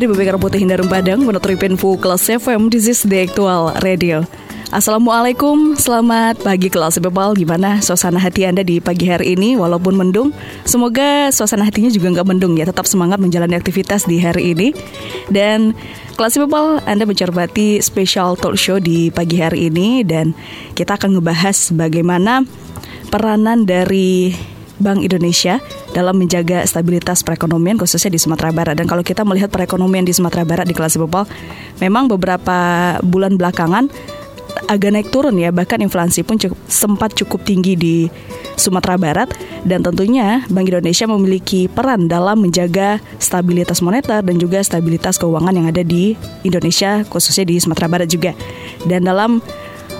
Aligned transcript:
Dari 0.00 0.08
BBK 0.16 0.40
Putih 0.40 0.64
Hindarung 0.64 0.88
Padang 0.88 1.20
Menurut 1.20 1.44
Info 1.44 1.92
Kelas 2.00 2.24
FM 2.24 2.72
This 2.72 2.88
is 2.88 3.04
the 3.04 3.20
actual 3.20 3.68
radio. 3.84 4.24
Assalamualaikum, 4.72 5.76
selamat 5.76 6.40
pagi 6.40 6.72
kelas 6.72 6.96
people 6.96 7.36
Gimana 7.36 7.84
suasana 7.84 8.16
hati 8.16 8.48
Anda 8.48 8.64
di 8.64 8.80
pagi 8.80 9.12
hari 9.12 9.36
ini? 9.36 9.60
Walaupun 9.60 10.00
mendung 10.00 10.32
Semoga 10.64 11.28
suasana 11.28 11.68
hatinya 11.68 11.92
juga 11.92 12.16
nggak 12.16 12.32
mendung 12.32 12.56
ya. 12.56 12.64
Tetap 12.64 12.88
semangat 12.88 13.20
menjalani 13.20 13.52
aktivitas 13.60 14.08
di 14.08 14.16
hari 14.24 14.56
ini. 14.56 14.72
Dan 15.28 15.76
kelas 16.16 16.40
people 16.40 16.80
Anda 16.88 17.04
mencermati 17.04 17.84
special 17.84 18.40
talk 18.40 18.56
show 18.56 18.80
di 18.80 19.12
pagi 19.12 19.36
hari 19.36 19.68
ini. 19.68 20.00
Dan 20.00 20.32
kita 20.80 20.96
akan 20.96 21.20
ngebahas 21.20 21.76
bagaimana 21.76 22.48
peranan 23.12 23.68
dari 23.68 24.32
Bank 24.80 25.04
Indonesia 25.04 25.60
dalam 25.92 26.16
menjaga 26.16 26.64
stabilitas 26.64 27.20
perekonomian 27.20 27.76
khususnya 27.76 28.10
di 28.10 28.20
Sumatera 28.20 28.50
Barat. 28.50 28.74
Dan 28.80 28.88
kalau 28.88 29.04
kita 29.04 29.22
melihat 29.22 29.52
perekonomian 29.52 30.08
di 30.08 30.16
Sumatera 30.16 30.42
Barat 30.42 30.66
di 30.66 30.74
kelas 30.74 30.96
Bepal, 30.96 31.28
memang 31.78 32.08
beberapa 32.08 32.96
bulan 33.04 33.36
belakangan 33.36 33.92
agak 34.66 34.90
naik 34.90 35.08
turun 35.14 35.38
ya, 35.38 35.54
bahkan 35.54 35.78
inflasi 35.78 36.26
pun 36.26 36.38
cukup, 36.38 36.58
sempat 36.66 37.14
cukup 37.14 37.46
tinggi 37.46 37.78
di 37.78 37.96
Sumatera 38.58 39.00
Barat 39.00 39.30
dan 39.64 39.80
tentunya 39.80 40.44
Bank 40.52 40.68
Indonesia 40.68 41.06
memiliki 41.08 41.70
peran 41.70 42.10
dalam 42.10 42.44
menjaga 42.44 43.00
stabilitas 43.16 43.80
moneter 43.80 44.20
dan 44.20 44.36
juga 44.36 44.60
stabilitas 44.60 45.16
keuangan 45.16 45.54
yang 45.56 45.66
ada 45.70 45.80
di 45.80 46.12
Indonesia 46.44 47.06
khususnya 47.08 47.48
di 47.48 47.56
Sumatera 47.56 47.88
Barat 47.88 48.08
juga. 48.10 48.36
Dan 48.84 49.08
dalam 49.08 49.40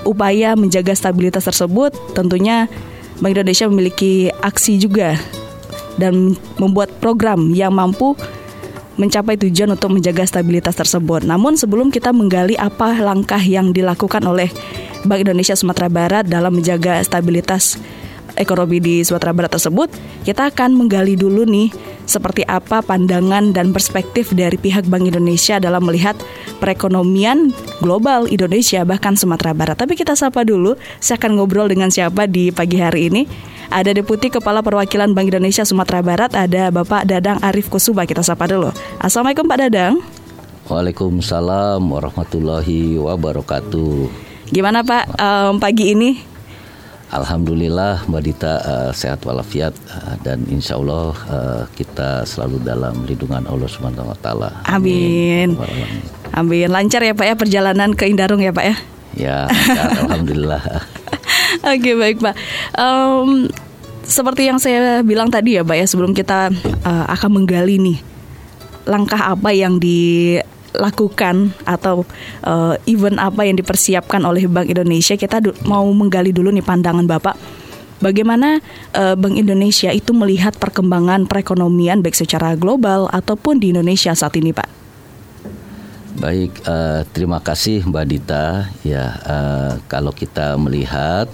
upaya 0.05 0.57
menjaga 0.57 0.93
stabilitas 0.97 1.45
tersebut 1.45 1.93
tentunya 2.13 2.69
Bank 3.21 3.37
Indonesia 3.37 3.69
memiliki 3.69 4.33
aksi 4.41 4.81
juga 4.81 5.17
dan 6.01 6.35
membuat 6.57 6.89
program 7.05 7.53
yang 7.53 7.77
mampu 7.77 8.17
mencapai 8.97 9.37
tujuan 9.41 9.73
untuk 9.73 9.93
menjaga 9.93 10.25
stabilitas 10.29 10.77
tersebut. 10.77 11.25
Namun 11.25 11.57
sebelum 11.57 11.89
kita 11.89 12.13
menggali 12.13 12.57
apa 12.57 12.97
langkah 13.01 13.41
yang 13.41 13.73
dilakukan 13.73 14.21
oleh 14.25 14.49
Bank 15.05 15.25
Indonesia 15.25 15.57
Sumatera 15.57 15.89
Barat 15.89 16.25
dalam 16.29 16.53
menjaga 16.53 17.01
stabilitas 17.01 17.81
ekonomi 18.39 18.79
di 18.83 18.95
Sumatera 19.03 19.35
Barat 19.35 19.53
tersebut, 19.55 19.89
kita 20.23 20.51
akan 20.53 20.77
menggali 20.77 21.15
dulu 21.17 21.43
nih 21.49 21.73
seperti 22.05 22.43
apa 22.47 22.83
pandangan 22.83 23.55
dan 23.55 23.71
perspektif 23.71 24.35
dari 24.35 24.59
pihak 24.59 24.91
Bank 24.91 25.07
Indonesia 25.07 25.63
dalam 25.63 25.87
melihat 25.87 26.19
perekonomian 26.59 27.55
global 27.79 28.27
Indonesia 28.27 28.83
bahkan 28.83 29.15
Sumatera 29.15 29.55
Barat. 29.55 29.79
Tapi 29.79 29.95
kita 29.95 30.19
sapa 30.19 30.43
dulu, 30.43 30.75
saya 30.99 31.19
akan 31.19 31.39
ngobrol 31.39 31.71
dengan 31.71 31.89
siapa 31.91 32.27
di 32.27 32.51
pagi 32.51 32.79
hari 32.83 33.09
ini. 33.11 33.23
Ada 33.71 33.95
Deputi 33.95 34.35
Kepala 34.35 34.67
Perwakilan 34.67 35.15
Bank 35.15 35.31
Indonesia 35.31 35.63
Sumatera 35.63 36.03
Barat, 36.03 36.35
ada 36.35 36.75
Bapak 36.75 37.07
Dadang 37.07 37.39
Arif 37.39 37.71
Kusuba. 37.71 38.03
Kita 38.03 38.27
sapa 38.27 38.51
dulu. 38.51 38.75
Assalamualaikum 38.99 39.47
Pak 39.47 39.59
Dadang. 39.63 39.95
Waalaikumsalam 40.67 41.83
warahmatullahi 41.83 42.99
wabarakatuh. 42.99 44.11
Gimana 44.51 44.83
Pak 44.83 45.15
um, 45.19 45.63
pagi 45.63 45.95
ini? 45.95 46.30
Alhamdulillah 47.11 48.07
Mbak 48.07 48.23
Dita 48.23 48.55
uh, 48.63 48.91
sehat 48.95 49.27
walafiat 49.27 49.75
uh, 49.91 50.15
dan 50.23 50.47
insya 50.47 50.79
Allah 50.79 51.11
uh, 51.27 51.63
kita 51.75 52.23
selalu 52.23 52.63
dalam 52.63 53.03
lindungan 53.03 53.43
Allah 53.51 53.67
Subhanahu 53.67 54.15
Wa 54.15 54.19
Taala. 54.23 54.51
Amin. 54.71 55.59
Amin. 56.31 56.71
Lancar 56.71 57.03
ya 57.03 57.11
Pak 57.11 57.27
ya 57.27 57.35
perjalanan 57.35 57.99
ke 57.99 58.07
Indarung 58.07 58.39
ya 58.39 58.55
Pak 58.55 58.63
ya? 58.63 58.77
Ya, 59.19 59.39
lancar, 59.51 59.91
Alhamdulillah. 60.07 60.63
Oke 61.67 61.99
baik 61.99 62.23
Pak. 62.23 62.35
Um, 62.79 63.51
seperti 64.07 64.47
yang 64.47 64.63
saya 64.63 65.03
bilang 65.03 65.35
tadi 65.35 65.59
ya 65.59 65.67
Pak 65.67 65.77
ya 65.83 65.87
sebelum 65.91 66.15
kita 66.15 66.55
uh, 66.87 67.05
akan 67.11 67.43
menggali 67.43 67.83
nih 67.83 67.99
langkah 68.87 69.35
apa 69.35 69.51
yang 69.51 69.83
di 69.83 70.39
lakukan 70.77 71.51
atau 71.67 72.07
uh, 72.47 72.75
event 72.87 73.19
apa 73.19 73.43
yang 73.47 73.59
dipersiapkan 73.59 74.23
oleh 74.23 74.47
Bank 74.47 74.71
Indonesia 74.71 75.19
kita 75.19 75.43
mau 75.67 75.87
menggali 75.91 76.31
dulu 76.31 76.55
nih 76.55 76.63
pandangan 76.63 77.07
Bapak 77.07 77.35
bagaimana 77.99 78.63
uh, 78.95 79.15
Bank 79.19 79.35
Indonesia 79.35 79.91
itu 79.91 80.15
melihat 80.15 80.55
perkembangan 80.57 81.27
perekonomian 81.27 82.03
baik 82.03 82.15
secara 82.15 82.55
global 82.55 83.11
ataupun 83.11 83.59
di 83.59 83.75
Indonesia 83.75 84.15
saat 84.15 84.35
ini 84.39 84.55
Pak 84.55 84.81
Baik, 86.21 86.53
uh, 86.69 87.01
terima 87.17 87.41
kasih 87.41 87.81
Mbak 87.81 88.05
Dita. 88.05 88.69
Ya, 88.85 89.17
uh, 89.25 89.73
kalau 89.89 90.13
kita 90.13 90.53
melihat 90.61 91.33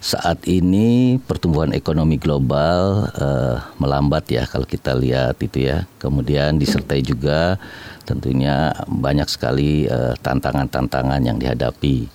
saat 0.00 0.48
ini 0.48 1.20
pertumbuhan 1.20 1.76
ekonomi 1.76 2.16
global 2.16 3.04
uh, 3.20 3.60
melambat 3.76 4.32
ya 4.32 4.48
kalau 4.48 4.64
kita 4.64 4.96
lihat 4.96 5.36
itu 5.44 5.68
ya. 5.68 5.84
Kemudian 6.00 6.56
disertai 6.56 7.04
juga 7.04 7.60
tentunya 8.08 8.72
banyak 8.88 9.28
sekali 9.28 9.86
tantangan-tantangan 10.24 11.20
uh, 11.20 11.26
yang 11.28 11.36
dihadapi. 11.36 12.08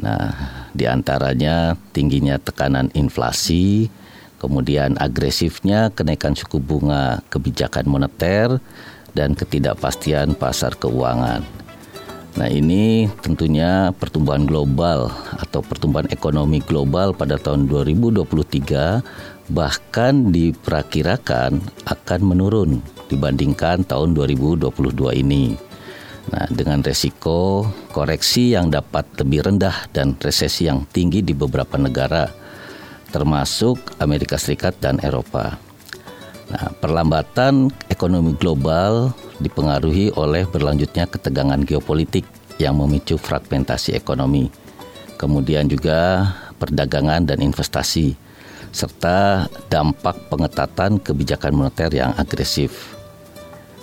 Nah, 0.00 0.32
di 0.70 0.86
antaranya 0.86 1.74
tingginya 1.90 2.38
tekanan 2.38 2.92
inflasi, 2.94 3.90
kemudian 4.36 4.94
agresifnya 5.00 5.90
kenaikan 5.90 6.36
suku 6.36 6.62
bunga 6.62 7.24
kebijakan 7.32 7.88
moneter 7.88 8.60
dan 9.16 9.32
ketidakpastian 9.32 10.36
pasar 10.36 10.76
keuangan. 10.76 11.65
Nah, 12.36 12.52
ini 12.52 13.08
tentunya 13.24 13.96
pertumbuhan 13.96 14.44
global 14.44 15.08
atau 15.40 15.64
pertumbuhan 15.64 16.04
ekonomi 16.12 16.60
global 16.60 17.16
pada 17.16 17.40
tahun 17.40 17.64
2023 17.64 19.48
bahkan 19.48 20.28
diperkirakan 20.28 21.64
akan 21.88 22.20
menurun 22.20 22.84
dibandingkan 23.08 23.88
tahun 23.88 24.12
2022 24.12 24.68
ini. 25.16 25.56
Nah, 26.28 26.44
dengan 26.52 26.84
resiko 26.84 27.64
koreksi 27.94 28.52
yang 28.52 28.68
dapat 28.68 29.08
lebih 29.16 29.48
rendah 29.48 29.88
dan 29.96 30.12
resesi 30.20 30.68
yang 30.68 30.84
tinggi 30.92 31.24
di 31.24 31.32
beberapa 31.32 31.80
negara 31.80 32.28
termasuk 33.16 33.96
Amerika 33.96 34.36
Serikat 34.36 34.76
dan 34.76 35.00
Eropa. 35.00 35.56
Nah, 36.52 36.68
perlambatan 36.84 37.72
ekonomi 37.88 38.36
global 38.36 39.16
dipengaruhi 39.42 40.14
oleh 40.16 40.48
berlanjutnya 40.48 41.08
ketegangan 41.08 41.60
geopolitik 41.64 42.24
yang 42.56 42.80
memicu 42.80 43.20
fragmentasi 43.20 43.92
ekonomi, 43.92 44.48
kemudian 45.20 45.68
juga 45.68 46.32
perdagangan 46.56 47.28
dan 47.28 47.44
investasi, 47.44 48.16
serta 48.72 49.48
dampak 49.68 50.16
pengetatan 50.32 51.00
kebijakan 51.00 51.52
moneter 51.52 51.92
yang 51.92 52.16
agresif. 52.16 52.96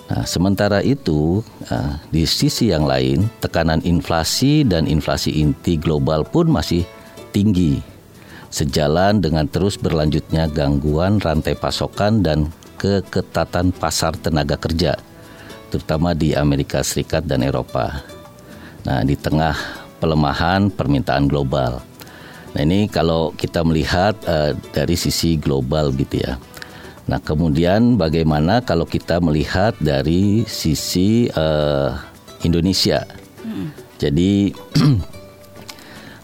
Nah, 0.09 0.25
sementara 0.27 0.83
itu, 0.83 1.41
eh, 1.69 1.93
di 2.13 2.25
sisi 2.27 2.69
yang 2.69 2.85
lain, 2.85 3.29
tekanan 3.41 3.81
inflasi 3.85 4.61
dan 4.67 4.85
inflasi 4.85 5.41
inti 5.41 5.79
global 5.79 6.25
pun 6.27 6.49
masih 6.49 6.85
tinggi 7.33 7.81
sejalan 8.53 9.17
dengan 9.17 9.49
terus 9.49 9.81
berlanjutnya 9.81 10.45
gangguan 10.45 11.17
rantai 11.17 11.57
pasokan 11.57 12.21
dan 12.21 12.53
keketatan 12.77 13.73
pasar 13.73 14.13
tenaga 14.21 14.61
kerja, 14.61 14.93
terutama 15.73 16.13
di 16.13 16.37
Amerika 16.37 16.85
Serikat 16.85 17.25
dan 17.25 17.41
Eropa. 17.41 18.05
Nah, 18.85 19.01
di 19.01 19.17
tengah 19.17 19.57
pelemahan 19.97 20.69
permintaan 20.69 21.25
global. 21.25 21.81
Nah, 22.53 22.61
ini 22.61 22.85
kalau 22.85 23.33
kita 23.33 23.65
melihat 23.65 24.13
uh, 24.29 24.53
dari 24.69 24.93
sisi 24.93 25.33
global 25.41 25.89
gitu 25.97 26.21
ya. 26.21 26.37
Nah, 27.09 27.17
kemudian 27.17 27.97
bagaimana 27.97 28.61
kalau 28.61 28.85
kita 28.85 29.17
melihat 29.17 29.73
dari 29.81 30.45
sisi 30.45 31.25
uh, 31.33 31.97
Indonesia? 32.45 33.01
Hmm. 33.41 33.73
Jadi, 33.97 34.53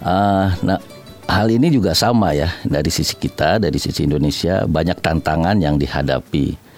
uh, 0.06 0.54
nah 0.68 0.78
hal 1.26 1.50
ini 1.50 1.74
juga 1.74 1.98
sama 1.98 2.38
ya 2.38 2.54
dari 2.62 2.94
sisi 2.94 3.18
kita, 3.18 3.58
dari 3.58 3.82
sisi 3.82 4.06
Indonesia 4.06 4.70
banyak 4.70 5.02
tantangan 5.02 5.58
yang 5.58 5.82
dihadapi. 5.82 6.69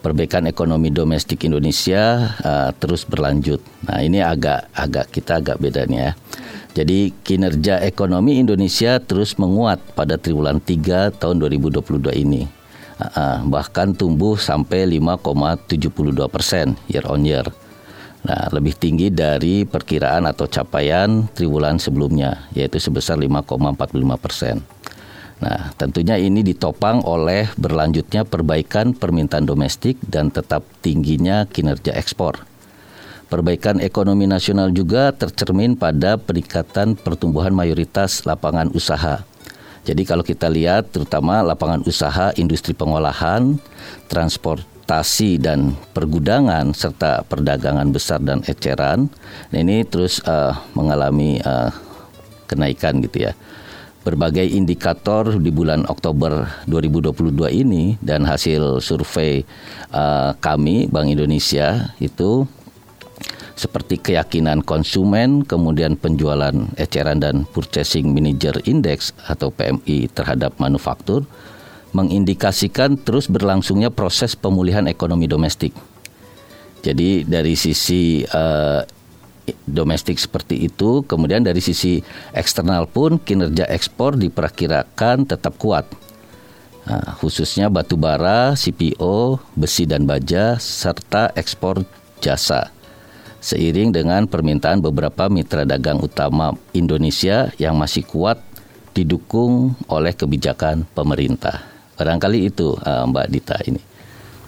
Perbaikan 0.00 0.48
ekonomi 0.48 0.88
domestik 0.88 1.44
Indonesia 1.44 2.32
uh, 2.40 2.72
terus 2.72 3.04
berlanjut. 3.04 3.60
Nah 3.84 4.00
ini 4.00 4.24
agak 4.24 4.72
agak 4.72 5.12
kita 5.12 5.44
agak 5.44 5.60
bedanya 5.60 6.00
ya. 6.00 6.12
Jadi 6.70 7.12
kinerja 7.20 7.84
ekonomi 7.84 8.40
Indonesia 8.40 8.96
terus 8.96 9.36
menguat 9.36 9.92
pada 9.92 10.16
triwulan 10.16 10.56
3 10.56 11.12
tahun 11.20 11.36
2022 11.44 12.16
ini. 12.16 12.48
Uh, 13.00 13.44
bahkan 13.48 13.92
tumbuh 13.92 14.40
sampai 14.40 14.88
5,72 14.88 15.88
persen 16.32 16.76
year 16.88 17.04
on 17.04 17.24
year. 17.24 17.44
Nah, 18.20 18.52
lebih 18.52 18.76
tinggi 18.76 19.08
dari 19.08 19.64
perkiraan 19.64 20.28
atau 20.28 20.44
capaian 20.44 21.24
triwulan 21.32 21.80
sebelumnya, 21.80 22.44
yaitu 22.52 22.76
sebesar 22.76 23.16
5,45 23.16 24.20
persen. 24.20 24.60
Nah, 25.40 25.72
tentunya 25.80 26.20
ini 26.20 26.44
ditopang 26.44 27.00
oleh 27.00 27.48
berlanjutnya 27.56 28.28
perbaikan 28.28 28.92
permintaan 28.92 29.48
domestik 29.48 29.96
dan 30.04 30.28
tetap 30.28 30.68
tingginya 30.84 31.48
kinerja 31.48 31.96
ekspor. 31.96 32.44
Perbaikan 33.32 33.80
ekonomi 33.80 34.28
nasional 34.28 34.68
juga 34.68 35.16
tercermin 35.16 35.80
pada 35.80 36.20
peningkatan 36.20 36.92
pertumbuhan 36.98 37.56
mayoritas 37.56 38.28
lapangan 38.28 38.68
usaha. 38.76 39.24
Jadi 39.88 40.02
kalau 40.04 40.20
kita 40.20 40.44
lihat 40.52 40.92
terutama 40.92 41.40
lapangan 41.40 41.80
usaha 41.88 42.36
industri 42.36 42.76
pengolahan, 42.76 43.56
transportasi 44.12 45.40
dan 45.40 45.72
pergudangan 45.96 46.68
serta 46.76 47.24
perdagangan 47.24 47.88
besar 47.88 48.20
dan 48.20 48.44
eceran, 48.44 49.08
ini 49.56 49.88
terus 49.88 50.20
uh, 50.28 50.52
mengalami 50.76 51.40
uh, 51.40 51.72
kenaikan 52.44 53.00
gitu 53.00 53.30
ya 53.30 53.32
berbagai 54.00 54.48
indikator 54.48 55.36
di 55.36 55.52
bulan 55.52 55.84
Oktober 55.84 56.48
2022 56.64 57.36
ini 57.52 58.00
dan 58.00 58.24
hasil 58.24 58.80
survei 58.80 59.44
uh, 59.92 60.32
kami 60.40 60.88
Bank 60.88 61.12
Indonesia 61.12 61.92
itu 62.00 62.48
seperti 63.60 64.00
keyakinan 64.00 64.64
konsumen, 64.64 65.44
kemudian 65.44 65.92
penjualan 65.92 66.54
eceran 66.80 67.20
dan 67.20 67.44
purchasing 67.52 68.08
manager 68.16 68.56
index 68.64 69.12
atau 69.28 69.52
PMI 69.52 70.08
terhadap 70.16 70.56
manufaktur 70.56 71.28
mengindikasikan 71.92 72.96
terus 72.96 73.28
berlangsungnya 73.28 73.92
proses 73.92 74.32
pemulihan 74.32 74.88
ekonomi 74.88 75.28
domestik. 75.28 75.76
Jadi 76.80 77.28
dari 77.28 77.52
sisi 77.52 78.24
uh, 78.24 78.80
domestik 79.66 80.18
seperti 80.18 80.66
itu. 80.66 81.02
Kemudian 81.06 81.44
dari 81.44 81.62
sisi 81.62 82.02
eksternal 82.34 82.88
pun 82.90 83.20
kinerja 83.20 83.66
ekspor 83.68 84.18
diperkirakan 84.18 85.28
tetap 85.28 85.56
kuat. 85.60 85.86
Nah, 86.88 87.14
khususnya 87.20 87.68
batu 87.68 87.94
bara, 87.94 88.56
CPO, 88.56 89.38
besi 89.54 89.84
dan 89.84 90.08
baja, 90.08 90.56
serta 90.56 91.30
ekspor 91.36 91.84
jasa. 92.18 92.72
Seiring 93.40 93.92
dengan 93.92 94.28
permintaan 94.28 94.84
beberapa 94.84 95.32
mitra 95.32 95.64
dagang 95.64 96.00
utama 96.00 96.52
Indonesia 96.76 97.48
yang 97.56 97.76
masih 97.76 98.04
kuat 98.04 98.40
didukung 98.92 99.72
oleh 99.88 100.12
kebijakan 100.12 100.84
pemerintah. 100.92 101.64
Barangkali 101.96 102.48
itu 102.48 102.76
uh, 102.80 103.04
Mbak 103.08 103.26
Dita 103.32 103.56
ini. 103.64 103.89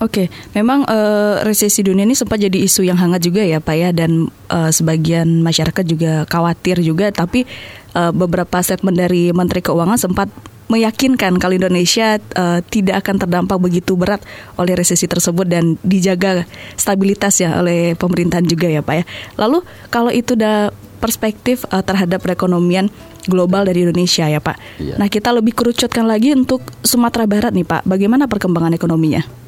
Oke, 0.02 0.34
memang 0.50 0.82
uh, 0.90 1.46
resesi 1.46 1.87
dunia 1.87 2.02
ini 2.02 2.19
sempat 2.19 2.43
jadi 2.43 2.58
isu 2.58 2.82
yang 2.82 2.99
hangat 2.99 3.22
juga 3.22 3.46
ya 3.46 3.62
Pak 3.62 3.76
ya 3.78 3.94
dan 3.94 4.26
uh, 4.50 4.70
sebagian 4.75 5.46
masyarakat 5.46 5.84
juga 5.87 6.26
khawatir 6.26 6.82
juga 6.82 7.14
tapi 7.14 7.46
uh, 7.94 8.10
beberapa 8.10 8.58
statement 8.58 8.99
dari 8.99 9.31
Menteri 9.31 9.62
Keuangan 9.62 10.02
sempat 10.02 10.26
meyakinkan 10.66 11.38
kalau 11.38 11.54
Indonesia 11.54 12.19
uh, 12.34 12.58
tidak 12.66 13.06
akan 13.06 13.22
terdampak 13.22 13.62
begitu 13.62 13.94
berat 13.94 14.25
oleh 14.58 14.75
resesi 14.75 15.06
tersebut 15.06 15.46
dan 15.46 15.78
dijaga 15.87 16.50
stabilitas 16.75 17.38
ya 17.38 17.62
oleh 17.62 17.94
pemerintahan 17.94 18.43
juga 18.43 18.66
ya 18.66 18.82
Pak 18.82 18.94
ya. 18.99 19.04
Lalu 19.38 19.62
kalau 19.93 20.10
itu 20.10 20.34
udah 20.34 20.75
perspektif 20.99 21.62
uh, 21.70 21.84
terhadap 21.84 22.26
perekonomian 22.26 22.90
global 23.31 23.62
dari 23.62 23.87
Indonesia 23.87 24.26
ya 24.26 24.43
Pak. 24.43 24.82
Iya. 24.82 24.94
Nah 24.99 25.06
kita 25.06 25.31
lebih 25.31 25.54
kerucutkan 25.54 26.10
lagi 26.10 26.34
untuk 26.34 26.64
Sumatera 26.82 27.31
Barat 27.31 27.54
nih 27.54 27.66
Pak. 27.69 27.87
Bagaimana 27.87 28.26
perkembangan 28.26 28.75
ekonominya? 28.75 29.42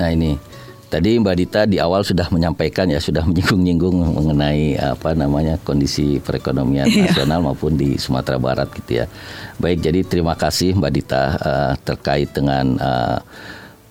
Nah 0.00 0.08
ini 0.10 0.34
tadi 0.90 1.18
Mbak 1.18 1.36
Dita 1.38 1.60
di 1.66 1.82
awal 1.82 2.06
sudah 2.06 2.30
menyampaikan 2.30 2.86
ya 2.86 3.02
sudah 3.02 3.26
menyinggung-nyinggung 3.26 4.14
mengenai 4.14 4.78
apa 4.78 5.10
namanya 5.18 5.58
kondisi 5.62 6.22
perekonomian 6.22 6.86
iya. 6.86 7.10
nasional 7.10 7.42
maupun 7.42 7.74
di 7.74 7.98
Sumatera 7.98 8.38
Barat 8.38 8.70
gitu 8.74 9.02
ya. 9.02 9.06
Baik 9.58 9.82
jadi 9.82 10.00
terima 10.06 10.38
kasih 10.38 10.78
Mbak 10.78 10.92
Dita 10.94 11.22
uh, 11.38 11.72
terkait 11.82 12.30
dengan 12.30 12.78
uh, 12.78 13.18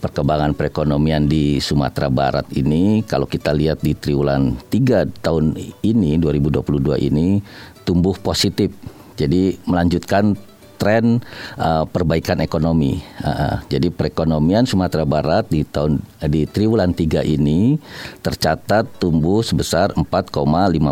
perkembangan 0.03 0.51
perekonomian 0.51 1.31
di 1.31 1.63
Sumatera 1.63 2.11
Barat 2.11 2.47
ini 2.51 3.07
kalau 3.07 3.23
kita 3.23 3.55
lihat 3.55 3.79
di 3.79 3.95
triwulan 3.95 4.59
3 4.67 5.23
tahun 5.23 5.55
ini 5.79 6.19
2022 6.19 7.07
ini 7.07 7.39
tumbuh 7.87 8.15
positif. 8.19 8.75
Jadi 9.15 9.55
melanjutkan 9.63 10.35
tren 10.83 11.23
uh, 11.55 11.87
perbaikan 11.87 12.43
ekonomi. 12.43 12.99
Uh, 13.23 13.63
jadi 13.71 13.87
perekonomian 13.87 14.67
Sumatera 14.67 15.07
Barat 15.07 15.47
di 15.47 15.63
tahun 15.63 16.03
di 16.27 16.43
triwulan 16.43 16.91
3 16.91 17.23
ini 17.23 17.79
tercatat 18.19 18.99
tumbuh 18.99 19.39
sebesar 19.39 19.95
4,54 19.95 20.83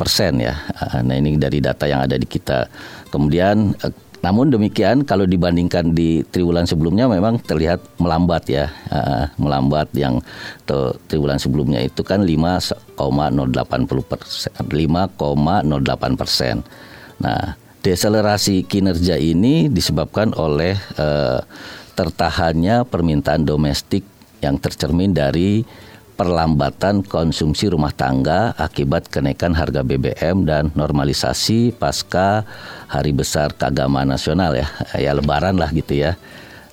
persen 0.00 0.40
ya. 0.40 0.56
Nah 1.04 1.14
ini 1.20 1.36
dari 1.36 1.60
data 1.60 1.84
yang 1.84 2.08
ada 2.08 2.16
di 2.16 2.24
kita. 2.24 2.64
Kemudian 3.12 3.76
namun 4.24 4.48
demikian 4.48 5.04
kalau 5.04 5.28
dibandingkan 5.28 5.92
di 5.92 6.24
triwulan 6.32 6.64
sebelumnya 6.64 7.06
memang 7.06 7.38
terlihat 7.44 7.78
melambat 8.00 8.48
ya, 8.50 8.72
melambat 9.38 9.92
yang 9.94 10.18
triwulan 11.06 11.38
sebelumnya 11.38 11.84
itu 11.84 12.02
kan 12.02 12.24
5,080 12.26 12.98
persen, 14.02 14.50
5,08 14.50 16.16
persen. 16.18 16.64
Nah 17.22 17.65
Deselerasi 17.86 18.66
kinerja 18.66 19.14
ini 19.14 19.70
disebabkan 19.70 20.34
oleh 20.34 20.74
uh, 20.98 21.38
tertahannya 21.94 22.82
permintaan 22.82 23.46
domestik 23.46 24.02
yang 24.42 24.58
tercermin 24.58 25.14
dari 25.14 25.62
perlambatan 26.18 27.06
konsumsi 27.06 27.70
rumah 27.70 27.94
tangga 27.94 28.58
akibat 28.58 29.06
kenaikan 29.06 29.54
harga 29.54 29.86
BBM 29.86 30.42
dan 30.42 30.74
normalisasi 30.74 31.78
pasca 31.78 32.42
hari 32.90 33.14
besar 33.14 33.54
keagamaan 33.54 34.10
nasional 34.10 34.58
ya, 34.58 34.66
ya 34.98 35.14
lebaran 35.14 35.54
lah 35.54 35.70
gitu 35.70 35.94
ya. 35.94 36.18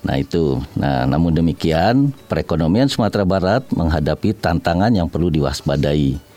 Nah 0.02 0.18
itu, 0.18 0.66
nah 0.74 1.06
namun 1.06 1.30
demikian 1.30 2.10
perekonomian 2.26 2.90
Sumatera 2.90 3.22
Barat 3.22 3.70
menghadapi 3.70 4.34
tantangan 4.34 4.90
yang 4.90 5.06
perlu 5.06 5.30
diwaspadai 5.30 6.33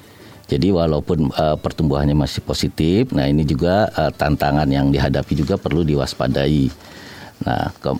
jadi 0.46 0.70
walaupun 0.70 1.34
uh, 1.34 1.58
pertumbuhannya 1.58 2.14
masih 2.14 2.38
positif, 2.46 3.10
nah 3.10 3.26
ini 3.26 3.42
juga 3.42 3.90
uh, 3.98 4.14
tantangan 4.14 4.70
yang 4.70 4.94
dihadapi 4.94 5.34
juga 5.34 5.58
perlu 5.58 5.82
diwaspadai. 5.82 6.70
Nah, 7.42 7.70
ke, 7.74 7.90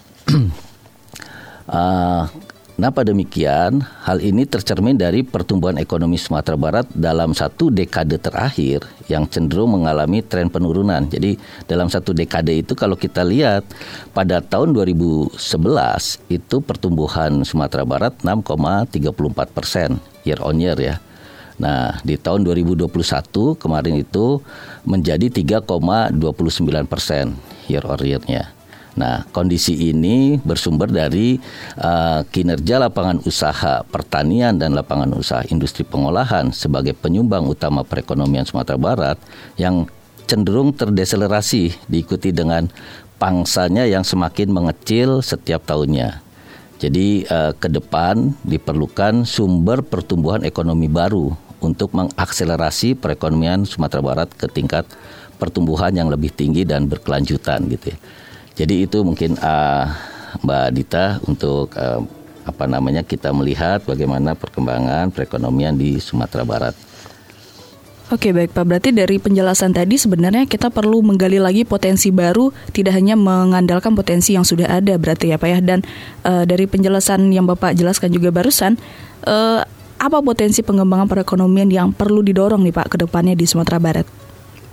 uh, 1.70 2.24
Kenapa 2.76 3.08
demikian? 3.08 3.80
Hal 4.04 4.20
ini 4.20 4.44
tercermin 4.44 5.00
dari 5.00 5.24
pertumbuhan 5.24 5.80
ekonomi 5.80 6.20
Sumatera 6.20 6.60
Barat 6.60 6.84
dalam 6.92 7.32
satu 7.32 7.72
dekade 7.72 8.20
terakhir 8.20 8.84
yang 9.08 9.24
cenderung 9.24 9.80
mengalami 9.80 10.20
tren 10.20 10.52
penurunan. 10.52 11.00
Jadi 11.08 11.40
dalam 11.64 11.88
satu 11.88 12.12
dekade 12.12 12.52
itu 12.52 12.76
kalau 12.76 12.92
kita 12.92 13.24
lihat 13.24 13.64
pada 14.12 14.44
tahun 14.44 14.76
2011 14.76 15.40
itu 16.28 16.56
pertumbuhan 16.60 17.48
Sumatera 17.48 17.88
Barat 17.88 18.12
6,34 18.20 19.56
persen 19.56 19.96
year 20.28 20.36
on 20.44 20.60
year 20.60 20.76
ya. 20.76 21.00
Nah, 21.56 21.96
di 22.04 22.20
tahun 22.20 22.44
2021 22.44 23.56
kemarin 23.56 23.96
itu 23.96 24.44
menjadi 24.84 25.32
3,29 25.64 26.12
persen 26.84 27.32
year 27.66 27.84
on 27.88 28.00
year-nya. 28.04 28.52
Nah, 28.96 29.28
kondisi 29.28 29.92
ini 29.92 30.40
bersumber 30.40 30.88
dari 30.88 31.36
uh, 31.76 32.24
kinerja 32.32 32.80
lapangan 32.80 33.20
usaha 33.28 33.84
pertanian 33.84 34.56
dan 34.56 34.72
lapangan 34.72 35.12
usaha 35.12 35.44
industri 35.52 35.84
pengolahan 35.84 36.48
sebagai 36.48 36.96
penyumbang 36.96 37.44
utama 37.44 37.84
perekonomian 37.84 38.48
Sumatera 38.48 38.80
Barat 38.80 39.20
yang 39.60 39.84
cenderung 40.24 40.72
terdeselerasi 40.72 41.76
diikuti 41.92 42.32
dengan 42.32 42.72
pangsanya 43.20 43.84
yang 43.84 44.00
semakin 44.00 44.48
mengecil 44.48 45.20
setiap 45.20 45.68
tahunnya. 45.68 46.24
Jadi 46.80 47.28
uh, 47.28 47.52
ke 47.56 47.68
depan 47.68 48.32
diperlukan 48.48 49.28
sumber 49.28 49.84
pertumbuhan 49.84 50.44
ekonomi 50.44 50.88
baru 50.88 51.45
untuk 51.66 51.90
mengakselerasi 51.90 52.94
perekonomian 52.94 53.66
Sumatera 53.66 54.00
Barat 54.00 54.30
ke 54.30 54.46
tingkat 54.46 54.86
pertumbuhan 55.42 55.90
yang 55.90 56.06
lebih 56.06 56.30
tinggi 56.30 56.62
dan 56.62 56.86
berkelanjutan 56.86 57.66
gitu 57.66 57.92
ya. 57.92 57.98
Jadi 58.56 58.88
itu 58.88 59.04
mungkin 59.04 59.36
uh, 59.36 59.84
Mbak 60.40 60.66
Dita 60.72 61.04
untuk 61.28 61.74
uh, 61.76 62.00
apa 62.46 62.64
namanya 62.70 63.02
kita 63.02 63.34
melihat 63.34 63.82
bagaimana 63.82 64.38
perkembangan 64.38 65.10
perekonomian 65.10 65.74
di 65.74 65.98
Sumatera 65.98 66.46
Barat. 66.46 66.74
Oke 68.06 68.30
baik 68.30 68.54
Pak, 68.54 68.64
berarti 68.70 68.94
dari 68.94 69.18
penjelasan 69.18 69.74
tadi 69.74 69.98
sebenarnya 69.98 70.46
kita 70.46 70.70
perlu 70.70 71.02
menggali 71.02 71.42
lagi 71.42 71.66
potensi 71.66 72.14
baru, 72.14 72.54
tidak 72.70 72.94
hanya 72.94 73.18
mengandalkan 73.18 73.98
potensi 73.98 74.38
yang 74.38 74.46
sudah 74.46 74.78
ada 74.78 74.94
berarti 74.94 75.34
ya 75.34 75.42
Pak 75.42 75.48
ya. 75.50 75.58
Dan 75.58 75.82
uh, 76.22 76.46
dari 76.46 76.70
penjelasan 76.70 77.34
yang 77.34 77.50
Bapak 77.50 77.74
jelaskan 77.74 78.14
juga 78.14 78.30
barusan, 78.30 78.78
uh, 79.26 79.66
apa 79.96 80.18
potensi 80.20 80.60
pengembangan 80.60 81.08
perekonomian 81.08 81.68
yang 81.72 81.88
perlu 81.92 82.20
didorong 82.20 82.60
nih 82.62 82.74
Pak 82.74 82.86
ke 82.92 82.96
depannya 83.02 83.32
di 83.32 83.48
Sumatera 83.48 83.80
Barat? 83.80 84.06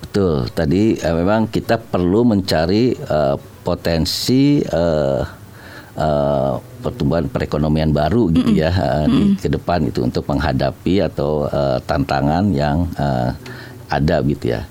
Betul, 0.04 0.46
tadi 0.52 0.94
uh, 1.00 1.14
memang 1.16 1.48
kita 1.50 1.80
perlu 1.80 2.22
mencari 2.22 2.94
uh, 2.94 3.34
potensi 3.64 4.60
uh, 4.62 5.24
uh, 5.96 6.54
pertumbuhan 6.84 7.26
perekonomian 7.32 7.90
baru 7.90 8.28
gitu 8.30 8.52
ya 8.52 8.70
uh, 8.70 9.08
di 9.08 9.34
ke 9.40 9.48
depan 9.48 9.88
itu 9.88 10.04
untuk 10.04 10.28
menghadapi 10.28 11.00
atau 11.02 11.48
uh, 11.48 11.80
tantangan 11.82 12.52
yang 12.52 12.86
uh, 13.00 13.32
ada 13.88 14.20
gitu 14.22 14.54
ya. 14.54 14.62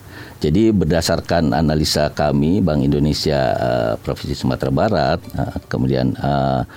Jadi 0.44 0.76
berdasarkan 0.76 1.56
analisa 1.56 2.12
kami 2.12 2.60
Bank 2.60 2.84
Indonesia 2.84 3.56
uh, 3.56 3.94
Provinsi 3.96 4.36
Sumatera 4.36 4.76
Barat, 4.76 5.20
uh, 5.40 5.56
kemudian 5.72 6.12
uh, 6.20 6.68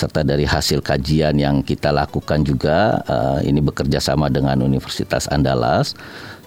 serta 0.00 0.24
dari 0.24 0.48
hasil 0.48 0.80
kajian 0.80 1.36
yang 1.36 1.60
kita 1.60 1.92
lakukan 1.92 2.40
juga, 2.40 3.04
uh, 3.04 3.38
ini 3.44 3.60
bekerja 3.60 4.00
sama 4.00 4.32
dengan 4.32 4.64
Universitas 4.64 5.28
Andalas. 5.28 5.92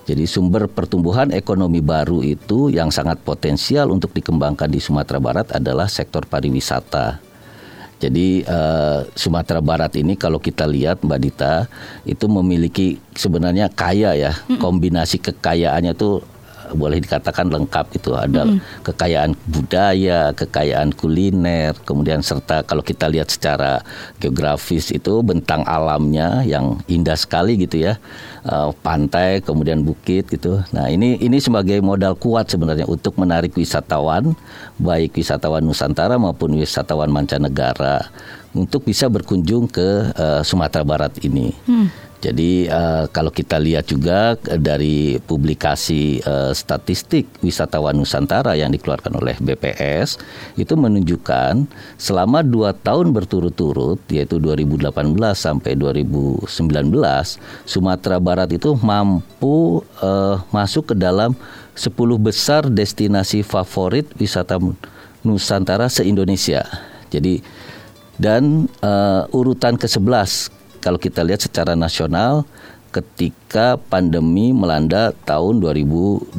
Jadi 0.04 0.28
sumber 0.28 0.68
pertumbuhan 0.68 1.32
ekonomi 1.32 1.80
baru 1.80 2.26
itu 2.26 2.68
yang 2.74 2.92
sangat 2.92 3.22
potensial 3.24 3.94
untuk 3.94 4.12
dikembangkan 4.12 4.68
di 4.68 4.82
Sumatera 4.82 5.22
Barat 5.22 5.48
adalah 5.56 5.88
sektor 5.88 6.28
pariwisata. 6.28 7.22
Jadi 8.04 8.44
uh, 8.44 9.08
Sumatera 9.16 9.64
Barat 9.64 9.96
ini 9.96 10.20
kalau 10.20 10.36
kita 10.36 10.68
lihat 10.68 11.08
Mbak 11.08 11.20
Dita 11.24 11.72
itu 12.04 12.28
memiliki 12.28 13.00
sebenarnya 13.16 13.72
kaya 13.72 14.12
ya 14.12 14.36
kombinasi 14.60 15.24
kekayaannya 15.24 15.96
tuh 15.96 16.20
boleh 16.74 17.00
dikatakan 17.00 17.50
lengkap 17.50 17.86
itu 17.96 18.12
ada 18.18 18.44
mm. 18.44 18.86
kekayaan 18.86 19.32
budaya, 19.48 20.34
kekayaan 20.36 20.92
kuliner, 20.98 21.77
kemudian 21.88 22.20
serta 22.20 22.65
kalau 22.65 22.82
kita 22.82 23.08
lihat 23.08 23.30
secara 23.30 23.82
geografis 24.20 24.89
itu 24.89 25.22
bentang 25.22 25.63
alamnya 25.63 26.42
yang 26.44 26.82
indah 26.89 27.15
sekali 27.15 27.56
gitu 27.62 27.86
ya, 27.88 27.98
uh, 28.46 28.74
pantai 28.82 29.39
kemudian 29.39 29.86
bukit 29.86 30.27
gitu. 30.27 30.60
Nah 30.75 30.89
ini 30.89 31.18
ini 31.22 31.38
sebagai 31.39 31.80
modal 31.80 32.18
kuat 32.18 32.50
sebenarnya 32.50 32.89
untuk 32.89 33.15
menarik 33.15 33.53
wisatawan, 33.53 34.36
baik 34.82 35.15
wisatawan 35.18 35.63
Nusantara 35.63 36.18
maupun 36.18 36.58
wisatawan 36.58 37.10
mancanegara 37.13 38.10
untuk 38.53 38.86
bisa 38.86 39.10
berkunjung 39.10 39.65
ke 39.70 40.13
uh, 40.13 40.42
Sumatera 40.46 40.86
Barat 40.86 41.13
ini. 41.25 41.53
Hmm. 41.65 41.89
Jadi 42.24 42.72
uh, 42.72 43.12
kalau 43.12 43.27
kita 43.36 43.60
lihat 43.60 43.92
juga 43.92 44.39
dari 44.39 45.20
publikasi 45.20 46.24
uh, 46.24 46.56
statistik 46.56 47.27
wisatawan 47.44 48.00
Nusantara 48.00 48.56
yang 48.56 48.72
dikeluarkan 48.72 49.20
oleh 49.20 49.36
BPS 49.44 50.24
itu 50.56 50.72
menunjukkan 50.80 51.68
selama 52.00 52.39
dua 52.39 52.72
tahun 52.72 53.12
berturut-turut 53.12 54.00
yaitu 54.08 54.39
2018 54.39 54.88
sampai 55.36 55.75
2019 55.75 56.48
Sumatera 57.68 58.24
Barat 58.24 58.56
itu 58.56 58.72
mampu 58.80 59.84
uh, 60.00 60.39
masuk 60.56 60.96
ke 60.96 60.96
dalam 60.96 61.36
10 61.75 61.92
besar 62.24 62.72
destinasi 62.72 63.44
favorit 63.44 64.08
wisata 64.15 64.56
Nusantara 65.27 65.92
se-Indonesia. 65.92 66.63
Jadi 67.12 67.44
dan 68.15 68.72
uh, 68.80 69.27
urutan 69.36 69.75
ke-11 69.75 70.62
kalau 70.84 71.00
kita 71.00 71.24
lihat 71.24 71.40
secara 71.40 71.80
nasional 71.80 72.44
ketika 72.92 73.80
pandemi 73.90 74.52
melanda 74.52 75.16
tahun 75.25 75.63
2020 75.63 76.36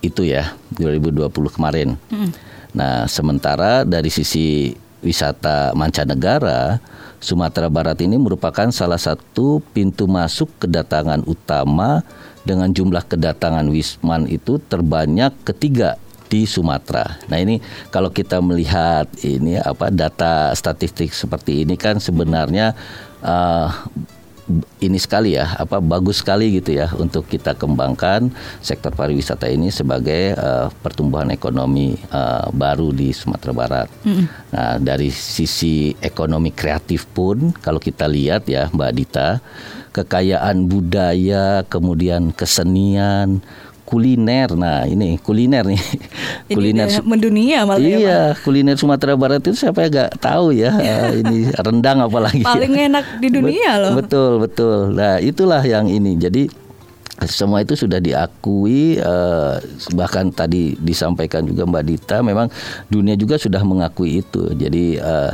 itu 0.00 0.22
ya 0.24 0.54
2020 0.78 1.28
kemarin. 1.52 1.98
Hmm. 2.08 2.30
Nah 2.72 3.04
sementara 3.10 3.82
dari 3.82 4.08
sisi 4.08 4.72
wisata 5.04 5.76
mancanegara 5.76 6.80
Sumatera 7.20 7.66
Barat 7.66 7.98
ini 8.04 8.16
merupakan 8.16 8.68
salah 8.70 9.00
satu 9.00 9.58
pintu 9.74 10.06
masuk 10.06 10.46
kedatangan 10.62 11.24
utama 11.26 12.04
dengan 12.46 12.70
jumlah 12.70 13.02
kedatangan 13.02 13.66
wisman 13.72 14.30
itu 14.30 14.62
terbanyak 14.70 15.34
ketiga 15.42 15.98
di 16.26 16.44
Sumatera. 16.44 17.18
Nah 17.30 17.38
ini 17.38 17.62
kalau 17.90 18.10
kita 18.10 18.42
melihat 18.42 19.06
ini 19.22 19.58
apa 19.58 19.90
data 19.90 20.52
statistik 20.52 21.14
seperti 21.14 21.62
ini 21.64 21.78
kan 21.78 22.02
sebenarnya 22.02 22.74
uh, 23.26 23.68
ini 24.78 24.94
sekali 24.94 25.34
ya 25.34 25.58
apa 25.58 25.82
bagus 25.82 26.22
sekali 26.22 26.54
gitu 26.54 26.78
ya 26.78 26.86
untuk 26.94 27.26
kita 27.26 27.58
kembangkan 27.58 28.30
sektor 28.62 28.94
pariwisata 28.94 29.50
ini 29.50 29.74
sebagai 29.74 30.38
uh, 30.38 30.70
pertumbuhan 30.86 31.34
ekonomi 31.34 31.98
uh, 32.14 32.46
baru 32.54 32.94
di 32.94 33.10
Sumatera 33.10 33.50
Barat. 33.50 33.88
Mm. 34.06 34.24
Nah 34.54 34.78
dari 34.78 35.10
sisi 35.10 35.90
ekonomi 35.98 36.54
kreatif 36.54 37.10
pun 37.10 37.50
kalau 37.58 37.82
kita 37.82 38.06
lihat 38.06 38.46
ya 38.46 38.70
Mbak 38.70 38.92
Dita 38.94 39.42
kekayaan 39.90 40.70
budaya 40.70 41.66
kemudian 41.66 42.30
kesenian 42.30 43.42
kuliner. 43.86 44.50
Nah, 44.58 44.84
ini 44.84 45.16
kuliner 45.22 45.62
nih. 45.62 45.80
Ini 46.50 46.54
kuliner 46.58 46.86
mendunia 47.06 47.62
malah 47.62 47.80
ya, 47.80 47.86
Iya, 47.86 47.98
ya, 48.02 48.20
kuliner 48.42 48.74
Sumatera 48.74 49.14
Barat 49.14 49.40
itu 49.46 49.54
siapa 49.54 49.86
yang 49.86 49.94
gak 49.94 50.18
tahu 50.18 50.50
ya. 50.50 50.74
uh, 50.74 51.14
ini 51.22 51.48
rendang 51.54 52.02
apalagi. 52.02 52.42
Paling 52.42 52.74
ya. 52.74 52.90
enak 52.90 53.04
di 53.22 53.28
dunia 53.30 53.70
loh. 53.78 53.92
Betul, 53.94 54.42
betul. 54.42 54.92
Nah, 54.92 55.22
itulah 55.22 55.62
yang 55.62 55.86
ini. 55.86 56.18
Jadi 56.18 56.66
semua 57.24 57.64
itu 57.64 57.72
sudah 57.72 57.96
diakui 57.96 59.00
uh, 59.00 59.56
bahkan 59.96 60.28
tadi 60.28 60.76
disampaikan 60.76 61.48
juga 61.48 61.64
Mbak 61.64 61.84
Dita 61.88 62.20
memang 62.20 62.52
dunia 62.92 63.16
juga 63.16 63.40
sudah 63.40 63.64
mengakui 63.64 64.20
itu. 64.20 64.52
Jadi 64.52 65.00
uh, 65.00 65.32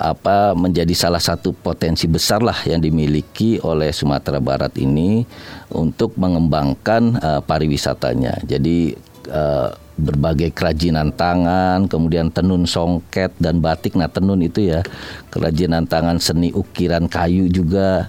apa 0.00 0.56
menjadi 0.56 0.96
salah 0.96 1.20
satu 1.20 1.52
potensi 1.52 2.08
besar 2.08 2.40
lah 2.40 2.56
yang 2.64 2.80
dimiliki 2.80 3.60
oleh 3.60 3.92
Sumatera 3.92 4.40
Barat 4.40 4.72
ini 4.80 5.28
untuk 5.68 6.16
mengembangkan 6.16 7.20
uh, 7.20 7.40
pariwisatanya. 7.44 8.40
Jadi 8.48 8.96
uh, 9.28 9.68
berbagai 10.00 10.56
kerajinan 10.56 11.12
tangan, 11.12 11.84
kemudian 11.84 12.32
tenun 12.32 12.64
songket 12.64 13.36
dan 13.36 13.60
batik. 13.60 13.92
Nah, 13.92 14.08
tenun 14.08 14.40
itu 14.40 14.72
ya 14.72 14.80
kerajinan 15.28 15.84
tangan 15.84 16.16
seni 16.16 16.48
ukiran 16.56 17.04
kayu 17.04 17.52
juga, 17.52 18.08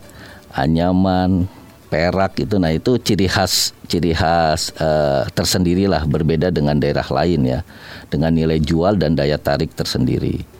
anyaman, 0.56 1.52
perak 1.92 2.40
itu. 2.40 2.56
Nah, 2.56 2.72
itu 2.72 2.96
ciri 3.04 3.28
khas 3.28 3.76
ciri 3.92 4.16
khas 4.16 4.72
uh, 4.80 5.28
tersendiri 5.36 5.92
lah 5.92 6.08
berbeda 6.08 6.56
dengan 6.56 6.80
daerah 6.80 7.06
lain 7.12 7.44
ya. 7.44 7.60
Dengan 8.08 8.32
nilai 8.32 8.64
jual 8.64 8.96
dan 8.96 9.20
daya 9.20 9.36
tarik 9.36 9.76
tersendiri 9.76 10.51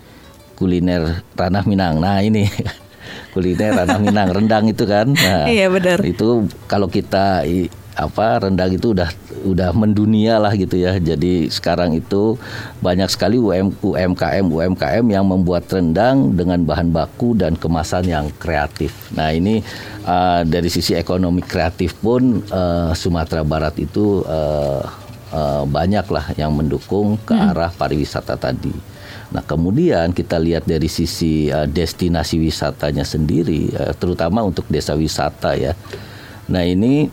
kuliner 0.62 1.26
ranah 1.34 1.66
Minang. 1.66 1.98
Nah 1.98 2.22
ini 2.22 2.46
kuliner 3.34 3.82
ranah 3.82 3.98
Minang 3.98 4.30
rendang 4.30 4.70
itu 4.70 4.86
kan. 4.86 5.10
Nah, 5.10 5.50
iya 5.50 5.66
benar. 5.74 6.06
Itu 6.06 6.46
kalau 6.70 6.86
kita 6.86 7.42
apa 7.92 8.40
rendang 8.48 8.72
itu 8.72 8.96
udah 8.96 9.10
udah 9.42 9.74
mendunia 9.74 10.38
lah 10.38 10.54
gitu 10.54 10.78
ya. 10.78 11.02
Jadi 11.02 11.50
sekarang 11.50 11.98
itu 11.98 12.38
banyak 12.80 13.10
sekali 13.10 13.42
UM, 13.42 13.74
UMKM 13.82 14.46
UMKM 14.46 15.06
yang 15.10 15.26
membuat 15.26 15.66
rendang 15.74 16.38
dengan 16.38 16.62
bahan 16.62 16.94
baku 16.94 17.34
dan 17.34 17.58
kemasan 17.58 18.06
yang 18.06 18.30
kreatif. 18.38 18.94
Nah 19.18 19.34
ini 19.34 19.66
uh, 20.06 20.46
dari 20.46 20.70
sisi 20.70 20.94
ekonomi 20.94 21.42
kreatif 21.42 21.98
pun 22.00 22.46
uh, 22.54 22.94
Sumatera 22.94 23.42
Barat 23.42 23.76
itu 23.82 24.22
uh, 24.30 24.86
uh, 25.34 25.64
banyak 25.66 26.06
lah 26.08 26.26
yang 26.38 26.54
mendukung 26.54 27.18
ke 27.26 27.34
hmm. 27.34 27.50
arah 27.52 27.72
pariwisata 27.74 28.38
tadi. 28.38 28.91
Nah, 29.32 29.44
kemudian 29.48 30.12
kita 30.12 30.36
lihat 30.36 30.68
dari 30.68 30.92
sisi 30.92 31.48
uh, 31.48 31.64
destinasi 31.64 32.36
wisatanya 32.40 33.08
sendiri, 33.08 33.72
uh, 33.72 33.96
terutama 33.96 34.44
untuk 34.44 34.68
desa 34.68 34.92
wisata 34.92 35.56
ya. 35.56 35.72
Nah, 36.52 36.68
ini 36.68 37.08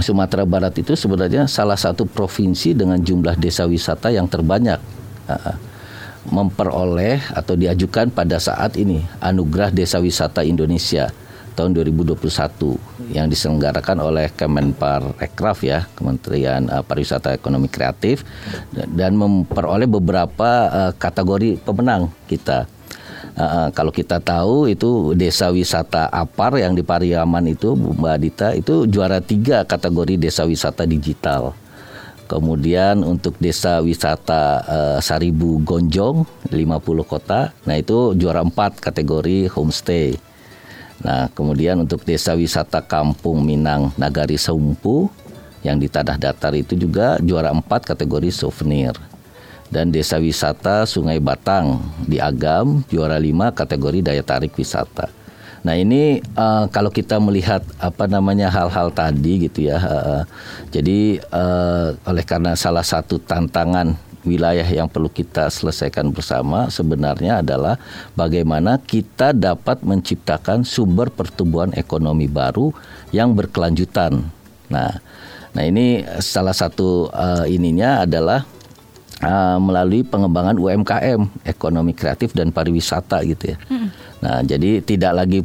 Sumatera 0.00 0.44
Barat 0.48 0.76
itu 0.80 0.96
sebenarnya 0.96 1.48
salah 1.48 1.76
satu 1.76 2.04
provinsi 2.08 2.72
dengan 2.76 3.00
jumlah 3.00 3.36
desa 3.36 3.68
wisata 3.68 4.08
yang 4.08 4.28
terbanyak. 4.28 4.80
Uh, 5.28 5.56
memperoleh 6.26 7.22
atau 7.38 7.54
diajukan 7.54 8.10
pada 8.10 8.42
saat 8.42 8.74
ini 8.74 8.98
anugerah 9.22 9.70
desa 9.70 10.02
wisata 10.02 10.42
Indonesia 10.42 11.06
tahun 11.56 11.72
2021 11.72 12.20
yang 13.16 13.32
diselenggarakan 13.32 14.04
oleh 14.04 14.28
Kemenpar 14.36 15.16
Rekraf 15.16 15.64
ya 15.64 15.88
Kementerian 15.96 16.68
uh, 16.68 16.84
Pariwisata 16.84 17.32
Ekonomi 17.32 17.72
Kreatif 17.72 18.22
dan 18.76 19.16
memperoleh 19.16 19.88
beberapa 19.88 20.50
uh, 20.68 20.92
kategori 20.92 21.56
pemenang 21.64 22.12
kita. 22.28 22.68
Uh, 23.36 23.68
kalau 23.72 23.92
kita 23.92 24.16
tahu 24.20 24.68
itu 24.68 25.12
desa 25.12 25.52
wisata 25.52 26.08
Apar 26.08 26.56
yang 26.56 26.72
di 26.72 26.80
Pariaman 26.80 27.48
itu 27.48 27.72
Mbak 27.76 28.16
Dita 28.20 28.48
itu 28.56 28.84
juara 28.88 29.20
tiga 29.24 29.64
kategori 29.64 30.20
desa 30.20 30.44
wisata 30.44 30.84
digital. 30.84 31.56
Kemudian 32.26 33.06
untuk 33.06 33.38
desa 33.38 33.78
wisata 33.78 34.42
uh, 34.66 34.98
Saribu 34.98 35.62
Gonjong 35.62 36.26
50 36.50 37.06
kota, 37.06 37.54
nah 37.62 37.78
itu 37.78 38.18
juara 38.18 38.42
empat 38.42 38.82
kategori 38.82 39.46
homestay. 39.46 40.18
Nah, 41.04 41.28
kemudian 41.32 41.84
untuk 41.84 42.04
desa 42.06 42.32
wisata 42.32 42.80
Kampung 42.80 43.44
Minang 43.44 43.92
Nagari 44.00 44.40
Sumpu 44.40 45.12
yang 45.60 45.76
di 45.76 45.90
Tanah 45.90 46.16
Datar 46.16 46.54
itu 46.56 46.78
juga 46.78 47.20
juara 47.20 47.52
empat 47.52 47.84
kategori 47.84 48.32
souvenir. 48.32 48.96
Dan 49.66 49.90
desa 49.90 50.22
wisata 50.22 50.86
Sungai 50.86 51.18
Batang 51.18 51.82
di 52.06 52.22
Agam 52.22 52.86
juara 52.86 53.18
lima 53.18 53.50
kategori 53.50 53.98
daya 53.98 54.22
tarik 54.22 54.54
wisata. 54.54 55.10
Nah 55.66 55.74
ini 55.74 56.22
uh, 56.38 56.70
kalau 56.70 56.94
kita 56.94 57.18
melihat 57.18 57.58
apa 57.82 58.06
namanya 58.06 58.46
hal-hal 58.46 58.94
tadi 58.94 59.50
gitu 59.50 59.66
ya, 59.66 59.82
uh, 59.82 60.22
jadi 60.70 61.18
uh, 61.34 61.98
oleh 62.06 62.22
karena 62.22 62.54
salah 62.54 62.86
satu 62.86 63.18
tantangan 63.18 63.98
wilayah 64.26 64.66
yang 64.66 64.90
perlu 64.90 65.06
kita 65.06 65.46
selesaikan 65.48 66.10
bersama 66.10 66.66
sebenarnya 66.68 67.40
adalah 67.40 67.78
bagaimana 68.18 68.76
kita 68.82 69.30
dapat 69.30 69.80
menciptakan 69.86 70.66
sumber 70.66 71.08
pertumbuhan 71.08 71.70
ekonomi 71.78 72.26
baru 72.26 72.74
yang 73.14 73.32
berkelanjutan. 73.32 74.26
Nah, 74.66 74.92
nah 75.54 75.62
ini 75.62 76.02
salah 76.18 76.52
satu 76.52 77.08
uh, 77.14 77.46
ininya 77.46 78.02
adalah 78.02 78.42
uh, 79.22 79.58
melalui 79.62 80.02
pengembangan 80.02 80.58
UMKM, 80.58 81.46
ekonomi 81.46 81.94
kreatif 81.96 82.34
dan 82.34 82.50
pariwisata 82.50 83.22
gitu 83.24 83.54
ya. 83.54 83.56
Hmm. 83.70 83.88
Nah, 84.20 84.42
jadi 84.42 84.82
tidak 84.82 85.12
lagi 85.24 85.40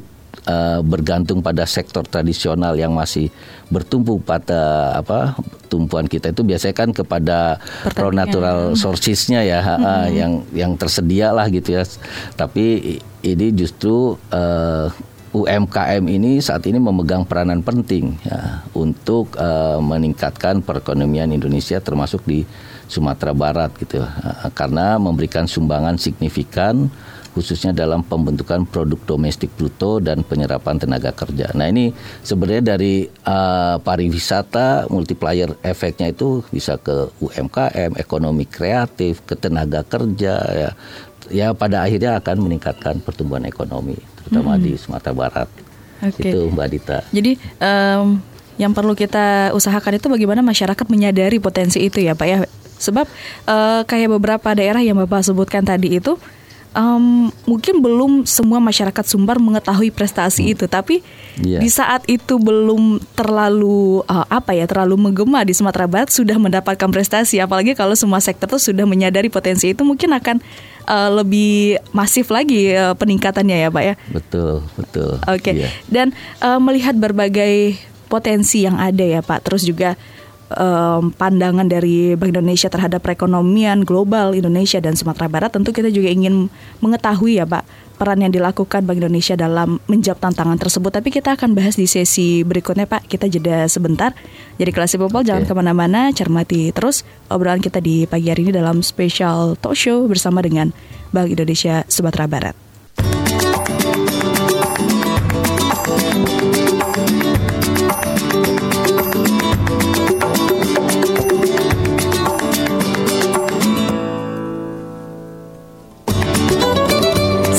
uh, 0.47 0.79
bergantung 0.81 1.39
pada 1.43 1.67
sektor 1.67 2.03
tradisional 2.05 2.73
yang 2.77 2.93
masih 2.95 3.29
bertumpu 3.71 4.19
pada 4.19 4.93
apa 4.97 5.37
tumpuan 5.71 6.07
kita 6.07 6.35
itu 6.35 6.43
biasanya 6.43 6.75
kan 6.75 6.89
kepada 6.91 7.61
raw 7.95 8.11
natural 8.11 8.75
sourcesnya 8.75 9.43
ya 9.47 9.59
hmm. 9.63 10.07
yang 10.11 10.31
yang 10.51 10.71
tersedia 10.75 11.31
lah 11.31 11.47
gitu 11.47 11.79
ya. 11.79 11.83
Tapi 12.35 12.97
ini 13.21 13.47
justru 13.53 14.17
uh, 14.33 14.87
UMKM 15.31 16.03
ini 16.11 16.43
saat 16.43 16.67
ini 16.67 16.75
memegang 16.75 17.23
peranan 17.23 17.63
penting 17.63 18.19
ya 18.27 18.67
untuk 18.75 19.31
uh, 19.39 19.79
meningkatkan 19.79 20.59
perekonomian 20.59 21.31
Indonesia 21.31 21.79
termasuk 21.79 22.27
di 22.27 22.43
Sumatera 22.91 23.31
Barat 23.31 23.71
gitu 23.79 24.03
uh, 24.03 24.51
karena 24.51 24.99
memberikan 24.99 25.47
sumbangan 25.47 25.95
signifikan 25.95 26.91
khususnya 27.31 27.71
dalam 27.71 28.03
pembentukan 28.03 28.67
produk 28.67 28.99
domestik 29.07 29.51
bruto 29.55 30.03
dan 30.03 30.23
penyerapan 30.27 30.75
tenaga 30.75 31.15
kerja. 31.15 31.51
Nah 31.55 31.71
ini 31.71 31.95
sebenarnya 32.21 32.75
dari 32.75 33.07
uh, 33.07 33.79
pariwisata 33.79 34.91
multiplier 34.91 35.55
efeknya 35.63 36.11
itu 36.11 36.43
bisa 36.51 36.75
ke 36.75 37.07
UMKM, 37.23 37.95
ekonomi 37.95 38.43
kreatif, 38.43 39.23
ke 39.23 39.39
tenaga 39.39 39.83
kerja 39.87 40.35
ya. 40.51 40.71
Ya 41.31 41.55
pada 41.55 41.87
akhirnya 41.87 42.19
akan 42.19 42.43
meningkatkan 42.43 42.99
pertumbuhan 42.99 43.47
ekonomi 43.47 43.95
terutama 44.19 44.59
hmm. 44.59 44.63
di 44.67 44.71
Sumatera 44.75 45.15
Barat. 45.15 45.47
Okay. 46.01 46.33
Itu 46.33 46.51
Mbak 46.51 46.67
Dita. 46.67 46.99
Jadi 47.13 47.39
um, 47.61 48.19
yang 48.59 48.75
perlu 48.75 48.91
kita 48.97 49.55
usahakan 49.55 50.01
itu 50.01 50.11
bagaimana 50.11 50.43
masyarakat 50.43 50.85
menyadari 50.91 51.39
potensi 51.39 51.79
itu 51.79 52.03
ya 52.03 52.17
Pak 52.17 52.27
ya. 52.27 52.43
Sebab 52.81 53.05
uh, 53.45 53.81
kayak 53.85 54.09
beberapa 54.09 54.49
daerah 54.57 54.81
yang 54.81 54.97
Bapak 54.97 55.21
sebutkan 55.23 55.61
tadi 55.61 56.01
itu 56.01 56.17
um, 56.75 57.29
mungkin 57.47 57.79
belum 57.83 58.23
semua 58.23 58.59
masyarakat 58.63 59.03
Sumbar 59.07 59.37
mengetahui 59.37 59.91
prestasi 59.91 60.47
hmm. 60.47 60.53
itu, 60.53 60.65
tapi 60.67 60.95
yeah. 61.39 61.59
di 61.59 61.69
saat 61.71 62.03
itu 62.07 62.39
belum 62.39 62.99
terlalu 63.15 64.03
uh, 64.07 64.27
apa 64.27 64.55
ya 64.55 64.65
terlalu 64.67 64.97
menggema 64.99 65.43
di 65.43 65.51
Sumatera 65.55 65.87
Barat 65.87 66.11
sudah 66.11 66.35
mendapatkan 66.39 66.89
prestasi, 66.91 67.39
apalagi 67.43 67.75
kalau 67.75 67.95
semua 67.95 68.19
sektor 68.23 68.47
itu 68.51 68.71
sudah 68.71 68.83
menyadari 68.83 69.31
potensi 69.31 69.71
itu 69.71 69.83
mungkin 69.87 70.11
akan 70.11 70.43
uh, 70.87 71.09
lebih 71.23 71.79
masif 71.95 72.31
lagi 72.31 72.75
uh, 72.75 72.95
peningkatannya 72.95 73.67
ya, 73.67 73.69
Pak 73.71 73.83
ya. 73.83 73.95
Betul, 74.11 74.65
betul. 74.75 75.11
Oke. 75.27 75.39
Okay. 75.39 75.53
Yeah. 75.67 75.71
Dan 75.87 76.07
uh, 76.43 76.59
melihat 76.59 76.95
berbagai 76.97 77.79
potensi 78.11 78.67
yang 78.67 78.75
ada 78.79 79.03
ya, 79.03 79.21
Pak, 79.23 79.47
terus 79.47 79.63
juga 79.63 79.95
um, 80.57 81.11
pandangan 81.15 81.67
dari 81.67 82.15
Bank 82.19 82.35
Indonesia 82.35 82.67
terhadap 82.67 83.03
perekonomian 83.03 83.83
global 83.83 84.33
Indonesia 84.35 84.79
dan 84.79 84.95
Sumatera 84.95 85.27
Barat, 85.31 85.51
tentu 85.53 85.71
kita 85.71 85.91
juga 85.91 86.11
ingin 86.11 86.51
mengetahui 86.79 87.39
ya 87.39 87.45
Pak 87.47 87.91
peran 88.01 88.17
yang 88.17 88.33
dilakukan 88.33 88.81
Bank 88.81 88.97
Indonesia 88.97 89.37
dalam 89.37 89.77
menjawab 89.85 90.17
tantangan 90.17 90.57
tersebut. 90.57 90.89
Tapi 90.89 91.13
kita 91.13 91.37
akan 91.37 91.53
bahas 91.53 91.77
di 91.77 91.85
sesi 91.85 92.41
berikutnya 92.41 92.89
Pak. 92.89 93.05
Kita 93.05 93.29
jeda 93.29 93.69
sebentar. 93.69 94.17
Jadi 94.57 94.73
kelas 94.73 94.97
Popol 94.97 95.21
okay. 95.21 95.29
jangan 95.29 95.43
ke 95.45 95.53
mana-mana, 95.53 96.09
cermati 96.09 96.73
terus 96.73 97.05
obrolan 97.29 97.61
kita 97.61 97.77
di 97.77 98.09
pagi 98.09 98.33
hari 98.33 98.49
ini 98.49 98.57
dalam 98.57 98.81
special 98.81 99.53
talk 99.61 99.77
show 99.77 100.09
bersama 100.09 100.41
dengan 100.41 100.73
Bank 101.13 101.29
Indonesia 101.29 101.85
Sumatera 101.85 102.25
Barat. 102.25 102.70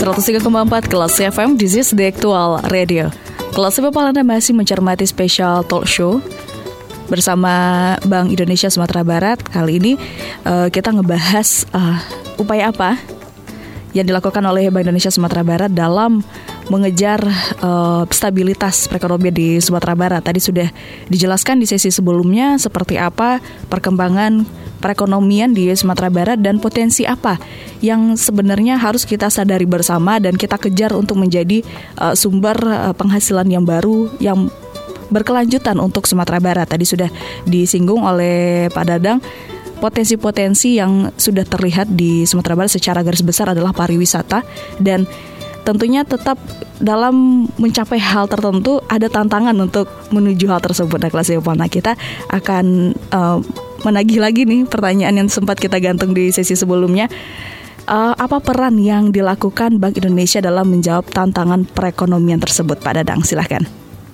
103,4 0.02 0.90
Kelas 0.90 1.14
FM 1.14 1.54
This 1.54 1.78
is 1.78 1.94
the 1.94 2.10
actual 2.10 2.58
radio 2.74 3.06
Kelas 3.54 3.78
FM 3.78 3.94
Anda 3.94 4.26
masih 4.26 4.50
mencermati 4.50 5.06
special 5.06 5.62
talk 5.62 5.86
show 5.86 6.18
Bersama 7.06 7.94
Bank 8.10 8.34
Indonesia 8.34 8.66
Sumatera 8.66 9.06
Barat 9.06 9.38
Kali 9.46 9.78
ini 9.78 9.94
uh, 10.42 10.66
kita 10.74 10.90
ngebahas 10.90 11.70
uh, 11.70 12.02
upaya 12.34 12.74
apa 12.74 12.98
yang 13.94 14.10
dilakukan 14.10 14.42
oleh 14.42 14.74
Bank 14.74 14.90
Indonesia 14.90 15.14
Sumatera 15.14 15.46
Barat 15.46 15.70
dalam 15.70 16.26
mengejar 16.66 17.22
uh, 17.62 18.02
stabilitas 18.10 18.90
perekonomian 18.90 19.30
di 19.36 19.48
Sumatera 19.60 19.92
Barat. 19.92 20.24
Tadi 20.24 20.40
sudah 20.40 20.66
dijelaskan 21.12 21.62
di 21.62 21.68
sesi 21.68 21.92
sebelumnya 21.92 22.56
seperti 22.56 22.96
apa 22.98 23.38
perkembangan 23.68 24.61
perekonomian 24.82 25.54
di 25.54 25.70
Sumatera 25.72 26.10
Barat 26.10 26.38
dan 26.42 26.58
potensi 26.58 27.06
apa 27.06 27.38
yang 27.78 28.18
sebenarnya 28.18 28.82
harus 28.82 29.06
kita 29.06 29.30
sadari 29.30 29.64
bersama 29.64 30.18
dan 30.18 30.34
kita 30.34 30.58
kejar 30.58 30.90
untuk 30.98 31.22
menjadi 31.22 31.62
uh, 32.02 32.18
sumber 32.18 32.58
uh, 32.58 32.92
penghasilan 32.98 33.46
yang 33.46 33.62
baru 33.62 34.10
yang 34.18 34.50
berkelanjutan 35.14 35.78
untuk 35.78 36.10
Sumatera 36.10 36.42
Barat. 36.42 36.66
Tadi 36.66 36.82
sudah 36.82 37.06
disinggung 37.46 38.02
oleh 38.02 38.66
Pak 38.74 38.84
Dadang 38.84 39.22
potensi-potensi 39.78 40.78
yang 40.78 41.10
sudah 41.18 41.42
terlihat 41.42 41.90
di 41.90 42.22
Sumatera 42.22 42.54
Barat 42.54 42.74
secara 42.74 43.02
garis 43.02 43.22
besar 43.26 43.50
adalah 43.50 43.74
pariwisata 43.74 44.46
dan 44.78 45.10
tentunya 45.66 46.02
tetap 46.02 46.38
dalam 46.82 47.46
mencapai 47.58 47.98
hal 47.98 48.26
tertentu 48.26 48.82
ada 48.90 49.06
tantangan 49.06 49.54
untuk 49.58 49.86
menuju 50.10 50.50
hal 50.50 50.62
tersebut. 50.62 50.98
Nah, 50.98 51.10
kelas 51.10 51.30
kita 51.70 51.94
akan 52.30 52.94
uh, 53.14 53.38
menagih 53.82 54.22
lagi 54.22 54.46
nih 54.46 54.66
pertanyaan 54.66 55.24
yang 55.24 55.28
sempat 55.28 55.58
kita 55.58 55.78
gantung 55.82 56.14
di 56.14 56.30
sesi 56.30 56.54
sebelumnya. 56.54 57.10
Uh, 57.82 58.14
apa 58.14 58.38
peran 58.38 58.78
yang 58.78 59.10
dilakukan 59.10 59.82
Bank 59.82 59.98
Indonesia 59.98 60.38
dalam 60.38 60.70
menjawab 60.70 61.10
tantangan 61.10 61.66
perekonomian 61.66 62.38
tersebut, 62.38 62.78
Pak 62.78 63.02
Dadang? 63.02 63.26
Silahkan. 63.26 63.66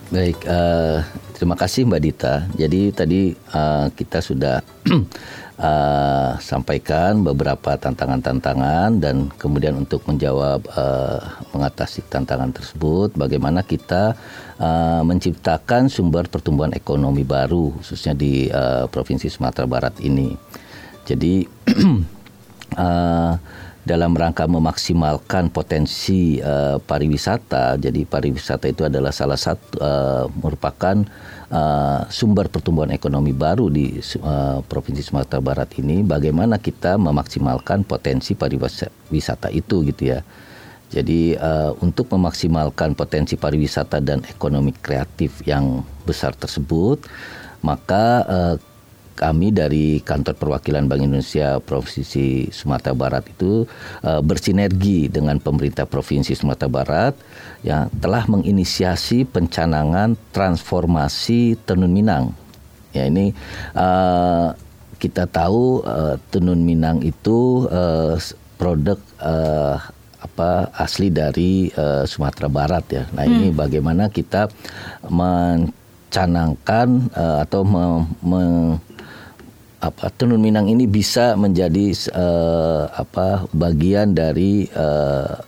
Baik, 0.08 0.40
uh, 0.48 1.04
terima 1.36 1.52
kasih 1.52 1.84
Mbak 1.84 2.00
Dita. 2.00 2.34
Jadi 2.56 2.96
tadi 2.96 3.36
uh, 3.52 3.92
kita 3.92 4.24
sudah 4.24 4.64
uh, 5.60 6.32
sampaikan 6.48 7.20
beberapa 7.20 7.76
tantangan-tantangan 7.76 9.04
dan 9.04 9.28
kemudian 9.36 9.76
untuk 9.76 10.00
menjawab 10.08 10.64
uh, 10.72 11.20
mengatasi 11.52 12.08
tantangan 12.08 12.56
tersebut 12.56 13.12
bagaimana 13.20 13.60
kita 13.60 14.16
uh, 14.58 15.02
menciptakan 15.06 15.88
sumber 15.88 16.26
pertumbuhan 16.26 16.74
ekonomi 16.74 17.22
baru 17.24 17.72
khususnya 17.80 18.12
di 18.14 18.50
uh, 18.50 18.90
provinsi 18.90 19.30
Sumatera 19.30 19.64
Barat 19.64 19.96
ini. 20.02 20.34
Jadi 21.06 21.46
uh, 22.76 23.34
dalam 23.88 24.12
rangka 24.12 24.44
memaksimalkan 24.44 25.48
potensi 25.48 26.36
uh, 26.44 26.76
pariwisata. 26.76 27.80
Jadi 27.80 28.04
pariwisata 28.04 28.68
itu 28.68 28.84
adalah 28.84 29.08
salah 29.08 29.40
satu 29.40 29.80
uh, 29.80 30.24
merupakan 30.28 31.08
uh, 31.48 32.04
sumber 32.12 32.52
pertumbuhan 32.52 32.92
ekonomi 32.92 33.32
baru 33.32 33.72
di 33.72 33.96
uh, 34.20 34.60
provinsi 34.60 35.00
Sumatera 35.00 35.40
Barat 35.40 35.72
ini. 35.80 36.04
Bagaimana 36.04 36.60
kita 36.60 37.00
memaksimalkan 37.00 37.88
potensi 37.88 38.36
pariwisata 38.36 39.48
itu 39.48 39.80
gitu 39.88 40.12
ya. 40.12 40.20
Jadi 40.88 41.36
uh, 41.36 41.76
untuk 41.84 42.08
memaksimalkan 42.16 42.96
potensi 42.96 43.36
pariwisata 43.36 44.00
dan 44.00 44.24
ekonomi 44.24 44.72
kreatif 44.72 45.44
yang 45.44 45.84
besar 46.08 46.32
tersebut, 46.32 47.04
maka 47.60 48.24
uh, 48.24 48.56
kami 49.18 49.50
dari 49.50 49.98
kantor 49.98 50.38
perwakilan 50.38 50.86
Bank 50.86 51.02
Indonesia 51.02 51.58
Provinsi 51.58 52.48
Sumatera 52.54 52.94
Barat 52.94 53.26
itu 53.26 53.66
uh, 54.06 54.22
bersinergi 54.22 55.10
dengan 55.10 55.42
pemerintah 55.42 55.84
Provinsi 55.90 56.38
Sumatera 56.38 56.70
Barat 56.70 57.14
yang 57.66 57.90
telah 57.98 58.24
menginisiasi 58.30 59.26
pencanangan 59.26 60.14
transformasi 60.30 61.58
Tenun 61.66 61.90
Minang. 61.90 62.30
Ya 62.94 63.10
ini 63.10 63.34
uh, 63.74 64.54
kita 65.02 65.26
tahu 65.26 65.82
uh, 65.82 66.16
Tenun 66.30 66.62
Minang 66.62 67.02
itu 67.02 67.66
uh, 67.68 68.14
produk 68.54 69.02
uh, 69.18 69.82
apa 70.18 70.74
asli 70.74 71.10
dari 71.14 71.70
uh, 71.74 72.02
Sumatera 72.02 72.50
Barat 72.50 72.84
ya. 72.90 73.04
Nah 73.14 73.24
hmm. 73.24 73.34
ini 73.34 73.48
bagaimana 73.54 74.10
kita 74.10 74.50
mencanangkan 75.06 76.88
uh, 77.14 77.46
atau 77.46 77.62
me, 77.62 78.02
me, 78.22 78.42
apa 79.78 80.10
tenun 80.10 80.42
Minang 80.42 80.66
ini 80.66 80.90
bisa 80.90 81.38
menjadi 81.38 81.94
uh, 82.10 82.90
apa 82.98 83.46
bagian 83.54 84.10
dari 84.10 84.66
uh, 84.74 85.38